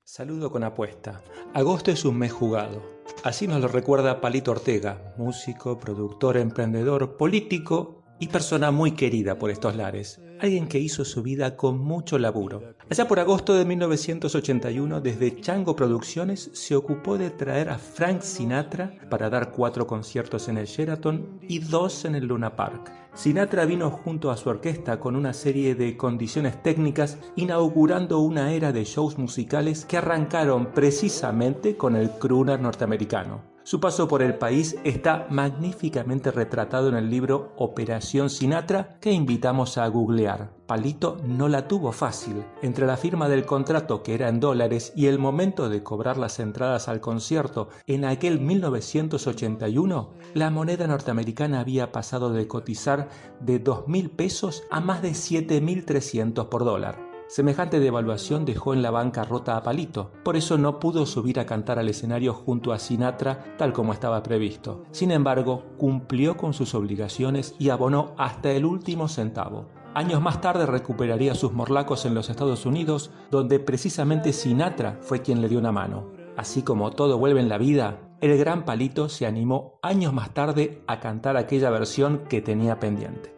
Saludo 0.02 0.50
con 0.50 0.64
apuesta. 0.64 1.20
Agosto 1.54 1.92
es 1.92 2.04
un 2.04 2.18
mes 2.18 2.32
jugado. 2.32 2.82
Así 3.22 3.46
nos 3.46 3.60
lo 3.60 3.68
recuerda 3.68 4.20
Palito 4.20 4.50
Ortega, 4.50 5.14
músico, 5.16 5.78
productor, 5.78 6.36
emprendedor, 6.36 7.16
político 7.16 8.03
y 8.18 8.28
persona 8.28 8.70
muy 8.70 8.92
querida 8.92 9.38
por 9.38 9.50
estos 9.50 9.76
lares. 9.76 10.20
Alguien 10.40 10.68
que 10.68 10.78
hizo 10.78 11.04
su 11.04 11.22
vida 11.22 11.56
con 11.56 11.78
mucho 11.78 12.18
laburo. 12.18 12.74
Allá 12.90 13.08
por 13.08 13.18
agosto 13.18 13.54
de 13.54 13.64
1981, 13.64 15.00
desde 15.00 15.40
Chango 15.40 15.74
Producciones 15.74 16.50
se 16.52 16.76
ocupó 16.76 17.16
de 17.16 17.30
traer 17.30 17.70
a 17.70 17.78
Frank 17.78 18.20
Sinatra 18.20 18.94
para 19.08 19.30
dar 19.30 19.52
cuatro 19.52 19.86
conciertos 19.86 20.48
en 20.48 20.58
el 20.58 20.66
Sheraton 20.66 21.40
y 21.48 21.60
dos 21.60 22.04
en 22.04 22.14
el 22.14 22.26
Luna 22.26 22.56
Park. 22.56 22.92
Sinatra 23.14 23.64
vino 23.64 23.90
junto 23.90 24.30
a 24.30 24.36
su 24.36 24.48
orquesta 24.48 24.98
con 24.98 25.14
una 25.14 25.32
serie 25.32 25.76
de 25.76 25.96
condiciones 25.96 26.62
técnicas, 26.62 27.16
inaugurando 27.36 28.18
una 28.18 28.52
era 28.52 28.72
de 28.72 28.84
shows 28.84 29.18
musicales 29.18 29.84
que 29.84 29.96
arrancaron 29.96 30.72
precisamente 30.72 31.76
con 31.76 31.94
el 31.94 32.10
crooner 32.10 32.60
norteamericano. 32.60 33.53
Su 33.66 33.80
paso 33.80 34.06
por 34.08 34.20
el 34.20 34.34
país 34.34 34.76
está 34.84 35.26
magníficamente 35.30 36.30
retratado 36.30 36.90
en 36.90 36.96
el 36.96 37.08
libro 37.08 37.54
Operación 37.56 38.28
Sinatra 38.28 38.98
que 39.00 39.10
invitamos 39.10 39.78
a 39.78 39.86
googlear. 39.88 40.50
Palito 40.66 41.16
no 41.24 41.48
la 41.48 41.66
tuvo 41.66 41.90
fácil. 41.92 42.44
Entre 42.60 42.86
la 42.86 42.98
firma 42.98 43.26
del 43.26 43.46
contrato 43.46 44.02
que 44.02 44.12
era 44.12 44.28
en 44.28 44.38
dólares 44.38 44.92
y 44.94 45.06
el 45.06 45.18
momento 45.18 45.70
de 45.70 45.82
cobrar 45.82 46.18
las 46.18 46.40
entradas 46.40 46.88
al 46.88 47.00
concierto 47.00 47.70
en 47.86 48.04
aquel 48.04 48.38
1981, 48.38 50.12
la 50.34 50.50
moneda 50.50 50.86
norteamericana 50.86 51.60
había 51.60 51.90
pasado 51.90 52.34
de 52.34 52.46
cotizar 52.46 53.08
de 53.40 53.64
2.000 53.64 54.10
pesos 54.10 54.64
a 54.70 54.80
más 54.80 55.00
de 55.00 55.12
7.300 55.12 56.50
por 56.50 56.64
dólar. 56.66 57.03
Semejante 57.26 57.80
devaluación 57.80 58.44
dejó 58.44 58.74
en 58.74 58.82
la 58.82 58.90
banca 58.90 59.24
rota 59.24 59.56
a 59.56 59.62
Palito, 59.62 60.12
por 60.22 60.36
eso 60.36 60.58
no 60.58 60.78
pudo 60.78 61.06
subir 61.06 61.40
a 61.40 61.46
cantar 61.46 61.78
al 61.78 61.88
escenario 61.88 62.34
junto 62.34 62.72
a 62.72 62.78
Sinatra 62.78 63.56
tal 63.56 63.72
como 63.72 63.92
estaba 63.92 64.22
previsto. 64.22 64.84
Sin 64.90 65.10
embargo, 65.10 65.64
cumplió 65.78 66.36
con 66.36 66.52
sus 66.52 66.74
obligaciones 66.74 67.54
y 67.58 67.70
abonó 67.70 68.14
hasta 68.18 68.52
el 68.52 68.66
último 68.66 69.08
centavo. 69.08 69.66
Años 69.94 70.20
más 70.20 70.40
tarde 70.40 70.66
recuperaría 70.66 71.34
sus 71.34 71.52
morlacos 71.52 72.04
en 72.04 72.14
los 72.14 72.28
Estados 72.28 72.66
Unidos, 72.66 73.10
donde 73.30 73.60
precisamente 73.60 74.32
Sinatra 74.32 74.98
fue 75.00 75.22
quien 75.22 75.40
le 75.40 75.48
dio 75.48 75.58
una 75.58 75.72
mano. 75.72 76.12
Así 76.36 76.62
como 76.62 76.90
todo 76.90 77.16
vuelve 77.16 77.40
en 77.40 77.48
la 77.48 77.58
vida, 77.58 78.00
el 78.20 78.36
gran 78.36 78.64
Palito 78.64 79.08
se 79.08 79.24
animó 79.24 79.78
años 79.82 80.12
más 80.12 80.34
tarde 80.34 80.82
a 80.86 80.98
cantar 80.98 81.36
aquella 81.36 81.70
versión 81.70 82.24
que 82.28 82.42
tenía 82.42 82.80
pendiente. 82.80 83.32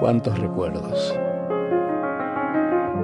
Cuántos 0.00 0.36
recuerdos. 0.38 1.14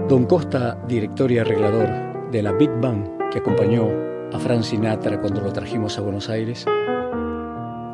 Don 0.08 0.24
Costa, 0.24 0.78
director 0.88 1.30
y 1.30 1.38
arreglador 1.38 2.30
de 2.30 2.42
la 2.42 2.52
Big 2.52 2.70
Band 2.80 3.30
que 3.30 3.38
acompañó 3.38 3.86
a 4.32 4.38
Frank 4.38 4.62
Sinatra 4.62 5.20
cuando 5.20 5.42
lo 5.42 5.52
trajimos 5.52 5.98
a 5.98 6.00
Buenos 6.00 6.30
Aires, 6.30 6.66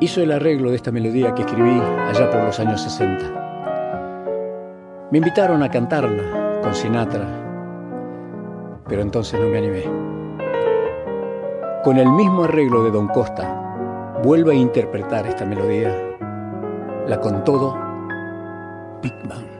hizo 0.01 0.23
el 0.23 0.33
arreglo 0.33 0.71
de 0.71 0.77
esta 0.77 0.93
melodía 0.93 1.35
que 1.35 1.43
escribí 1.43 1.79
allá 2.09 2.31
por 2.31 2.45
los 2.45 2.59
años 2.61 2.81
60. 2.81 5.09
Me 5.11 5.19
invitaron 5.19 5.63
a 5.63 5.71
cantarla 5.71 6.61
con 6.63 6.75
Sinatra, 6.75 7.27
pero 8.89 9.03
entonces 9.03 9.39
no 9.41 9.49
me 9.49 9.59
animé. 9.59 9.85
Con 11.83 11.99
el 11.99 12.09
mismo 12.11 12.45
arreglo 12.45 12.85
de 12.85 12.93
Don 12.93 13.09
Costa, 13.09 14.21
vuelve 14.23 14.53
a 14.53 14.57
interpretar 14.57 15.27
esta 15.27 15.45
melodía, 15.45 15.93
la 17.09 17.21
con 17.21 17.43
todo 17.43 17.92
Big 19.03 19.13
Bang. 19.29 19.52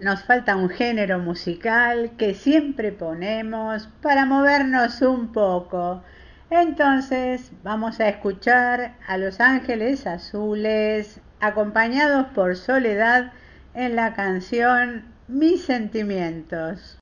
Nos 0.00 0.22
falta 0.24 0.56
un 0.56 0.68
género 0.68 1.18
musical 1.18 2.12
que 2.16 2.34
siempre 2.34 2.92
ponemos 2.92 3.88
para 4.02 4.24
movernos 4.26 5.02
un 5.02 5.32
poco. 5.32 6.02
Entonces 6.50 7.52
vamos 7.62 8.00
a 8.00 8.08
escuchar 8.08 8.94
a 9.06 9.16
Los 9.16 9.40
Ángeles 9.40 10.06
Azules 10.06 11.20
acompañados 11.40 12.26
por 12.34 12.56
Soledad 12.56 13.32
en 13.74 13.96
la 13.96 14.14
canción 14.14 15.04
Mis 15.28 15.64
sentimientos. 15.64 16.99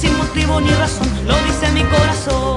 Sin 0.00 0.16
motivo 0.16 0.60
ni 0.60 0.70
razón, 0.70 1.08
lo 1.26 1.34
dice 1.46 1.70
mi 1.72 1.84
corazón. 1.84 2.51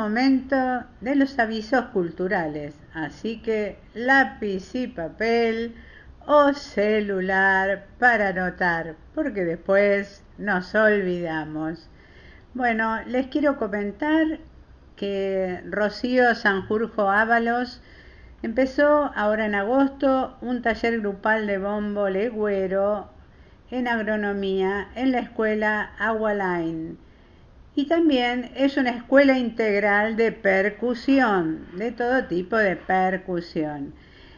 Momento 0.00 0.56
de 1.02 1.14
los 1.14 1.38
avisos 1.38 1.84
culturales, 1.92 2.74
así 2.94 3.42
que 3.42 3.76
lápiz 3.92 4.74
y 4.74 4.86
papel 4.86 5.74
o 6.26 6.54
celular 6.54 7.84
para 7.98 8.28
anotar, 8.28 8.96
porque 9.14 9.44
después 9.44 10.24
nos 10.38 10.74
olvidamos. 10.74 11.90
Bueno, 12.54 13.02
les 13.08 13.26
quiero 13.26 13.58
comentar 13.58 14.38
que 14.96 15.62
Rocío 15.68 16.34
Sanjurjo 16.34 17.10
Ábalos 17.10 17.82
empezó 18.42 19.12
ahora 19.14 19.44
en 19.44 19.54
agosto 19.54 20.38
un 20.40 20.62
taller 20.62 21.00
grupal 21.00 21.46
de 21.46 21.58
bombo 21.58 22.08
legüero 22.08 23.10
en 23.70 23.86
agronomía 23.86 24.88
en 24.94 25.12
la 25.12 25.18
escuela 25.18 25.90
Agualine. 25.98 26.96
Y 27.80 27.86
también 27.86 28.50
es 28.56 28.76
una 28.76 28.90
escuela 28.90 29.38
integral 29.38 30.14
de 30.14 30.32
percusión, 30.32 31.66
de 31.78 31.92
todo 31.92 32.26
tipo 32.26 32.58
de 32.58 32.76
percusión. 32.76 33.94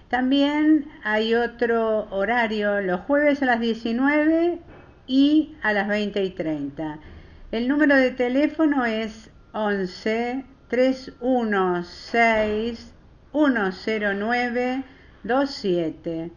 También 0.09 0.87
hay 1.03 1.35
otro 1.35 2.07
horario 2.13 2.81
los 2.83 3.01
jueves 3.01 3.43
a 3.43 3.47
las 3.47 3.59
19 3.59 4.61
y 5.09 5.57
a 5.61 5.73
las 5.73 5.89
20 5.89 6.23
y 6.23 6.31
30. 6.31 7.01
El 7.51 7.67
número 7.67 7.97
de 7.97 8.13
teléfono 8.13 8.85
es 8.85 9.29
11 9.55 10.45
316 10.69 12.95
109 13.33 14.85
27. 15.25 16.31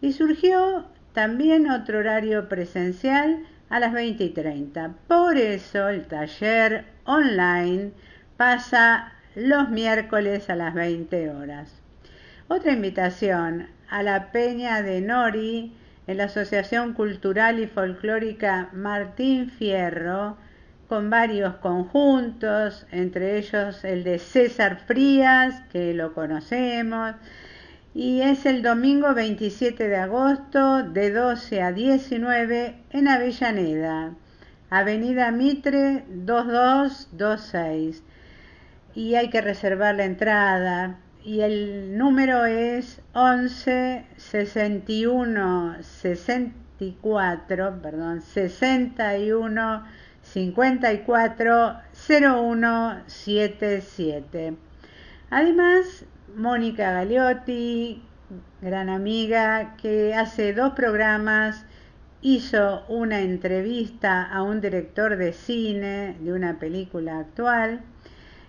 Y 0.00 0.12
surgió 0.12 0.84
también 1.12 1.68
otro 1.68 1.98
horario 1.98 2.48
presencial 2.48 3.48
a 3.72 3.80
las 3.80 3.94
20 3.94 4.22
y 4.22 4.28
30. 4.28 4.92
Por 5.08 5.38
eso 5.38 5.88
el 5.88 6.06
taller 6.06 6.84
online 7.06 7.92
pasa 8.36 9.14
los 9.34 9.70
miércoles 9.70 10.50
a 10.50 10.56
las 10.56 10.74
20 10.74 11.30
horas. 11.30 11.72
Otra 12.48 12.72
invitación 12.72 13.68
a 13.88 14.02
la 14.02 14.30
Peña 14.30 14.82
de 14.82 15.00
Nori 15.00 15.72
en 16.06 16.18
la 16.18 16.24
Asociación 16.24 16.92
Cultural 16.92 17.60
y 17.60 17.66
Folclórica 17.66 18.68
Martín 18.74 19.48
Fierro, 19.48 20.36
con 20.86 21.08
varios 21.08 21.54
conjuntos, 21.54 22.86
entre 22.92 23.38
ellos 23.38 23.84
el 23.84 24.04
de 24.04 24.18
César 24.18 24.80
Frías, 24.86 25.62
que 25.72 25.94
lo 25.94 26.12
conocemos, 26.12 27.14
y 27.94 28.22
es 28.22 28.46
el 28.46 28.62
domingo 28.62 29.12
27 29.12 29.86
de 29.86 29.96
agosto 29.96 30.82
de 30.82 31.10
12 31.10 31.60
a 31.60 31.72
19 31.72 32.74
en 32.90 33.08
Avellaneda, 33.08 34.14
Avenida 34.70 35.30
Mitre 35.30 36.06
2226. 36.08 38.02
Y 38.94 39.14
hay 39.14 39.28
que 39.28 39.42
reservar 39.42 39.96
la 39.96 40.04
entrada. 40.04 41.00
Y 41.22 41.40
el 41.40 41.98
número 41.98 42.46
es 42.46 43.02
11 43.12 44.06
61 44.16 45.82
64, 45.82 47.82
perdón, 47.82 48.22
61 48.22 49.84
54 50.22 51.76
0177. 51.92 54.56
Además, 55.30 56.06
Mónica 56.36 56.92
Galiotti, 56.92 58.02
gran 58.62 58.88
amiga, 58.88 59.76
que 59.80 60.14
hace 60.14 60.54
dos 60.54 60.72
programas 60.72 61.66
hizo 62.22 62.84
una 62.88 63.20
entrevista 63.20 64.22
a 64.22 64.42
un 64.42 64.60
director 64.60 65.16
de 65.16 65.32
cine 65.32 66.16
de 66.20 66.32
una 66.32 66.58
película 66.58 67.18
actual. 67.18 67.82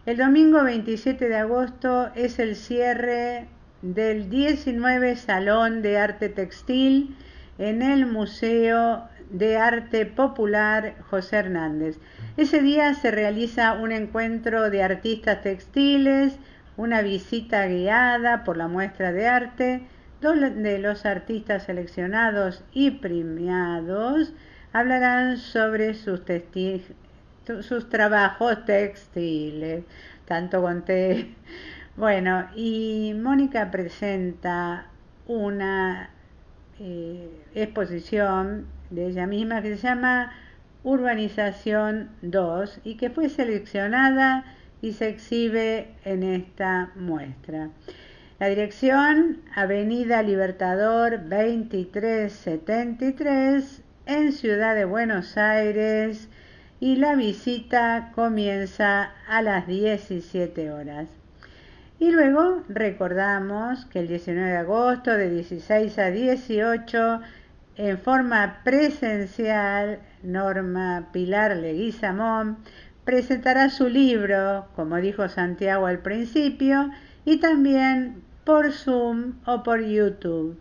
El 0.06 0.18
domingo 0.18 0.64
27 0.64 1.28
de 1.28 1.36
agosto 1.36 2.10
es 2.16 2.40
el 2.40 2.56
cierre 2.56 3.48
del 3.82 4.30
19 4.30 5.18
Salón 5.18 5.82
de 5.82 5.98
Arte 5.98 6.30
Textil 6.30 7.18
en 7.58 7.82
el 7.82 8.06
Museo 8.06 9.10
de 9.30 9.58
Arte 9.58 10.06
Popular 10.06 10.96
José 11.10 11.38
Hernández. 11.38 11.98
Ese 12.38 12.62
día 12.62 12.94
se 12.94 13.12
realiza 13.12 13.74
un 13.74 13.92
encuentro 13.92 14.70
de 14.70 14.84
artistas 14.84 15.42
textiles, 15.42 16.38
una 16.78 17.02
visita 17.02 17.68
guiada 17.68 18.44
por 18.44 18.58
la 18.58 18.68
muestra 18.68 19.12
de 19.12 19.28
arte, 19.28 19.82
donde 20.22 20.80
los 20.80 21.06
artistas 21.06 21.64
seleccionados 21.64 22.64
y 22.72 22.92
premiados 22.92 24.34
hablarán 24.72 25.38
sobre 25.38 25.94
sus, 25.94 26.22
sus 27.62 27.90
trabajos 27.90 28.66
textiles. 28.66 29.84
Tanto 30.26 30.62
conté. 30.62 31.36
Bueno, 31.96 32.48
y 32.56 33.14
Mónica 33.16 33.70
presenta 33.70 34.88
una 35.28 36.10
eh, 36.80 37.30
exposición 37.54 38.66
de 38.90 39.10
ella 39.10 39.28
misma 39.28 39.62
que 39.62 39.78
se 39.78 39.88
llama 39.88 40.32
Urbanización 40.84 42.10
2 42.24 42.80
y 42.84 42.96
que 42.96 43.12
fue 43.12 43.30
seleccionada 43.30 44.44
y 44.84 44.94
se 44.94 45.08
exhibe 45.08 45.88
en 46.04 46.22
esta 46.24 46.92
muestra. 46.96 47.70
La 48.38 48.48
dirección, 48.48 49.42
Avenida 49.56 50.22
Libertador 50.22 51.30
2373 51.30 53.82
en 54.06 54.34
Ciudad 54.34 54.76
de 54.76 54.84
Buenos 54.84 55.38
Aires 55.38 56.28
y 56.82 56.98
la 56.98 57.16
visita 57.16 58.12
comienza 58.14 59.14
a 59.26 59.42
las 59.42 59.66
17 59.68 60.70
horas. 60.70 61.08
Y 61.98 62.12
luego 62.12 62.64
recordamos 62.68 63.86
que 63.86 64.00
el 64.00 64.10
19 64.10 64.50
de 64.50 64.58
agosto 64.58 65.12
de 65.12 65.30
16 65.30 65.98
a 65.98 66.12
18 66.12 67.22
en 67.78 67.98
forma 67.98 68.60
presencial 68.66 70.00
Norma 70.24 71.08
Pilar 71.14 71.56
Leguizamón 71.56 72.58
presentará 73.06 73.70
su 73.70 73.90
libro, 73.90 74.68
como 74.76 74.98
dijo 74.98 75.28
Santiago 75.30 75.86
al 75.86 76.00
principio, 76.00 76.90
y 77.26 77.38
también 77.38 78.24
por 78.44 78.72
Zoom 78.72 79.34
o 79.46 79.64
por 79.64 79.82
YouTube. 79.82 80.60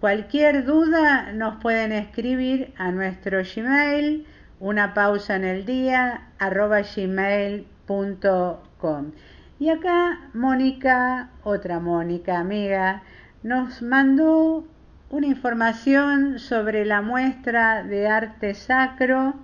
Cualquier 0.00 0.64
duda 0.64 1.32
nos 1.32 1.56
pueden 1.62 1.92
escribir 1.92 2.74
a 2.76 2.90
nuestro 2.92 3.40
Gmail, 3.42 4.26
una 4.60 4.94
pausa 4.94 5.36
en 5.36 5.44
el 5.44 5.64
día, 5.64 6.28
arroba 6.38 6.82
gmail.com. 6.82 7.66
Y 9.58 9.70
acá 9.70 10.28
Mónica, 10.34 11.30
otra 11.42 11.80
Mónica 11.80 12.38
amiga, 12.38 13.02
nos 13.42 13.80
mandó 13.80 14.66
una 15.08 15.26
información 15.26 16.38
sobre 16.38 16.84
la 16.84 17.00
muestra 17.00 17.82
de 17.82 18.06
arte 18.06 18.54
sacro. 18.54 19.34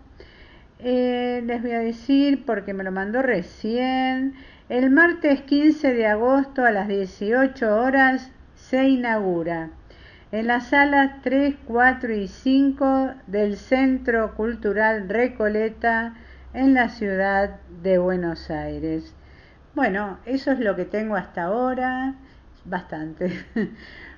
Eh, 0.85 1.43
les 1.47 1.63
voy 1.63 1.71
a 1.71 1.79
decir 1.79 2.45
porque 2.45 2.75
me 2.75 2.83
lo 2.83 2.91
mandó 2.91 3.23
recién. 3.23 4.35
El 4.69 4.91
martes 4.91 5.43
15 5.43 5.95
de 5.95 6.09
agosto 6.09 6.65
a 6.65 6.73
las 6.73 6.89
18 6.89 7.77
horas 7.77 8.33
se 8.57 8.89
inaugura 8.89 9.71
en 10.33 10.49
las 10.49 10.71
salas 10.71 11.21
3, 11.23 11.55
4 11.67 12.15
y 12.15 12.27
5 12.27 13.13
del 13.29 13.57
Centro 13.59 14.35
Cultural 14.35 15.09
Recoleta 15.09 16.15
en 16.53 16.75
la 16.75 16.89
ciudad 16.89 17.61
de 17.83 17.99
Buenos 17.99 18.51
Aires. 18.51 19.15
Bueno, 19.77 20.19
eso 20.25 20.51
es 20.51 20.59
lo 20.59 20.75
que 20.75 20.85
tengo 20.85 21.15
hasta 21.15 21.45
ahora, 21.45 22.15
bastante. 22.65 23.45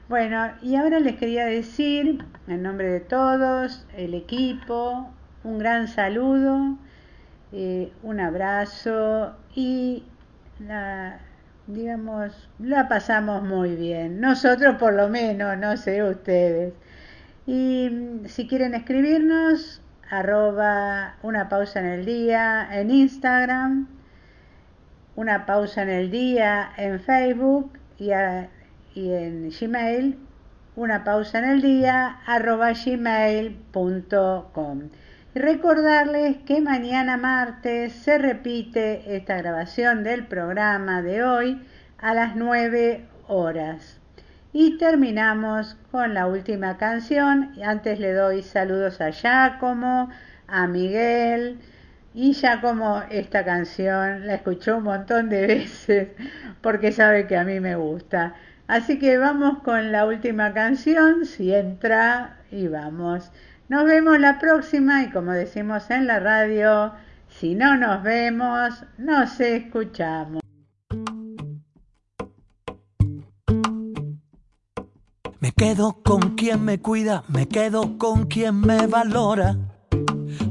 bueno, 0.09 0.53
y 0.63 0.77
ahora 0.77 0.99
les 0.99 1.17
quería 1.17 1.45
decir, 1.45 2.25
en 2.47 2.63
nombre 2.63 2.89
de 2.89 3.01
todos, 3.01 3.87
el 3.97 4.15
equipo, 4.15 5.11
un 5.45 5.59
gran 5.59 5.89
saludo, 5.89 6.77
eh, 7.53 7.93
un 8.03 8.21
abrazo 8.21 9.37
y 9.55 10.05
la, 10.59 11.19
digamos, 11.67 12.49
la 12.59 12.89
pasamos 12.89 13.43
muy 13.43 13.77
bien. 13.77 14.21
Nosotros 14.21 14.77
por 14.77 14.95
lo 14.95 15.09
menos, 15.09 15.57
no 15.59 15.77
sé 15.77 16.03
ustedes. 16.03 16.75
Y 17.47 17.89
mm, 17.91 18.27
si 18.27 18.49
quieren 18.49 18.75
escribirnos, 18.75 19.81
arroba 20.11 21.17
una 21.23 21.49
pausa 21.49 21.81
en 21.81 21.87
el 21.87 22.05
día 22.05 22.69
en 22.73 22.91
Instagram 22.91 23.89
una 25.17 25.47
pausa 25.47 25.83
en 25.83 25.91
el 25.91 26.11
día 26.11 26.71
en 26.77 26.99
Facebook 27.01 27.79
y, 27.99 28.11
en 28.11 29.51
Gmail, 29.51 30.19
una 30.77 31.05
pausa 31.05 31.39
en 31.39 31.45
el 31.45 31.63
día 31.63 32.19
arroba 32.27 32.73
gmail.com. 32.73 33.61
Recordarles 35.35 36.37
que 36.47 36.61
mañana 36.61 37.17
martes 37.17 37.93
se 37.93 38.19
repite 38.19 39.17
esta 39.17 39.37
grabación 39.37 40.05
del 40.05 40.29
programa 40.29 41.03
de 41.03 41.25
hoy 41.25 41.61
a 41.99 42.15
las 42.15 42.37
9 42.37 43.05
horas. 43.27 43.99
Y 44.53 44.79
terminamos 44.79 45.77
con 45.91 46.15
la 46.15 46.29
última 46.29 46.77
canción. 46.77 47.51
Antes 47.65 47.99
le 47.99 48.13
doy 48.13 48.45
saludos 48.45 49.01
a 49.01 49.11
Giacomo, 49.11 50.09
a 50.47 50.69
Miguel, 50.69 51.59
y 52.15 52.35
ya 52.35 52.61
como 52.61 53.03
esta 53.11 53.45
canción 53.45 54.29
la 54.29 54.37
escuchó 54.37 54.77
un 54.77 54.85
montón 54.85 55.31
de 55.31 55.47
veces 55.49 56.11
porque 56.61 56.93
sabe 56.93 57.27
que 57.27 57.37
a 57.37 57.43
mí 57.43 57.59
me 57.59 57.75
gusta. 57.75 58.37
Así 58.69 59.01
que 59.01 59.19
vamos 59.19 59.65
con 59.65 59.91
la 59.91 60.07
última 60.07 60.55
canción, 60.55 61.27
si 61.27 61.53
entra 61.53 62.37
y 62.53 62.69
vamos. 62.69 63.33
Nos 63.69 63.85
vemos 63.85 64.19
la 64.19 64.39
próxima 64.39 65.03
y 65.03 65.11
como 65.11 65.33
decimos 65.33 65.91
en 65.91 66.07
la 66.07 66.21
radio, 66.21 66.93
si 67.29 67.55
no 67.55 67.77
nos 67.77 68.03
vemos, 68.03 68.85
nos 68.99 69.41
escuchamos. 69.41 70.41
Me 75.41 75.53
quedo 75.53 76.03
con 76.03 76.37
quien 76.37 76.65
me 76.65 76.81
cuida, 76.81 77.25
me 77.29 77.49
quedo 77.49 77.99
con 77.99 78.27
quien 78.27 78.61
me 78.61 78.87
valora 78.87 79.57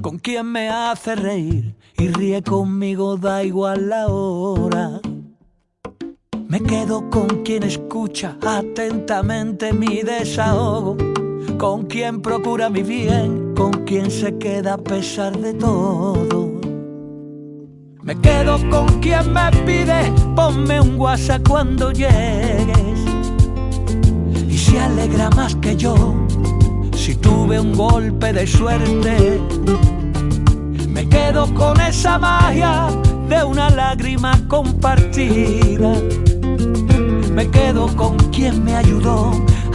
con 0.02 0.20
quien 0.20 0.52
me 0.52 0.70
hace 0.70 1.16
reír 1.16 1.76
y 1.98 2.10
ríe 2.10 2.44
conmigo, 2.44 3.18
da 3.18 3.44
igual 3.44 3.90
la 3.90 4.08
hora. 4.08 5.00
Me 6.48 6.62
quedo 6.62 7.10
con 7.10 7.44
quien 7.44 7.64
escucha 7.64 8.38
atentamente 8.46 9.74
mi 9.74 10.02
desahogo, 10.02 10.98
con 11.64 11.86
quien 11.86 12.22
procura 12.22 12.70
mi 12.70 12.84
bien, 12.84 13.54
con 13.56 13.72
quien 13.86 14.12
se 14.12 14.38
queda 14.38 14.74
a 14.74 14.78
pesar 14.78 15.32
de 15.40 15.54
todo. 15.54 16.60
Me 18.02 18.20
quedo 18.20 18.58
con 18.70 19.00
quien 19.00 19.32
me 19.32 19.50
pide, 19.66 20.12
ponme 20.36 20.82
un 20.82 21.00
WhatsApp 21.00 21.48
cuando 21.48 21.94
llegues. 21.94 23.00
Y 24.50 24.58
se 24.58 24.78
alegra 24.78 25.30
más 25.38 25.56
que 25.56 25.78
yo 25.78 25.96
si 26.98 27.16
tuve 27.16 27.62
un 27.62 27.72
golpe 27.72 28.34
de 28.34 28.46
suerte. 28.46 29.40
Me 30.90 31.08
quedo 31.08 31.46
con 31.54 31.80
esa 31.80 32.20
magia 32.20 32.90
de 33.30 33.42
una 33.42 33.70
lágrima 33.70 34.38
compartida. 34.50 35.94
Me 37.34 37.50
quedo 37.50 37.88
con 37.96 38.18
quien 38.32 38.66
me 38.66 38.76
ayudó 38.76 39.32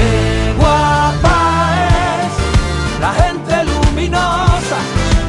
¡Qué 0.00 0.54
guapa 0.58 1.38
es 2.24 2.32
la 3.04 3.12
gente 3.22 3.54
luminosa! 3.70 4.78